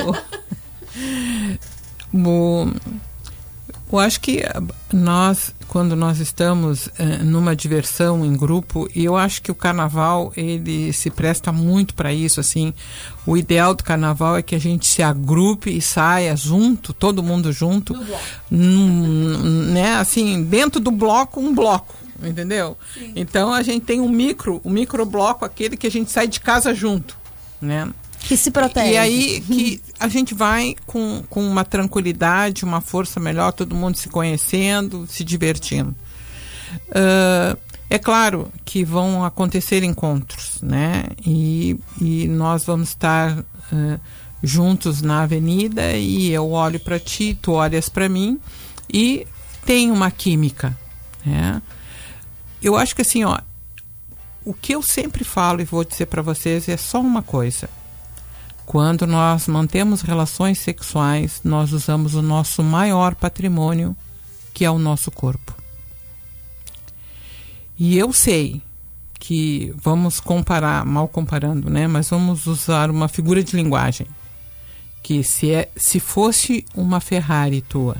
o, 2.14 2.68
eu 3.92 4.00
acho 4.00 4.22
que 4.22 4.44
nós, 4.92 5.54
quando 5.68 5.96
nós 5.96 6.20
estamos 6.20 6.90
eh, 7.00 7.18
numa 7.24 7.56
diversão 7.56 8.24
em 8.26 8.36
grupo, 8.38 8.88
e 8.96 9.04
eu 9.06 9.16
acho 9.16 9.42
que 9.42 9.52
o 9.52 9.56
carnaval 9.56 10.32
ele 10.38 10.94
se 10.94 11.10
presta 11.10 11.52
muito 11.52 11.94
para 11.96 12.14
isso. 12.14 12.40
Assim, 12.40 12.74
o 13.26 13.36
ideal 13.36 13.74
do 13.74 13.84
carnaval 13.84 14.38
é 14.38 14.42
que 14.44 14.54
a 14.56 14.60
gente 14.60 14.86
se 14.86 15.02
agrupe 15.02 15.76
e 15.76 15.82
saia 15.82 16.36
junto, 16.36 16.94
todo 16.94 17.24
mundo 17.24 17.52
junto, 17.52 17.96
num- 18.50 19.72
né? 19.74 19.96
Assim, 19.96 20.44
dentro 20.44 20.80
do 20.80 20.92
bloco, 20.92 21.40
um 21.40 21.54
bloco. 21.54 22.03
Entendeu? 22.28 22.78
Então 23.16 23.54
a 23.54 23.62
gente 23.62 23.86
tem 23.86 24.00
um 24.00 24.10
micro, 24.10 24.62
um 24.64 24.70
micro 24.70 25.06
bloco, 25.06 25.46
aquele 25.46 25.78
que 25.78 25.88
a 25.88 25.92
gente 25.92 26.12
sai 26.12 26.28
de 26.28 26.40
casa 26.40 26.74
junto, 26.74 27.18
né? 27.62 27.90
Que 28.20 28.38
se 28.38 28.52
protege. 28.52 28.94
E 28.94 28.98
aí 28.98 29.42
que 29.42 29.82
a 30.00 30.08
gente 30.08 30.34
vai 30.34 30.76
com, 30.86 31.24
com 31.30 31.46
uma 31.46 31.66
tranquilidade, 31.66 32.64
uma 32.64 32.80
força 32.80 33.20
melhor, 33.20 33.52
todo 33.52 33.76
mundo 33.76 33.98
se 33.98 34.08
conhecendo, 34.08 35.06
se 35.08 35.24
divertindo. 35.24 35.94
Ah, 36.92 37.58
é 37.90 38.00
claro 38.00 38.52
que 38.66 38.84
vão 38.84 39.24
acontecer 39.24 39.84
encontros, 39.84 40.60
né? 40.62 41.04
E, 41.26 41.80
e 42.02 42.28
nós 42.28 42.66
vamos 42.66 42.90
estar 42.90 43.46
ah, 43.72 44.00
juntos 44.42 45.02
na 45.02 45.24
avenida 45.24 45.94
e 45.94 46.32
eu 46.32 46.50
olho 46.52 46.80
para 46.80 47.00
ti, 47.00 47.38
tu 47.40 47.54
olhas 47.54 47.90
para 47.90 48.10
mim 48.10 48.40
e 48.92 49.28
tem 49.66 49.92
uma 49.92 50.10
química, 50.12 50.78
né? 51.26 51.62
Eu 52.64 52.78
acho 52.78 52.96
que 52.96 53.02
assim, 53.02 53.26
ó, 53.26 53.38
o 54.46 54.54
que 54.54 54.74
eu 54.74 54.82
sempre 54.82 55.24
falo 55.24 55.62
e 55.62 55.66
vou 55.66 55.84
dizer 55.84 56.06
para 56.06 56.22
vocês 56.22 56.70
é 56.70 56.78
só 56.78 57.02
uma 57.02 57.22
coisa. 57.22 57.70
Quando 58.66 59.06
nós 59.06 59.48
mantemos 59.48 60.02
relações 60.02 60.60
sexuais, 60.60 61.42
nós 61.44 61.74
usamos 61.74 62.16
o 62.16 62.22
nosso 62.22 62.64
maior 62.64 63.16
patrimônio, 63.16 63.96
que 64.54 64.64
é 64.64 64.72
o 64.72 64.80
nosso 64.80 65.12
corpo. 65.12 65.54
E 67.78 67.98
eu 67.98 68.14
sei 68.14 68.62
que 69.20 69.74
vamos 69.78 70.22
comparar, 70.22 70.86
mal 70.86 71.08
comparando, 71.08 71.70
né, 71.70 71.88
mas 71.88 72.10
vamos 72.10 72.48
usar 72.48 72.90
uma 72.90 73.08
figura 73.08 73.44
de 73.44 73.56
linguagem 73.56 74.08
que 75.02 75.22
se 75.22 75.52
é, 75.52 75.70
se 75.76 76.00
fosse 76.00 76.66
uma 76.74 77.02
Ferrari 77.02 77.62
tua, 77.62 77.98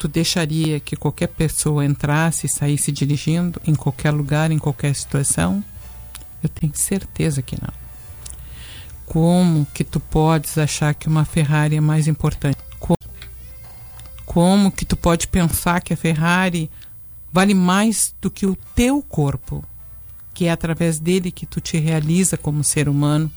tu 0.00 0.08
deixaria 0.08 0.80
que 0.80 0.96
qualquer 0.96 1.26
pessoa 1.28 1.84
entrasse 1.84 2.46
e 2.46 2.48
saísse 2.48 2.90
dirigindo 2.90 3.60
em 3.66 3.74
qualquer 3.74 4.10
lugar, 4.10 4.50
em 4.50 4.58
qualquer 4.58 4.94
situação? 4.94 5.62
Eu 6.42 6.48
tenho 6.48 6.72
certeza 6.74 7.42
que 7.42 7.54
não. 7.60 7.72
Como 9.04 9.66
que 9.74 9.84
tu 9.84 10.00
podes 10.00 10.56
achar 10.56 10.94
que 10.94 11.06
uma 11.06 11.26
Ferrari 11.26 11.76
é 11.76 11.80
mais 11.82 12.08
importante? 12.08 12.56
Co- 12.78 12.94
Como 14.24 14.70
que 14.72 14.86
tu 14.86 14.96
pode 14.96 15.26
pensar 15.28 15.82
que 15.82 15.92
a 15.92 15.96
Ferrari 15.96 16.70
vale 17.30 17.52
mais 17.52 18.14
do 18.22 18.30
que 18.30 18.46
o 18.46 18.56
teu 18.74 19.02
corpo, 19.02 19.62
que 20.32 20.46
é 20.46 20.50
através 20.50 20.98
dele 20.98 21.30
que 21.30 21.44
tu 21.44 21.60
te 21.60 21.76
realiza 21.78 22.38
como 22.38 22.64
ser 22.64 22.88
humano, 22.88 23.30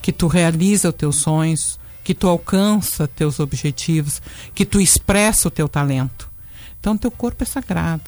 que 0.00 0.12
tu 0.12 0.28
realiza 0.28 0.90
os 0.90 0.94
teus 0.94 1.16
sonhos, 1.16 1.80
que 2.04 2.14
tu 2.14 2.28
alcança 2.28 3.08
teus 3.08 3.40
objetivos, 3.40 4.20
que 4.54 4.66
tu 4.66 4.78
expressa 4.78 5.48
o 5.48 5.50
teu 5.50 5.68
talento. 5.68 6.30
Então 6.78 6.98
teu 6.98 7.10
corpo 7.10 7.42
é 7.42 7.46
sagrado. 7.46 8.02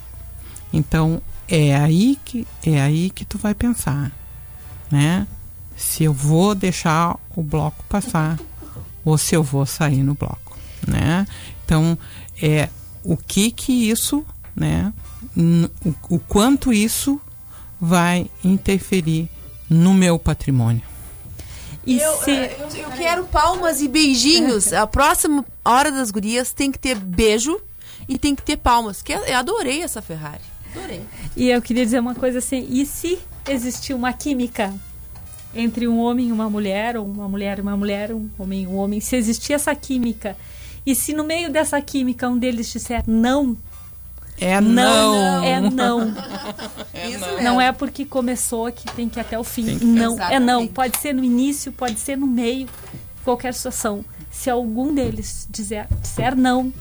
Então 0.71 1.23
é 1.49 1.75
aí 1.75 2.19
que 2.23 2.47
é 2.65 2.81
aí 2.81 3.09
que 3.09 3.25
tu 3.25 3.39
vai 3.39 3.55
pensar, 3.55 4.13
né? 4.91 5.27
Se 5.75 6.05
eu 6.05 6.13
vou 6.13 6.55
deixar 6.55 7.19
o 7.35 7.43
bloco 7.43 7.83
passar 7.89 8.39
ou 9.05 9.17
se 9.17 9.35
eu 9.35 9.43
vou 9.43 9.65
sair 9.65 10.03
no 10.03 10.15
bloco, 10.15 10.57
né? 10.87 11.27
Então 11.65 11.97
é 12.41 12.69
o 13.03 13.17
que 13.17 13.51
que 13.51 13.91
isso, 13.91 14.25
né? 14.55 14.93
O, 15.35 16.17
o 16.17 16.19
quanto 16.19 16.73
isso 16.73 17.21
vai 17.81 18.31
interferir 18.45 19.29
no 19.69 19.95
meu 19.95 20.19
patrimônio. 20.19 20.83
E 21.87 21.99
eu, 22.01 22.17
se- 22.19 22.31
eu, 22.31 22.83
eu 22.83 22.91
quero 22.97 23.25
palmas 23.27 23.81
e 23.81 23.89
beijinhos. 23.89 24.73
A 24.75 24.87
próxima 24.87 25.45
hora 25.65 25.91
das 25.93 26.11
gurias 26.11 26.53
tem 26.53 26.73
que 26.73 26.79
ter 26.79 26.97
beijo 26.97 27.61
e 28.09 28.19
tem 28.19 28.35
que 28.35 28.43
ter 28.43 28.57
palmas. 28.57 29.03
Que 29.03 29.13
eu 29.13 29.37
adorei 29.37 29.83
essa 29.83 30.03
Ferrari. 30.03 30.43
Adorei. 30.75 31.01
E 31.37 31.49
eu 31.49 31.63
queria 31.63 31.85
dizer 31.85 32.01
uma 32.01 32.15
coisa 32.15 32.39
assim, 32.39 32.67
e 32.69 32.85
se 32.85 33.19
existir 33.49 33.95
uma 33.95 34.13
química 34.13 34.75
entre 35.55 35.87
um 35.89 35.99
homem 35.99 36.29
e 36.29 36.33
uma 36.33 36.51
mulher, 36.51 36.97
ou 36.97 37.07
uma 37.07 37.29
mulher 37.29 37.59
e 37.59 37.63
uma 37.63 37.77
mulher, 37.77 38.13
um 38.13 38.29
homem 38.39 38.65
e 38.65 38.67
um 38.67 38.77
homem, 38.77 39.01
se 39.01 39.17
existir 39.17 39.53
essa 39.55 39.75
química, 39.75 40.37
e 40.85 40.95
se 40.95 41.13
no 41.15 41.25
meio 41.25 41.51
dessa 41.51 41.81
química 41.81 42.29
um 42.29 42.37
deles 42.39 42.71
disser 42.71 43.03
não, 43.07 43.57
É 44.39 44.61
não, 44.61 45.15
não. 45.15 45.45
é 45.45 45.61
não. 45.61 46.15
É 46.93 47.17
não. 47.19 47.43
Não 47.43 47.61
é 47.61 47.73
porque 47.73 48.05
começou 48.05 48.71
que 48.73 48.85
tem 48.95 49.09
que 49.09 49.19
ir 49.19 49.23
até 49.23 49.39
o 49.39 49.45
fim. 49.45 49.79
Que- 49.79 49.85
Não, 49.85 50.13
é 50.13 50.15
Exatamente. 50.15 50.45
não. 50.47 50.67
Pode 50.67 50.99
ser 50.99 51.13
no 51.15 51.25
início, 51.25 51.73
pode 51.73 51.99
ser 51.99 52.17
no 52.17 52.27
meio, 52.27 52.69
qualquer 53.25 53.55
situação. 53.55 54.05
Se 54.31 54.51
algum 54.51 54.95
deles 54.95 55.47
dizer, 55.51 55.87
disser 56.03 56.37
não, 56.37 56.73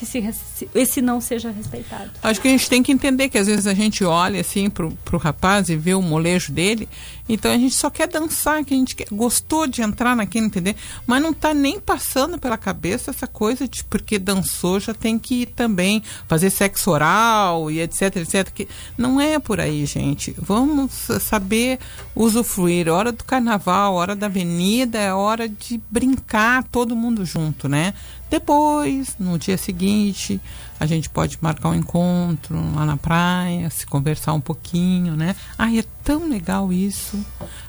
que 0.00 0.06
se, 0.06 0.68
esse 0.74 1.02
não 1.02 1.20
seja 1.20 1.50
respeitado. 1.50 2.10
Acho 2.22 2.40
que 2.40 2.48
a 2.48 2.50
gente 2.50 2.70
tem 2.70 2.82
que 2.82 2.90
entender 2.90 3.28
que 3.28 3.36
às 3.36 3.46
vezes 3.46 3.66
a 3.66 3.74
gente 3.74 4.02
olha 4.02 4.40
assim 4.40 4.70
pro, 4.70 4.92
pro 5.04 5.18
rapaz 5.18 5.68
e 5.68 5.76
vê 5.76 5.94
o 5.94 6.00
molejo 6.00 6.50
dele, 6.52 6.88
então 7.28 7.52
a 7.52 7.58
gente 7.58 7.74
só 7.74 7.90
quer 7.90 8.08
dançar, 8.08 8.64
que 8.64 8.72
a 8.72 8.76
gente 8.76 8.96
quer, 8.96 9.06
gostou 9.12 9.66
de 9.66 9.82
entrar 9.82 10.16
naquilo, 10.16 10.46
entender? 10.46 10.74
Mas 11.06 11.22
não 11.22 11.34
tá 11.34 11.52
nem 11.52 11.78
passando 11.78 12.38
pela 12.38 12.56
cabeça 12.56 13.10
essa 13.10 13.26
coisa 13.26 13.68
de 13.68 13.84
porque 13.84 14.18
dançou 14.18 14.80
já 14.80 14.94
tem 14.94 15.18
que 15.18 15.44
também 15.44 16.02
fazer 16.26 16.48
sexo 16.48 16.90
oral 16.90 17.70
e 17.70 17.80
etc, 17.80 18.16
etc. 18.16 18.50
Que 18.50 18.66
não 18.96 19.20
é 19.20 19.38
por 19.38 19.60
aí, 19.60 19.84
gente. 19.84 20.34
Vamos 20.38 20.92
saber 21.20 21.78
usufruir. 22.16 22.88
Hora 22.88 23.12
do 23.12 23.22
carnaval, 23.22 23.94
hora 23.94 24.16
da 24.16 24.26
avenida, 24.26 24.98
é 24.98 25.12
hora 25.12 25.46
de 25.46 25.78
brincar 25.90 26.64
todo 26.64 26.96
mundo 26.96 27.24
junto, 27.26 27.68
né? 27.68 27.92
Depois, 28.30 29.16
no 29.18 29.36
dia 29.36 29.58
seguinte, 29.58 30.40
a 30.78 30.86
gente 30.86 31.10
pode 31.10 31.36
marcar 31.40 31.70
um 31.70 31.74
encontro 31.74 32.56
lá 32.74 32.86
na 32.86 32.96
praia, 32.96 33.68
se 33.70 33.84
conversar 33.84 34.32
um 34.34 34.40
pouquinho, 34.40 35.16
né? 35.16 35.34
Ai, 35.58 35.80
é 35.80 35.84
tão 36.04 36.28
legal 36.28 36.72
isso. 36.72 37.18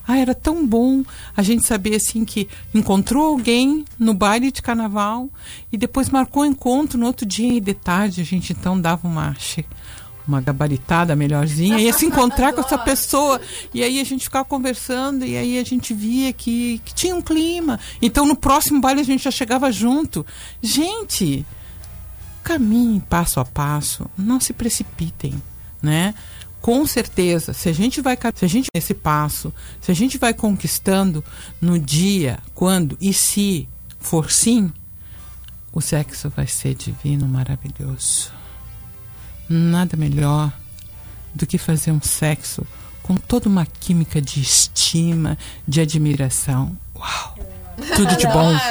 Ai, 0.08 0.22
era 0.22 0.36
tão 0.36 0.66
bom 0.66 1.04
a 1.36 1.42
gente 1.42 1.66
saber 1.66 1.96
assim 1.96 2.24
que 2.24 2.48
encontrou 2.74 3.26
alguém 3.26 3.86
no 3.98 4.14
baile 4.14 4.52
de 4.52 4.62
carnaval 4.62 5.30
e 5.72 5.78
depois 5.78 6.10
marcou 6.10 6.44
um 6.44 6.46
encontro 6.46 7.00
no 7.00 7.08
outro 7.08 7.26
dia 7.26 7.54
e 7.54 7.60
de 7.60 7.74
tarde 7.74 8.22
a 8.22 8.26
gente 8.26 8.54
então 8.54 8.80
dava 8.80 9.08
uma 9.08 9.36
uma 10.32 10.42
gabaritada 10.42 11.16
melhorzinha, 11.16 11.80
ia 11.80 11.94
se 11.94 12.06
encontrar 12.06 12.54
com 12.54 12.62
essa 12.62 12.78
pessoa. 12.78 13.40
E 13.74 13.84
aí 13.84 14.00
a 14.00 14.04
gente 14.04 14.24
ficava 14.24 14.46
conversando 14.46 15.26
e 15.26 15.36
aí 15.38 15.60
a 15.60 15.64
gente 15.64 15.94
via 15.94 16.32
que, 16.32 16.82
que 16.86 16.94
tinha 16.94 17.16
um 17.16 17.22
clima. 17.22 17.80
Então 18.02 18.26
no 18.26 18.36
próximo 18.36 18.80
baile 18.80 19.02
a 19.02 19.06
gente 19.06 19.24
já 19.24 19.32
chegava 19.32 19.72
junto. 19.72 20.26
Gente, 20.62 21.46
caminhem 22.44 23.00
passo 23.00 23.40
a 23.40 23.46
passo, 23.46 24.10
não 24.18 24.40
se 24.40 24.54
precipitem, 24.54 25.42
né? 25.82 26.14
Com 26.62 26.86
certeza, 26.86 27.54
se 27.54 27.70
a 27.70 27.74
gente 27.74 28.02
vai 28.02 28.16
se 28.36 28.46
a 28.46 28.48
gente 28.48 28.68
esse 28.74 28.94
passo, 28.94 29.52
se 29.82 29.90
a 29.90 29.96
gente 29.96 30.20
vai 30.20 30.32
conquistando 30.32 31.24
no 31.60 31.80
dia, 31.80 32.38
quando 32.54 32.96
e 33.02 33.12
se 33.14 33.68
for 34.00 34.32
sim, 34.32 34.72
o 35.74 35.82
sexo 35.82 36.30
vai 36.30 36.46
ser 36.46 36.76
divino, 36.76 37.28
maravilhoso. 37.28 38.41
Nada 39.52 39.98
melhor 39.98 40.50
do 41.36 41.46
que 41.46 41.58
fazer 41.58 41.92
um 41.92 42.02
sexo 42.02 42.66
com 43.04 43.18
toda 43.18 43.50
uma 43.50 43.66
química 43.66 44.22
de 44.22 44.40
estima, 44.40 45.38
de 45.68 45.82
admiração. 45.82 46.78
Uau! 46.96 47.36
Tudo 47.96 48.16
de 48.16 48.28
bom. 48.28 48.54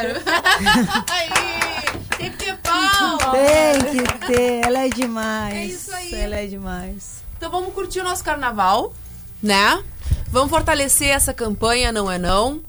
Tem 2.17 2.31
que 2.31 2.37
ter 2.39 2.57
palma. 2.57 3.19
Tem 3.33 3.79
que 3.91 4.03
ter, 4.27 4.65
ela 4.65 4.87
é 4.87 4.89
demais. 4.89 5.55
É 5.55 5.67
isso 5.67 5.93
aí. 5.93 6.15
Ela 6.15 6.37
é 6.37 6.47
demais. 6.47 7.23
Então 7.37 7.51
vamos 7.51 7.75
curtir 7.75 8.01
o 8.01 8.05
nosso 8.05 8.25
carnaval, 8.25 8.95
né? 9.43 9.83
Vamos 10.29 10.49
fortalecer 10.49 11.09
essa 11.09 11.35
campanha 11.35 11.93
Não 11.93 12.11
é 12.11 12.19
Não. 12.19 12.63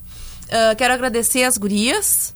Ah, 0.51 0.75
quero 0.75 0.93
agradecer 0.93 1.43
as 1.43 1.57
gurias. 1.57 2.35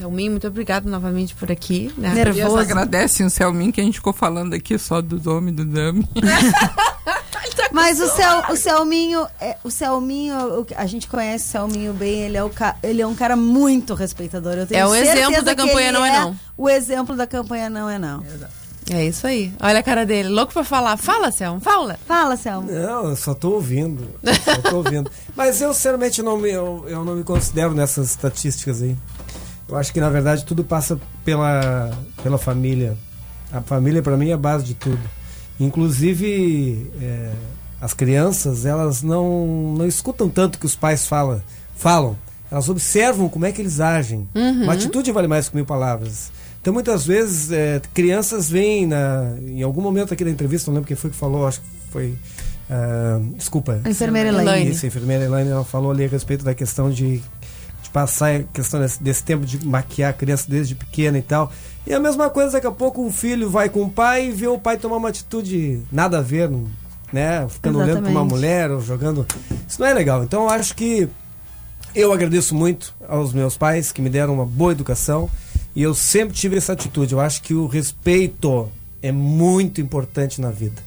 Selmin, 0.00 0.30
muito 0.30 0.46
obrigado 0.46 0.88
novamente 0.88 1.34
por 1.34 1.52
aqui. 1.52 1.92
Né? 1.98 2.14
Nervoso. 2.14 2.56
Agradecem 2.56 3.26
o 3.26 3.30
Selmin 3.30 3.70
que 3.70 3.80
a 3.80 3.84
gente 3.84 3.96
ficou 3.98 4.12
falando 4.14 4.54
aqui 4.54 4.78
só 4.78 5.02
do 5.02 5.30
homem 5.36 5.52
do 5.52 5.64
dame. 5.64 6.08
Mas 7.72 8.00
o, 8.00 8.08
Cel, 8.08 8.44
o 8.50 8.56
Selminho, 8.56 9.26
é, 9.40 9.56
o 9.62 9.70
Selminho, 9.70 10.60
o- 10.60 10.66
a 10.76 10.86
gente 10.86 11.06
conhece 11.06 11.46
o 11.48 11.48
Selminho 11.52 11.92
bem, 11.92 12.22
ele 12.22 12.36
é, 12.36 12.42
o 12.42 12.50
ele 12.82 13.00
é 13.00 13.06
um 13.06 13.14
cara 13.14 13.36
muito 13.36 13.94
respeitador. 13.94 14.54
Eu 14.54 14.66
tenho 14.66 14.80
É 14.80 14.86
um 14.86 14.94
exemplo 14.94 15.42
da 15.42 15.54
campanha 15.54 15.92
Não 15.92 16.04
é 16.04 16.12
Não. 16.20 16.36
O 16.56 16.68
exemplo 16.68 17.16
da 17.16 17.26
campanha 17.26 17.70
Não 17.70 17.88
é 17.88 17.98
Não. 17.98 18.24
É 18.90 19.04
isso 19.06 19.24
aí. 19.26 19.52
Olha 19.60 19.78
a 19.78 19.82
cara 19.84 20.04
dele, 20.04 20.28
louco 20.28 20.52
pra 20.52 20.64
falar. 20.64 20.96
Fala, 20.96 21.30
Selma, 21.30 21.60
fala. 21.60 21.96
Fala, 22.06 22.36
Selma. 22.36 22.70
Não, 22.72 23.10
eu 23.10 23.16
só 23.16 23.34
tô 23.34 23.52
ouvindo. 23.52 24.08
Só 24.44 24.56
tô 24.70 24.76
ouvindo. 24.78 25.08
Mas 25.36 25.60
eu, 25.60 25.72
sinceramente, 25.72 26.20
não 26.22 26.36
me, 26.36 26.50
eu, 26.50 26.84
eu 26.88 27.04
não 27.04 27.14
me 27.14 27.22
considero 27.22 27.72
nessas 27.72 28.10
estatísticas 28.10 28.82
aí. 28.82 28.96
Eu 29.70 29.76
acho 29.76 29.92
que, 29.92 30.00
na 30.00 30.10
verdade, 30.10 30.44
tudo 30.44 30.64
passa 30.64 30.98
pela, 31.24 31.90
pela 32.22 32.38
família. 32.38 32.96
A 33.52 33.60
família, 33.60 34.02
para 34.02 34.16
mim, 34.16 34.30
é 34.30 34.32
a 34.32 34.38
base 34.38 34.64
de 34.64 34.74
tudo. 34.74 35.00
Inclusive, 35.58 36.90
é, 37.00 37.30
as 37.80 37.94
crianças, 37.94 38.66
elas 38.66 39.02
não, 39.02 39.74
não 39.78 39.86
escutam 39.86 40.28
tanto 40.28 40.58
que 40.58 40.66
os 40.66 40.74
pais 40.74 41.06
fala, 41.06 41.44
falam. 41.76 42.16
Elas 42.50 42.68
observam 42.68 43.28
como 43.28 43.46
é 43.46 43.52
que 43.52 43.62
eles 43.62 43.78
agem. 43.78 44.26
Uhum. 44.34 44.64
Uma 44.64 44.72
atitude 44.72 45.12
vale 45.12 45.28
mais 45.28 45.48
que 45.48 45.54
mil 45.54 45.64
palavras. 45.64 46.32
Então, 46.60 46.72
muitas 46.72 47.06
vezes, 47.06 47.52
é, 47.52 47.80
crianças 47.94 48.50
vêm 48.50 48.86
na, 48.86 49.36
em 49.46 49.62
algum 49.62 49.80
momento 49.80 50.12
aqui 50.12 50.24
da 50.24 50.30
entrevista, 50.30 50.70
não 50.70 50.74
lembro 50.74 50.88
quem 50.88 50.96
foi 50.96 51.10
que 51.10 51.16
falou, 51.16 51.46
acho 51.46 51.60
que 51.60 51.66
foi. 51.90 52.14
ah, 52.68 53.20
desculpa. 53.36 53.80
A 53.84 53.90
enfermeira 53.90 54.28
Elaine. 54.28 54.70
Isso, 54.70 54.84
a 54.84 54.88
enfermeira 54.88 55.24
Elaine 55.24 55.50
ela 55.50 55.64
falou 55.64 55.90
ali 55.90 56.04
a 56.04 56.08
respeito 56.08 56.44
da 56.44 56.54
questão 56.54 56.90
de 56.90 57.22
passar 57.92 58.34
a 58.36 58.42
questão 58.42 58.80
desse, 58.80 59.02
desse 59.02 59.22
tempo 59.22 59.44
de 59.44 59.64
maquiar 59.66 60.10
a 60.10 60.12
criança 60.12 60.44
desde 60.48 60.74
pequena 60.74 61.18
e 61.18 61.22
tal. 61.22 61.52
E 61.86 61.92
a 61.94 61.98
mesma 62.00 62.28
coisa, 62.30 62.52
daqui 62.52 62.66
a 62.66 62.70
pouco 62.72 63.04
um 63.04 63.10
filho 63.12 63.48
vai 63.50 63.68
com 63.68 63.82
o 63.82 63.90
pai 63.90 64.28
e 64.28 64.30
vê 64.30 64.46
o 64.46 64.58
pai 64.58 64.76
tomar 64.76 64.96
uma 64.96 65.08
atitude 65.08 65.80
nada 65.90 66.18
a 66.18 66.22
ver, 66.22 66.48
não- 66.50 66.66
né? 67.12 67.46
Ficando 67.48 67.78
olhando 67.78 68.02
para 68.02 68.10
uma 68.10 68.20
Exatamente. 68.20 68.32
mulher 68.34 68.70
ou 68.70 68.80
jogando. 68.80 69.26
Isso 69.66 69.80
não 69.80 69.86
é 69.88 69.92
legal. 69.94 70.22
Então 70.22 70.42
eu 70.44 70.50
acho 70.50 70.74
que 70.76 71.08
eu 71.94 72.12
agradeço 72.12 72.54
muito 72.54 72.94
aos 73.08 73.32
meus 73.32 73.56
pais 73.56 73.90
que 73.90 74.00
me 74.00 74.08
deram 74.10 74.34
uma 74.34 74.46
boa 74.46 74.72
educação 74.72 75.28
e 75.74 75.82
eu 75.82 75.94
sempre 75.94 76.34
tive 76.36 76.56
essa 76.56 76.72
atitude. 76.74 77.12
Eu 77.14 77.20
acho 77.20 77.42
que 77.42 77.54
o 77.54 77.66
respeito 77.66 78.68
é 79.02 79.10
muito 79.10 79.80
importante 79.80 80.40
na 80.40 80.50
vida. 80.50 80.80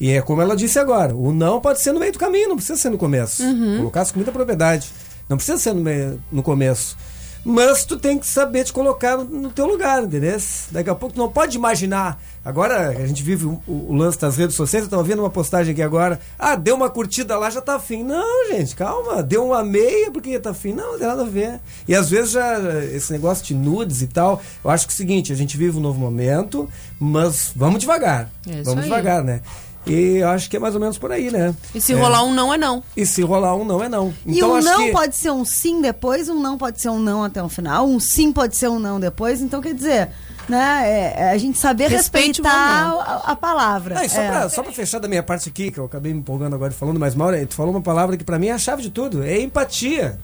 E 0.00 0.10
é 0.10 0.20
como 0.20 0.42
ela 0.42 0.56
disse 0.56 0.78
agora, 0.80 1.14
o 1.14 1.32
não 1.32 1.60
pode 1.60 1.80
ser 1.80 1.92
no 1.92 2.00
meio 2.00 2.12
do 2.12 2.18
caminho, 2.18 2.48
não 2.48 2.56
precisa 2.56 2.76
ser 2.78 2.90
no 2.90 2.98
começo. 2.98 3.42
Uhum. 3.42 3.78
Colocar 3.78 4.04
com 4.06 4.16
muita 4.16 4.32
propriedade. 4.32 4.90
Não 5.28 5.36
precisa 5.36 5.58
ser 5.58 5.72
no, 5.72 5.80
meio, 5.80 6.22
no 6.30 6.42
começo. 6.42 6.96
Mas 7.44 7.84
tu 7.84 7.96
tem 7.96 8.18
que 8.18 8.26
saber 8.26 8.64
te 8.64 8.72
colocar 8.72 9.16
no, 9.16 9.24
no 9.24 9.50
teu 9.50 9.66
lugar, 9.66 10.04
entendeu? 10.04 10.36
Daqui 10.70 10.88
a 10.88 10.94
pouco 10.94 11.14
tu 11.14 11.18
não 11.18 11.28
pode 11.28 11.56
imaginar. 11.56 12.22
Agora 12.44 12.90
a 12.90 13.06
gente 13.06 13.22
vive 13.22 13.46
o, 13.46 13.60
o 13.66 13.94
lance 13.94 14.18
das 14.18 14.36
redes 14.36 14.54
sociais, 14.54 14.84
eu 14.84 14.90
tava 14.90 15.02
vendo 15.02 15.20
uma 15.20 15.30
postagem 15.30 15.72
aqui 15.72 15.82
agora. 15.82 16.20
Ah, 16.38 16.54
deu 16.54 16.76
uma 16.76 16.88
curtida 16.88 17.36
lá, 17.36 17.50
já 17.50 17.60
tá 17.60 17.76
afim. 17.76 18.04
Não, 18.04 18.48
gente, 18.48 18.76
calma. 18.76 19.22
Deu 19.22 19.44
uma 19.44 19.64
meia 19.64 20.10
porque 20.12 20.38
tá 20.38 20.50
afim. 20.50 20.72
Não, 20.72 20.92
não 20.92 20.98
tem 20.98 21.08
nada 21.08 21.22
a 21.22 21.26
ver. 21.26 21.60
E 21.88 21.94
às 21.94 22.10
vezes 22.10 22.30
já 22.32 22.58
esse 22.84 23.12
negócio 23.12 23.44
de 23.44 23.54
nudes 23.54 24.02
e 24.02 24.06
tal. 24.06 24.40
Eu 24.64 24.70
acho 24.70 24.86
que 24.86 24.92
é 24.92 24.94
o 24.94 24.96
seguinte, 24.96 25.32
a 25.32 25.36
gente 25.36 25.56
vive 25.56 25.76
um 25.76 25.80
novo 25.80 25.98
momento, 25.98 26.68
mas 26.98 27.52
vamos 27.56 27.80
devagar. 27.80 28.30
É 28.46 28.54
isso 28.54 28.64
vamos 28.64 28.84
aí. 28.84 28.90
devagar, 28.90 29.24
né? 29.24 29.42
E 29.84 30.18
eu 30.18 30.28
acho 30.28 30.48
que 30.48 30.56
é 30.56 30.60
mais 30.60 30.74
ou 30.76 30.80
menos 30.80 30.96
por 30.96 31.10
aí, 31.10 31.30
né? 31.30 31.52
E 31.74 31.80
se 31.80 31.92
É. 31.92 31.96
rolar 31.96 32.22
um 32.24 32.32
não 32.32 32.54
é 32.54 32.56
não. 32.58 32.82
E 32.96 33.04
se 33.04 33.20
rolar 33.22 33.56
um 33.56 33.64
não 33.64 33.82
é 33.82 33.88
não. 33.88 34.14
E 34.24 34.36
Então 34.36 34.52
um 34.52 34.54
acho 34.54 34.68
não 34.68 34.84
que... 34.84 34.92
pode 34.92 35.16
ser 35.16 35.30
um 35.32 35.44
sim 35.44 35.80
depois, 35.82 36.28
um 36.28 36.40
não 36.40 36.56
pode 36.56 36.80
ser 36.80 36.88
um 36.88 37.00
não 37.00 37.24
até 37.24 37.42
o 37.42 37.48
final, 37.48 37.86
um 37.88 37.98
sim 37.98 38.32
pode 38.32 38.56
ser 38.56 38.68
um 38.68 38.78
não 38.78 39.00
depois. 39.00 39.40
Então, 39.40 39.60
quer 39.60 39.74
dizer, 39.74 40.08
né, 40.48 40.82
é, 40.84 41.14
é 41.22 41.30
a 41.30 41.38
gente 41.38 41.58
saber 41.58 41.88
Respeite 41.90 42.40
respeitar 42.42 42.92
a, 42.92 43.32
a 43.32 43.36
palavra. 43.36 43.98
Ah, 43.98 44.04
e 44.04 44.08
só, 44.08 44.20
É. 44.20 44.28
pra, 44.30 44.48
só 44.48 44.62
pra 44.62 44.72
fechar 44.72 45.00
da 45.00 45.08
minha 45.08 45.22
parte 45.22 45.48
aqui, 45.48 45.72
que 45.72 45.78
eu 45.78 45.84
acabei 45.86 46.12
me 46.12 46.20
empolgando 46.20 46.54
agora 46.54 46.72
e 46.72 46.76
falando, 46.76 47.00
mas 47.00 47.16
Maura, 47.16 47.44
tu 47.44 47.54
falou 47.54 47.72
uma 47.72 47.82
palavra 47.82 48.16
que 48.16 48.22
pra 48.22 48.38
mim 48.38 48.46
é 48.48 48.52
a 48.52 48.58
chave 48.58 48.82
de 48.82 48.90
tudo, 48.90 49.24
é 49.24 49.40
empatia. 49.40 50.16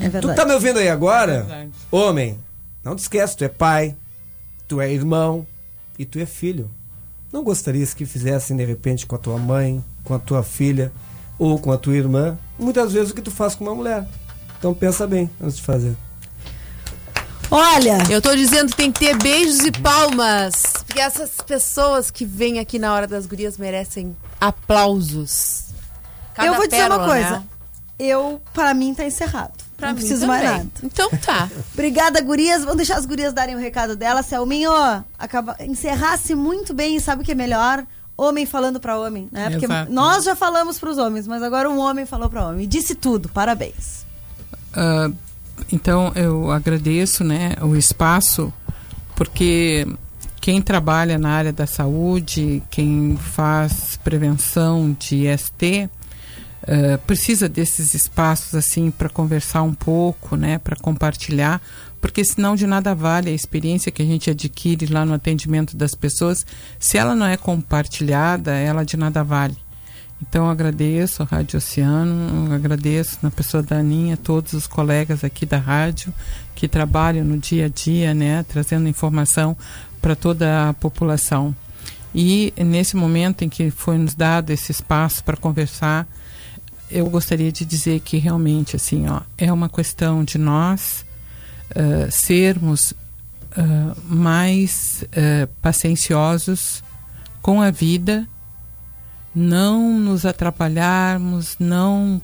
É 0.00 0.06
Tu 0.08 0.10
verdade. 0.10 0.36
tá 0.36 0.44
me 0.44 0.52
ouvindo 0.52 0.80
aí 0.80 0.88
agora? 0.88 1.42
Verdade. 1.44 1.70
Homem, 1.92 2.38
não 2.82 2.96
te 2.96 2.98
esquece, 3.00 3.36
tu 3.36 3.44
é 3.44 3.48
pai, 3.48 3.94
tu 4.66 4.80
é 4.80 4.92
irmão 4.92 5.46
e 5.96 6.04
tu 6.04 6.18
é 6.18 6.26
filho. 6.26 6.68
Não 7.32 7.42
gostarias 7.42 7.92
que 7.92 8.06
fizessem 8.06 8.56
de 8.56 8.64
repente 8.64 9.06
com 9.06 9.16
a 9.16 9.18
tua 9.18 9.38
mãe, 9.38 9.84
com 10.04 10.14
a 10.14 10.18
tua 10.18 10.42
filha 10.42 10.92
ou 11.38 11.58
com 11.58 11.70
a 11.72 11.76
tua 11.76 11.94
irmã, 11.96 12.38
muitas 12.58 12.92
vezes 12.92 13.10
o 13.10 13.14
que 13.14 13.20
tu 13.22 13.30
faz 13.30 13.54
com 13.54 13.64
uma 13.64 13.74
mulher. 13.74 14.06
Então 14.58 14.72
pensa 14.72 15.06
bem 15.06 15.30
antes 15.40 15.56
de 15.56 15.62
fazer. 15.62 15.94
Olha, 17.50 17.98
Eu 18.10 18.20
tô 18.20 18.34
dizendo 18.34 18.70
que 18.70 18.76
tem 18.76 18.90
que 18.90 18.98
ter 19.00 19.16
beijos 19.18 19.60
e 19.60 19.70
palmas. 19.70 20.62
Porque 20.84 21.00
essas 21.00 21.30
pessoas 21.46 22.10
que 22.10 22.24
vêm 22.24 22.58
aqui 22.58 22.78
na 22.78 22.92
hora 22.92 23.06
das 23.06 23.24
gurias 23.26 23.56
merecem 23.56 24.16
aplausos. 24.40 25.66
Cada 26.34 26.48
eu 26.48 26.54
vou 26.54 26.66
dizer 26.66 26.86
uma 26.86 26.98
pérola, 26.98 27.06
coisa. 27.08 27.30
né? 27.30 27.44
Eu, 27.98 28.42
para 28.52 28.74
mim, 28.74 28.94
tá 28.94 29.04
encerrado. 29.04 29.65
Pra 29.76 29.88
não 29.88 29.94
preciso 29.96 30.26
mais 30.26 30.42
também. 30.42 30.58
nada. 30.58 30.70
Então 30.82 31.10
tá. 31.10 31.50
Obrigada, 31.74 32.20
gurias. 32.20 32.62
Vamos 32.62 32.78
deixar 32.78 32.96
as 32.96 33.04
gurias 33.06 33.32
darem 33.32 33.54
o 33.54 33.58
recado 33.58 33.94
dela. 33.94 34.22
Selminho, 34.22 34.72
acaba... 35.18 35.56
encerrasse 35.60 36.34
muito 36.34 36.72
bem 36.72 36.96
e 36.96 37.00
sabe 37.00 37.22
o 37.22 37.24
que 37.24 37.32
é 37.32 37.34
melhor? 37.34 37.84
Homem 38.16 38.46
falando 38.46 38.80
pra 38.80 38.98
homem, 38.98 39.28
né? 39.30 39.50
Porque 39.50 39.66
Exato. 39.66 39.92
nós 39.92 40.24
já 40.24 40.34
falamos 40.34 40.78
pros 40.78 40.96
homens, 40.96 41.26
mas 41.26 41.42
agora 41.42 41.68
um 41.68 41.78
homem 41.78 42.06
falou 42.06 42.30
pra 42.30 42.46
homem. 42.46 42.64
E 42.64 42.66
disse 42.66 42.94
tudo. 42.94 43.28
Parabéns. 43.28 44.06
Ah, 44.72 45.10
então 45.70 46.12
eu 46.14 46.50
agradeço 46.50 47.22
né, 47.22 47.54
o 47.60 47.76
espaço, 47.76 48.52
porque 49.14 49.86
quem 50.40 50.62
trabalha 50.62 51.18
na 51.18 51.30
área 51.30 51.52
da 51.52 51.66
saúde, 51.66 52.62
quem 52.70 53.18
faz 53.20 53.98
prevenção 54.04 54.96
de 54.98 55.26
IST, 55.26 55.90
eh, 56.66 56.96
precisa 56.96 57.48
desses 57.48 57.94
espaços 57.94 58.54
assim 58.54 58.90
para 58.90 59.08
conversar 59.08 59.62
um 59.62 59.72
pouco, 59.72 60.34
né, 60.34 60.58
para 60.58 60.74
compartilhar, 60.74 61.62
porque 62.00 62.24
senão 62.24 62.56
de 62.56 62.66
nada 62.66 62.92
vale 62.92 63.30
a 63.30 63.32
experiência 63.32 63.92
que 63.92 64.02
a 64.02 64.04
gente 64.04 64.30
adquire 64.30 64.86
lá 64.86 65.04
no 65.04 65.14
atendimento 65.14 65.76
das 65.76 65.94
pessoas, 65.94 66.44
se 66.78 66.98
ela 66.98 67.14
não 67.14 67.26
é 67.26 67.36
compartilhada, 67.36 68.52
ela 68.52 68.84
de 68.84 68.96
nada 68.96 69.22
vale. 69.22 69.56
Então 70.20 70.50
agradeço 70.50 71.22
a 71.22 71.26
Rádio 71.26 71.58
Oceano, 71.58 72.52
agradeço 72.52 73.18
na 73.22 73.30
pessoa 73.30 73.62
da 73.62 73.76
Aninha, 73.76 74.16
todos 74.16 74.52
os 74.52 74.66
colegas 74.66 75.22
aqui 75.22 75.46
da 75.46 75.58
rádio 75.58 76.12
que 76.54 76.66
trabalham 76.66 77.24
no 77.24 77.38
dia 77.38 77.66
a 77.66 77.68
dia, 77.68 78.12
né, 78.12 78.44
trazendo 78.48 78.88
informação 78.88 79.56
para 80.02 80.16
toda 80.16 80.70
a 80.70 80.72
população. 80.72 81.54
E 82.12 82.52
nesse 82.56 82.96
momento 82.96 83.42
em 83.42 83.48
que 83.48 83.70
foi 83.70 83.98
nos 83.98 84.14
dado 84.14 84.50
esse 84.50 84.72
espaço 84.72 85.22
para 85.22 85.36
conversar, 85.36 86.08
eu 86.90 87.08
gostaria 87.10 87.50
de 87.50 87.64
dizer 87.64 88.00
que 88.00 88.18
realmente 88.18 88.76
assim, 88.76 89.08
ó, 89.08 89.20
é 89.36 89.52
uma 89.52 89.68
questão 89.68 90.24
de 90.24 90.38
nós 90.38 91.04
uh, 91.70 92.10
sermos 92.10 92.92
uh, 92.92 93.96
mais 94.04 95.04
uh, 95.04 95.46
pacienciosos 95.60 96.82
com 97.42 97.60
a 97.60 97.70
vida 97.70 98.26
não 99.36 100.00
nos 100.00 100.24
atrapalharmos, 100.24 101.56
não 101.60 102.22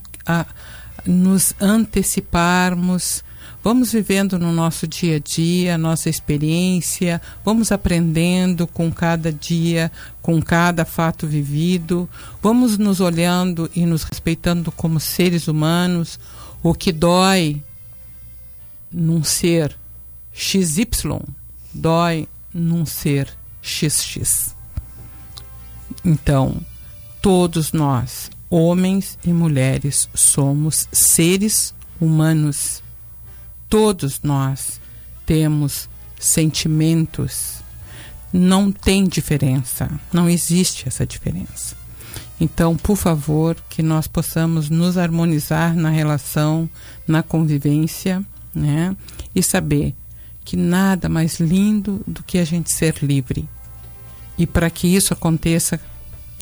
nos 1.07 1.55
anteciparmos. 1.61 3.23
Vamos 3.63 3.93
vivendo 3.93 4.39
no 4.39 4.53
nosso 4.53 4.87
dia 4.89 5.17
a 5.17 5.19
dia, 5.21 5.79
nossa 5.79 6.11
experiência, 6.11 7.23
vamos 7.45 7.71
aprendendo 7.71 8.67
com 8.67 8.91
cada 8.91 9.33
dia, 9.33 9.91
com 10.21 10.43
cada 10.43 10.85
fato 10.85 11.27
vivido, 11.27 12.09
vamos 12.43 12.77
nos 12.77 13.01
olhando 13.01 13.71
e 13.75 13.87
nos 13.87 14.03
respeitando 14.03 14.73
como 14.73 14.99
seres 14.99 15.47
humanos. 15.47 16.19
O 16.63 16.75
que 16.75 16.91
dói 16.93 17.63
num 18.91 19.23
ser 19.23 19.77
XY 20.33 20.87
dói 21.73 22.29
num 22.53 22.85
ser 22.85 23.29
XX. 23.63 24.55
Então, 26.05 26.61
todos 27.21 27.73
nós, 27.73 28.31
homens 28.51 29.19
e 29.25 29.33
mulheres, 29.33 30.09
somos 30.15 30.89
seres 30.93 31.75
humanos. 32.01 32.82
Todos 33.73 34.21
nós 34.23 34.79
temos 35.25 35.89
sentimentos. 36.19 37.63
Não 38.31 38.71
tem 38.71 39.09
diferença, 39.09 39.99
não 40.13 40.29
existe 40.29 40.87
essa 40.87 41.07
diferença. 41.07 41.75
Então, 42.39 42.77
por 42.77 42.97
favor, 42.97 43.57
que 43.71 43.83
nós 43.83 44.07
possamos 44.07 44.69
nos 44.69 44.99
harmonizar 44.99 45.75
na 45.75 45.89
relação, 45.89 46.69
na 47.09 47.23
convivência, 47.23 48.23
né? 48.55 48.95
E 49.35 49.43
saber 49.43 49.95
que 50.45 50.55
nada 50.55 51.09
mais 51.09 51.41
lindo 51.41 52.05
do 52.07 52.23
que 52.23 52.37
a 52.37 52.45
gente 52.45 52.71
ser 52.71 52.97
livre. 53.01 53.49
E 54.37 54.47
para 54.47 54.69
que 54.69 54.87
isso 54.87 55.15
aconteça, 55.15 55.81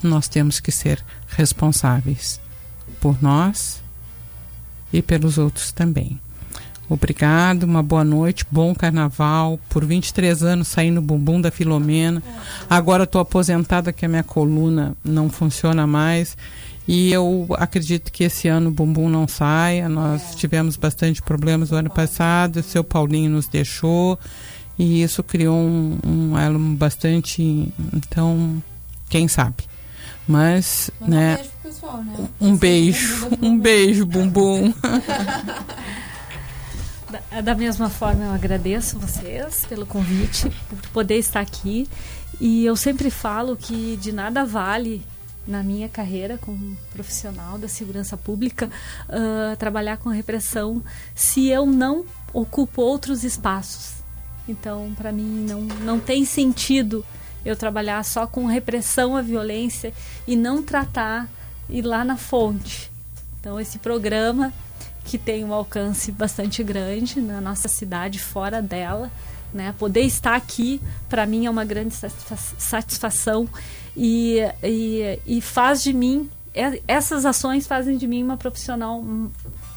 nós 0.02 0.26
temos 0.26 0.58
que 0.58 0.72
ser 0.72 1.00
responsáveis 1.28 2.40
por 3.00 3.22
nós 3.22 3.80
e 4.92 5.00
pelos 5.00 5.38
outros 5.38 5.70
também. 5.70 6.18
Obrigado, 6.90 7.62
uma 7.62 7.84
boa 7.84 8.02
noite, 8.02 8.44
bom 8.50 8.74
carnaval. 8.74 9.60
Por 9.68 9.84
23 9.84 10.42
anos 10.42 10.66
saí 10.66 10.90
no 10.90 11.00
bumbum 11.00 11.40
da 11.40 11.48
Filomena. 11.48 12.20
Agora 12.68 13.04
estou 13.04 13.20
aposentada 13.20 13.92
que 13.92 14.04
a 14.04 14.08
minha 14.08 14.24
coluna 14.24 14.96
não 15.04 15.30
funciona 15.30 15.86
mais. 15.86 16.36
E 16.88 17.12
eu 17.12 17.46
acredito 17.52 18.10
que 18.10 18.24
esse 18.24 18.48
ano 18.48 18.70
o 18.70 18.72
bumbum 18.72 19.08
não 19.08 19.28
saia. 19.28 19.88
Nós 19.88 20.34
tivemos 20.34 20.76
bastante 20.76 21.22
problemas 21.22 21.70
no 21.70 21.76
ano 21.76 21.90
passado. 21.90 22.56
O 22.56 22.62
seu 22.64 22.82
Paulinho 22.82 23.30
nos 23.30 23.46
deixou. 23.46 24.18
E 24.76 25.00
isso 25.00 25.22
criou 25.22 25.56
um, 25.56 25.96
um 26.04 26.74
bastante. 26.74 27.72
Então, 27.94 28.60
quem 29.08 29.28
sabe? 29.28 29.62
Mas, 30.26 30.90
Manda 31.00 31.16
né? 31.16 31.38
um 31.38 31.38
beijo 31.38 31.50
pro 31.50 31.70
pessoal, 31.70 32.02
né? 32.02 32.28
Um 32.40 32.56
beijo, 32.56 33.28
um 33.40 33.58
beijo, 33.58 34.06
bumbum. 34.06 34.74
Da, 37.10 37.40
da 37.40 37.54
mesma 37.54 37.90
forma, 37.90 38.24
eu 38.24 38.30
agradeço 38.32 38.98
vocês 38.98 39.64
pelo 39.66 39.84
convite, 39.84 40.48
por 40.68 40.78
poder 40.90 41.16
estar 41.16 41.40
aqui. 41.40 41.88
E 42.40 42.64
eu 42.64 42.76
sempre 42.76 43.10
falo 43.10 43.56
que 43.56 43.96
de 43.96 44.12
nada 44.12 44.44
vale 44.44 45.04
na 45.46 45.62
minha 45.62 45.88
carreira 45.88 46.38
como 46.38 46.76
profissional 46.92 47.58
da 47.58 47.66
segurança 47.66 48.16
pública 48.16 48.70
ah, 49.08 49.56
trabalhar 49.56 49.96
com 49.96 50.08
repressão 50.08 50.82
se 51.14 51.48
eu 51.48 51.66
não 51.66 52.04
ocupo 52.32 52.80
outros 52.82 53.24
espaços. 53.24 53.94
Então, 54.48 54.92
para 54.96 55.10
mim, 55.10 55.46
não, 55.48 55.62
não 55.62 55.98
tem 55.98 56.24
sentido 56.24 57.04
eu 57.44 57.56
trabalhar 57.56 58.04
só 58.04 58.26
com 58.26 58.46
repressão 58.46 59.16
à 59.16 59.22
violência 59.22 59.92
e 60.26 60.36
não 60.36 60.62
tratar 60.62 61.28
ir 61.68 61.82
lá 61.82 62.04
na 62.04 62.16
fonte. 62.16 62.90
Então, 63.40 63.58
esse 63.58 63.78
programa 63.78 64.52
que 65.10 65.18
tem 65.18 65.44
um 65.44 65.52
alcance 65.52 66.12
bastante 66.12 66.62
grande 66.62 67.20
na 67.20 67.40
nossa 67.40 67.66
cidade, 67.66 68.20
fora 68.20 68.62
dela, 68.62 69.10
né? 69.52 69.74
Poder 69.76 70.02
estar 70.02 70.36
aqui, 70.36 70.80
para 71.08 71.26
mim, 71.26 71.46
é 71.46 71.50
uma 71.50 71.64
grande 71.64 71.92
satisfa- 71.94 72.54
satisfação 72.56 73.48
e, 73.96 74.38
e, 74.62 75.18
e 75.26 75.40
faz 75.40 75.82
de 75.82 75.92
mim, 75.92 76.30
essas 76.86 77.26
ações 77.26 77.66
fazem 77.66 77.96
de 77.96 78.06
mim 78.06 78.22
uma 78.22 78.36
profissional 78.36 79.04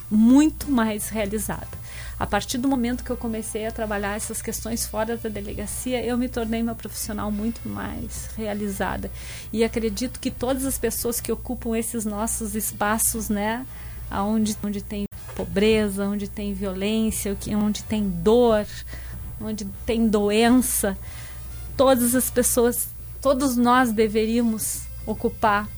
muito 0.08 0.70
mais 0.70 1.08
realizada. 1.08 1.82
A 2.16 2.26
partir 2.28 2.58
do 2.58 2.68
momento 2.68 3.02
que 3.02 3.10
eu 3.10 3.16
comecei 3.16 3.66
a 3.66 3.72
trabalhar 3.72 4.16
essas 4.16 4.40
questões 4.40 4.86
fora 4.86 5.16
da 5.16 5.28
delegacia, 5.28 6.00
eu 6.04 6.16
me 6.16 6.28
tornei 6.28 6.62
uma 6.62 6.76
profissional 6.76 7.28
muito 7.32 7.68
mais 7.68 8.30
realizada. 8.36 9.10
E 9.52 9.64
acredito 9.64 10.20
que 10.20 10.30
todas 10.30 10.64
as 10.64 10.78
pessoas 10.78 11.20
que 11.20 11.32
ocupam 11.32 11.76
esses 11.76 12.04
nossos 12.04 12.54
espaços, 12.54 13.28
né, 13.28 13.66
onde, 14.12 14.56
onde 14.62 14.80
tem 14.80 15.06
pobreza, 15.34 16.06
onde 16.06 16.28
tem 16.28 16.54
violência, 16.54 17.36
onde 17.56 17.82
tem 17.82 18.08
dor, 18.08 18.66
onde 19.40 19.64
tem 19.86 20.08
doença, 20.08 20.96
todas 21.76 22.14
as 22.14 22.30
pessoas, 22.30 22.88
todos 23.20 23.56
nós 23.56 23.92
deveríamos 23.92 24.82
ocupar 25.06 25.68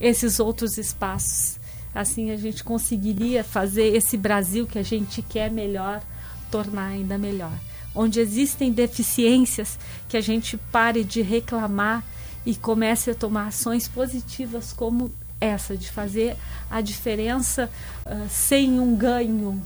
esses 0.00 0.40
outros 0.40 0.78
espaços. 0.78 1.58
Assim 1.94 2.30
a 2.30 2.36
gente 2.36 2.64
conseguiria 2.64 3.44
fazer 3.44 3.94
esse 3.94 4.16
Brasil 4.16 4.66
que 4.66 4.78
a 4.78 4.82
gente 4.82 5.20
quer 5.20 5.50
melhor, 5.50 6.02
tornar 6.50 6.86
ainda 6.86 7.18
melhor. 7.18 7.52
Onde 7.94 8.20
existem 8.20 8.72
deficiências, 8.72 9.78
que 10.08 10.16
a 10.16 10.20
gente 10.20 10.56
pare 10.56 11.04
de 11.04 11.20
reclamar 11.20 12.02
e 12.46 12.54
comece 12.54 13.10
a 13.10 13.14
tomar 13.14 13.48
ações 13.48 13.86
positivas 13.86 14.72
como 14.72 15.12
essa, 15.42 15.76
de 15.76 15.90
fazer 15.90 16.36
a 16.70 16.80
diferença 16.80 17.68
ah, 18.06 18.26
sem 18.30 18.78
um 18.80 18.94
ganho. 18.96 19.62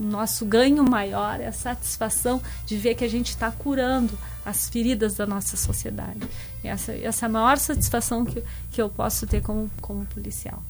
O 0.00 0.04
nosso 0.04 0.44
ganho 0.46 0.84
maior 0.84 1.40
é 1.40 1.46
a 1.48 1.52
satisfação 1.52 2.40
de 2.64 2.76
ver 2.76 2.94
que 2.94 3.04
a 3.04 3.08
gente 3.08 3.30
está 3.30 3.50
curando 3.50 4.16
as 4.46 4.68
feridas 4.68 5.14
da 5.14 5.26
nossa 5.26 5.56
sociedade. 5.56 6.20
E 6.62 6.68
essa, 6.68 6.92
essa 6.92 7.26
é 7.26 7.28
a 7.28 7.30
maior 7.30 7.58
satisfação 7.58 8.24
que, 8.24 8.42
que 8.70 8.80
eu 8.80 8.88
posso 8.88 9.26
ter 9.26 9.42
como, 9.42 9.68
como 9.80 10.06
policial. 10.06 10.62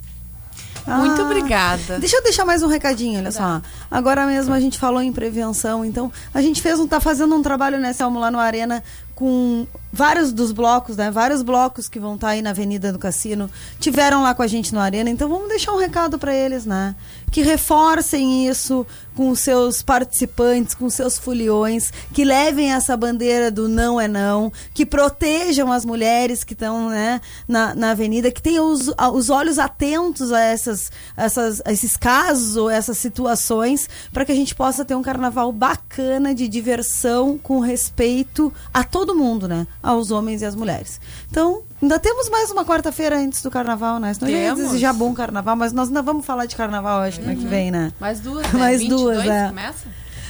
Muito 0.86 1.20
Ah, 1.20 1.24
obrigada. 1.24 1.98
Deixa 1.98 2.16
eu 2.16 2.22
deixar 2.22 2.44
mais 2.46 2.62
um 2.62 2.66
recadinho, 2.68 3.18
olha 3.20 3.30
só. 3.30 3.60
Agora 3.90 4.26
mesmo 4.26 4.54
a 4.54 4.60
gente 4.60 4.78
falou 4.78 5.02
em 5.02 5.12
prevenção, 5.12 5.84
então 5.84 6.10
a 6.32 6.40
gente 6.40 6.62
fez 6.62 6.80
um, 6.80 6.88
tá 6.88 6.98
fazendo 6.98 7.34
um 7.34 7.42
trabalho 7.42 7.78
nessa 7.78 8.04
alma 8.04 8.18
lá 8.18 8.30
no 8.30 8.38
Arena 8.38 8.82
com 9.18 9.66
vários 9.92 10.32
dos 10.32 10.52
blocos, 10.52 10.96
né? 10.96 11.10
Vários 11.10 11.42
blocos 11.42 11.88
que 11.88 11.98
vão 11.98 12.14
estar 12.14 12.28
aí 12.28 12.40
na 12.40 12.50
Avenida 12.50 12.92
do 12.92 13.00
Cassino 13.00 13.50
tiveram 13.80 14.22
lá 14.22 14.32
com 14.32 14.42
a 14.42 14.46
gente 14.46 14.72
no 14.72 14.78
Arena, 14.78 15.10
então 15.10 15.28
vamos 15.28 15.48
deixar 15.48 15.72
um 15.72 15.76
recado 15.76 16.20
para 16.20 16.32
eles, 16.32 16.64
né? 16.64 16.94
Que 17.28 17.42
reforcem 17.42 18.46
isso 18.46 18.86
com 19.18 19.34
seus 19.34 19.82
participantes, 19.82 20.74
com 20.74 20.88
seus 20.88 21.18
foliões, 21.18 21.92
que 22.14 22.24
levem 22.24 22.72
essa 22.72 22.96
bandeira 22.96 23.50
do 23.50 23.68
não 23.68 24.00
é 24.00 24.06
não, 24.06 24.52
que 24.72 24.86
protejam 24.86 25.72
as 25.72 25.84
mulheres 25.84 26.44
que 26.44 26.52
estão 26.52 26.88
né, 26.88 27.20
na, 27.48 27.74
na 27.74 27.90
avenida, 27.90 28.30
que 28.30 28.40
tenham 28.40 28.70
os, 28.70 28.88
os 29.12 29.28
olhos 29.28 29.58
atentos 29.58 30.30
a, 30.30 30.40
essas, 30.40 30.92
essas, 31.16 31.60
esses 31.66 31.96
casos 31.96 32.56
ou 32.56 32.70
essas 32.70 32.96
situações, 32.98 33.90
para 34.12 34.24
que 34.24 34.30
a 34.30 34.36
gente 34.36 34.54
possa 34.54 34.84
ter 34.84 34.94
um 34.94 35.02
carnaval 35.02 35.50
bacana 35.50 36.32
de 36.32 36.46
diversão, 36.46 37.36
com 37.36 37.58
respeito 37.58 38.52
a 38.72 38.84
todo 38.84 39.07
mundo, 39.14 39.48
né? 39.48 39.66
Aos 39.82 40.10
homens 40.10 40.42
e 40.42 40.44
às 40.44 40.54
mulheres. 40.54 41.00
Então, 41.30 41.62
ainda 41.82 41.98
temos 41.98 42.28
mais 42.28 42.50
uma 42.50 42.64
quarta-feira 42.64 43.18
antes 43.18 43.42
do 43.42 43.50
carnaval, 43.50 43.98
né? 43.98 44.14
Senão 44.14 44.30
ia 44.30 44.54
Temos. 44.54 44.70
desejar 44.70 44.92
bom 44.92 45.12
carnaval, 45.14 45.56
mas 45.56 45.72
nós 45.72 45.88
ainda 45.88 46.02
vamos 46.02 46.24
falar 46.24 46.46
de 46.46 46.56
carnaval, 46.56 47.00
acho, 47.00 47.20
ano 47.20 47.36
que 47.36 47.46
vem, 47.46 47.70
né? 47.70 47.92
Mais 48.00 48.20
duas, 48.20 48.46
né? 48.52 48.52
Mais 48.58 48.80
22 48.80 49.00
duas, 49.00 49.26
é. 49.26 49.48
começa? 49.48 49.88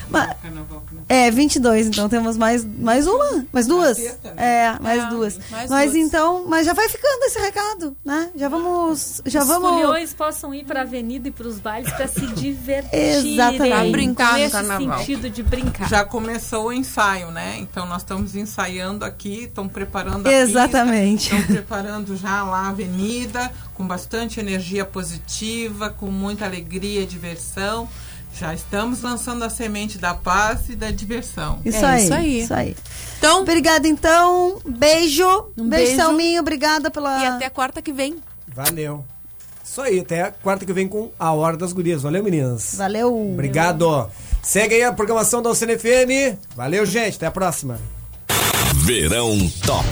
Ma- 0.09 0.35
É, 1.07 1.29
22, 1.31 1.87
então 1.87 2.09
temos 2.09 2.35
mais, 2.37 2.65
mais 2.65 3.05
uma, 3.07 3.45
mais 3.51 3.67
duas. 3.67 3.97
É, 4.37 4.75
mais 4.79 5.09
duas. 5.09 5.39
mais 5.51 5.69
mas 5.69 5.91
duas. 5.91 6.05
então, 6.07 6.45
mas 6.47 6.65
já 6.65 6.73
vai 6.73 6.87
ficando 6.89 7.23
esse 7.25 7.39
recado, 7.39 7.95
né? 8.03 8.29
Já 8.35 8.49
vamos, 8.49 9.21
já 9.25 9.41
Os 9.41 9.47
vamos 9.47 9.69
foliões 9.69 10.13
possam 10.13 10.53
ir 10.53 10.65
para 10.65 10.79
a 10.81 10.83
avenida 10.83 11.27
e 11.27 11.31
para 11.31 11.47
os 11.47 11.59
bailes 11.59 11.91
para 11.93 12.07
se 12.07 12.25
divertir. 12.27 13.33
Exatamente. 13.33 13.69
Pra 13.69 13.83
brincar 13.91 14.31
no 14.33 14.37
nesse 14.39 14.51
carnaval. 14.51 14.99
sentido 14.99 15.29
de 15.29 15.43
brincar. 15.43 15.89
Já 15.89 16.03
começou 16.03 16.67
o 16.67 16.73
ensaio, 16.73 17.31
né? 17.31 17.57
Então 17.59 17.85
nós 17.85 18.01
estamos 18.01 18.35
ensaiando 18.35 19.05
aqui, 19.05 19.43
estão 19.45 19.67
preparando 19.67 20.27
a 20.27 20.33
Exatamente. 20.33 21.33
estão 21.35 21.55
preparando 21.55 22.15
já 22.17 22.43
lá 22.43 22.61
a 22.65 22.69
avenida 22.69 23.51
com 23.73 23.85
bastante 23.87 24.39
energia 24.39 24.83
positiva, 24.85 25.89
com 25.89 26.07
muita 26.07 26.45
alegria 26.45 27.01
e 27.01 27.05
diversão. 27.05 27.87
Já 28.39 28.53
estamos 28.53 29.01
lançando 29.01 29.43
a 29.43 29.49
semente 29.49 29.97
da 29.97 30.13
paz 30.13 30.69
e 30.69 30.75
da 30.75 30.91
diversão. 30.91 31.59
Isso, 31.65 31.83
É 31.83 31.85
aí, 31.89 32.03
isso 32.03 32.13
aí. 32.13 32.39
Isso 32.41 32.53
aí. 32.53 32.75
Então, 33.17 33.41
Obrigada, 33.41 33.85
então. 33.85 34.59
Beijo. 34.65 35.27
Um 35.57 35.67
beijo, 35.67 35.85
beijo. 35.87 35.95
Salminho. 35.97 36.39
Obrigada 36.41 36.89
pela. 36.89 37.21
e 37.21 37.27
até 37.27 37.49
quarta 37.49 37.81
que 37.81 37.91
vem. 37.91 38.15
Valeu. 38.47 39.03
Isso 39.63 39.81
aí, 39.81 39.99
até 39.99 40.21
a 40.21 40.31
quarta 40.31 40.65
que 40.65 40.71
vem 40.71 40.87
com 40.87 41.11
a 41.19 41.33
Hora 41.33 41.57
das 41.57 41.73
Gurias. 41.73 42.01
Valeu, 42.01 42.23
meninas. 42.23 42.75
Valeu. 42.75 43.13
Obrigado. 43.33 44.09
Segue 44.41 44.75
aí 44.75 44.83
a 44.83 44.93
programação 44.93 45.41
da 45.41 45.49
UCN 45.49 45.77
FM. 45.77 46.37
Valeu, 46.55 46.85
gente. 46.85 47.17
Até 47.17 47.25
a 47.27 47.31
próxima. 47.31 47.77
Verão 48.85 49.37
Top. 49.65 49.85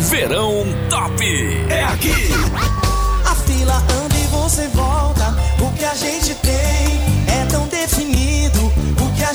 Verão 0.00 0.64
Top. 0.90 1.24
É 1.70 1.82
aqui. 1.84 2.12
A 3.24 3.34
fila 3.34 3.76
anda 3.78 4.14
e 4.16 4.26
você 4.26 4.68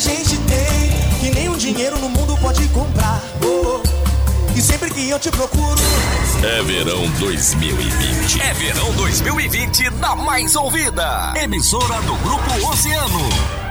gente 0.01 0.35
tem 0.37 1.19
que 1.19 1.29
nem 1.31 1.47
um 1.49 1.55
dinheiro 1.55 1.97
no 1.99 2.09
mundo 2.09 2.35
pode 2.41 2.67
comprar. 2.69 3.21
Oh, 3.45 3.79
E 4.57 4.61
sempre 4.61 4.89
que 4.89 5.07
eu 5.09 5.19
te 5.19 5.29
procuro, 5.29 5.79
É 6.43 6.63
verão 6.63 7.07
2020. 7.19 8.41
É 8.41 8.53
verão 8.55 8.91
2020 8.93 9.89
na 9.99 10.15
mais 10.15 10.55
ouvida. 10.55 11.33
Emissora 11.35 12.01
do 12.01 12.15
Grupo 12.15 12.67
Oceano. 12.71 13.70